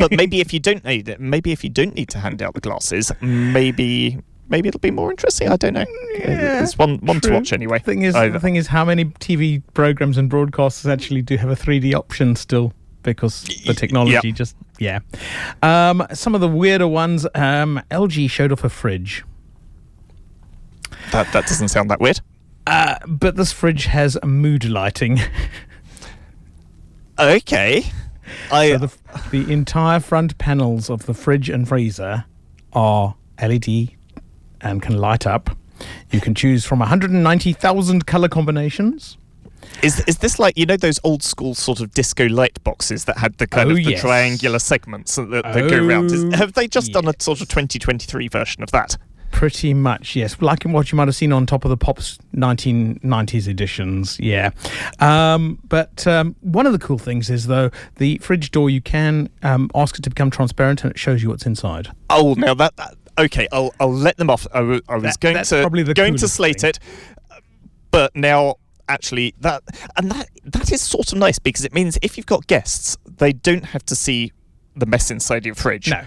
but 0.00 0.10
maybe 0.10 0.40
if 0.40 0.52
you 0.52 0.58
don't 0.58 0.84
need 0.84 1.08
it, 1.08 1.20
maybe 1.20 1.52
if 1.52 1.62
you 1.62 1.70
don't 1.70 1.94
need 1.94 2.08
to 2.08 2.18
hand 2.18 2.42
out 2.42 2.54
the 2.54 2.60
glasses, 2.60 3.12
maybe 3.20 4.18
maybe 4.48 4.68
it'll 4.68 4.80
be 4.80 4.90
more 4.90 5.10
interesting. 5.12 5.48
I 5.48 5.56
don't 5.56 5.74
know. 5.74 5.84
it's 5.88 6.76
one 6.76 6.98
one 6.98 7.20
to 7.20 7.32
watch 7.32 7.52
anyway. 7.52 7.78
Thing 7.78 8.02
is, 8.02 8.14
the 8.14 8.40
thing 8.40 8.56
is, 8.56 8.66
how 8.66 8.84
many 8.84 9.04
TV 9.04 9.62
programs 9.72 10.18
and 10.18 10.28
broadcasters 10.28 10.90
actually 10.90 11.22
do 11.22 11.36
have 11.36 11.50
a 11.50 11.54
3D 11.56 11.94
option 11.94 12.34
still? 12.34 12.72
Because 13.04 13.44
the 13.66 13.74
technology 13.74 14.28
Yep. 14.28 14.34
just 14.34 14.56
yeah. 14.78 14.98
Um, 15.62 16.04
some 16.12 16.34
of 16.34 16.40
the 16.40 16.48
weirder 16.48 16.88
ones. 16.88 17.26
Um, 17.34 17.80
LG 17.90 18.28
showed 18.30 18.50
off 18.50 18.64
a 18.64 18.68
fridge, 18.68 19.24
that 21.12 21.32
that 21.32 21.46
doesn't 21.46 21.68
sound 21.68 21.90
that 21.90 22.00
weird. 22.00 22.20
uh, 22.66 22.96
but 23.06 23.36
this 23.36 23.52
fridge 23.52 23.84
has 23.86 24.18
mood 24.24 24.64
lighting. 24.64 25.20
Okay. 27.18 27.84
I 28.50 28.72
so 28.72 28.78
the, 28.78 28.92
the 29.30 29.52
entire 29.52 30.00
front 30.00 30.36
panels 30.38 30.90
of 30.90 31.06
the 31.06 31.14
fridge 31.14 31.48
and 31.48 31.68
freezer 31.68 32.24
are 32.72 33.14
LED 33.40 33.90
and 34.60 34.82
can 34.82 34.96
light 34.98 35.26
up. 35.26 35.56
You 36.10 36.20
can 36.20 36.34
choose 36.34 36.64
from 36.64 36.80
190,000 36.80 38.06
color 38.06 38.28
combinations. 38.28 39.16
Is 39.82 40.00
is 40.06 40.18
this 40.18 40.38
like 40.38 40.56
you 40.56 40.66
know 40.66 40.76
those 40.76 40.98
old 41.04 41.22
school 41.22 41.54
sort 41.54 41.80
of 41.80 41.92
disco 41.92 42.26
light 42.28 42.62
boxes 42.64 43.04
that 43.06 43.18
had 43.18 43.36
the 43.38 43.46
kind 43.46 43.68
Oh, 43.68 43.72
of 43.72 43.76
the 43.76 43.90
yes. 43.92 44.00
triangular 44.00 44.58
segments 44.58 45.16
that, 45.16 45.30
that 45.30 45.68
go 45.70 45.84
around? 45.86 46.06
Is, 46.10 46.24
Oh, 46.24 46.30
have 46.36 46.52
they 46.54 46.66
just 46.68 46.92
done 46.92 47.06
a 47.08 47.12
sort 47.18 47.40
of 47.40 47.48
2023 47.48 48.28
version 48.28 48.62
of 48.62 48.70
that? 48.70 48.96
Pretty 49.32 49.74
much, 49.74 50.14
yes. 50.14 50.40
Like 50.40 50.62
what 50.62 50.92
you 50.92 50.96
might 50.96 51.08
have 51.08 51.16
seen 51.16 51.32
on 51.32 51.44
top 51.44 51.64
of 51.64 51.68
the 51.68 51.76
Pops 51.76 52.18
1990s 52.36 53.48
editions, 53.48 54.16
yeah. 54.20 54.50
Um, 55.00 55.58
but 55.68 56.06
um, 56.06 56.36
one 56.40 56.66
of 56.66 56.72
the 56.72 56.78
cool 56.78 56.98
things 56.98 57.30
is, 57.30 57.48
though, 57.48 57.70
the 57.96 58.18
fridge 58.18 58.52
door, 58.52 58.70
you 58.70 58.80
can 58.80 59.28
um, 59.42 59.70
ask 59.74 59.98
it 59.98 60.02
to 60.02 60.10
become 60.10 60.30
transparent 60.30 60.84
and 60.84 60.92
it 60.92 60.98
shows 61.00 61.20
you 61.22 61.30
what's 61.30 61.46
inside. 61.46 61.88
Oh, 62.10 62.34
now 62.38 62.54
that, 62.54 62.76
that 62.76 62.94
okay, 63.18 63.48
I'll 63.50 63.74
I'll 63.80 63.92
let 63.92 64.16
them 64.18 64.30
off. 64.30 64.46
I 64.54 64.58
I 64.60 64.62
was 64.62 64.80
That- 65.02 65.20
going 65.20 65.44
to 65.44 65.94
going 65.94 66.16
to 66.16 66.28
slate 66.28 66.60
thing. 66.60 66.70
it, 66.70 66.78
but 67.90 68.14
now 68.14 68.54
actually 68.88 69.34
that 69.40 69.62
and 69.96 70.10
that 70.10 70.28
that 70.44 70.70
is 70.72 70.80
sort 70.82 71.12
of 71.12 71.18
nice 71.18 71.38
because 71.38 71.64
it 71.64 71.72
means 71.72 71.98
if 72.02 72.16
you've 72.16 72.26
got 72.26 72.46
guests, 72.46 72.96
they 73.18 73.32
don't 73.32 73.66
have 73.66 73.84
to 73.86 73.96
see 73.96 74.32
the 74.76 74.86
mess 74.86 75.10
inside 75.10 75.46
your 75.46 75.54
fridge. 75.54 75.88
No. 75.90 76.02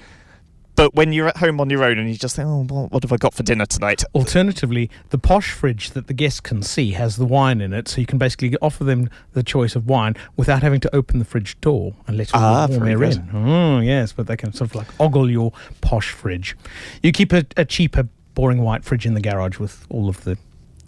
But 0.76 0.94
when 0.94 1.12
you're 1.12 1.28
at 1.28 1.38
home 1.38 1.60
on 1.60 1.72
your 1.72 1.84
own 1.84 1.98
and 1.98 2.08
you 2.08 2.16
just 2.16 2.36
think, 2.36 2.48
oh, 2.48 2.64
what, 2.70 2.92
what 2.92 3.02
have 3.02 3.12
I 3.12 3.18
got 3.18 3.34
for 3.34 3.42
dinner 3.42 3.66
tonight? 3.66 4.04
Alternatively, 4.14 4.92
the 5.10 5.18
posh 5.18 5.50
fridge 5.52 5.90
that 5.92 6.06
the 6.06 6.14
guests 6.14 6.40
can 6.40 6.62
see 6.62 6.92
has 6.92 7.16
the 7.16 7.26
wine 7.26 7.62
in 7.62 7.74
it, 7.74 7.88
so 7.88 8.00
you 8.00 8.06
can 8.06 8.20
basically 8.20 8.56
offer 8.62 8.84
them 8.84 9.10
the 9.34 9.42
choice 9.42 9.76
of 9.76 9.88
wine 9.88 10.16
without 10.36 10.62
having 10.62 10.80
to 10.82 10.96
open 10.96 11.18
the 11.18 11.26
fridge 11.26 11.60
door 11.62 11.96
and 12.06 12.16
let 12.16 12.32
all 12.36 12.44
Ah, 12.44 12.68
the 12.68 12.78
warm 12.78 12.90
air 12.90 13.04
in. 13.06 13.28
Oh, 13.34 13.80
yes, 13.80 14.14
but 14.14 14.28
they 14.28 14.38
can 14.38 14.54
sort 14.54 14.70
of 14.70 14.76
like 14.76 14.88
ogle 15.00 15.32
your 15.32 15.52
posh 15.82 16.12
fridge. 16.12 16.56
You 17.02 17.12
keep 17.12 17.34
a, 17.34 17.44
a 17.58 17.66
cheaper, 17.66 18.08
boring 18.36 18.62
white 18.62 18.84
fridge 18.84 19.08
in 19.08 19.16
the 19.16 19.22
garage 19.22 19.58
with 19.58 19.88
all 19.90 20.08
of 20.10 20.26
the 20.26 20.38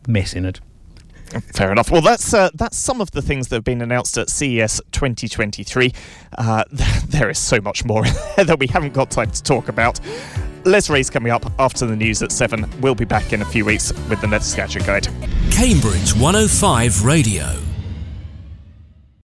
mess 0.08 0.34
in 0.36 0.46
it. 0.46 0.60
Fair 1.54 1.72
enough. 1.72 1.92
Well, 1.92 2.02
that's 2.02 2.34
uh, 2.34 2.50
that's 2.54 2.78
some 2.78 3.02
of 3.02 3.12
the 3.12 3.22
things 3.22 3.50
that 3.50 3.58
have 3.58 3.64
been 3.64 3.82
announced 3.82 4.18
at 4.18 4.30
CES 4.30 4.82
2023. 4.92 5.94
Uh, 6.38 6.64
there 7.08 7.30
is 7.30 7.38
so 7.38 7.62
much 7.62 7.86
more 7.86 8.04
that 8.38 8.58
we 8.60 8.68
haven't 8.68 8.94
got 8.94 9.12
time 9.12 9.32
to 9.32 9.44
talk 9.44 9.70
about. 9.70 10.00
Ray's 10.66 11.10
coming 11.10 11.32
up 11.32 11.52
after 11.58 11.86
the 11.86 11.96
news 11.96 12.22
at 12.22 12.32
7. 12.32 12.70
We'll 12.82 12.96
be 12.96 13.06
back 13.06 13.34
in 13.34 13.42
a 13.42 13.46
few 13.46 13.66
weeks 13.66 13.92
with 14.10 14.22
the 14.22 14.28
Netscatcher 14.28 14.86
Guide. 14.86 15.08
Cambridge 15.52 16.14
105 16.16 17.06
Radio. 17.06 17.69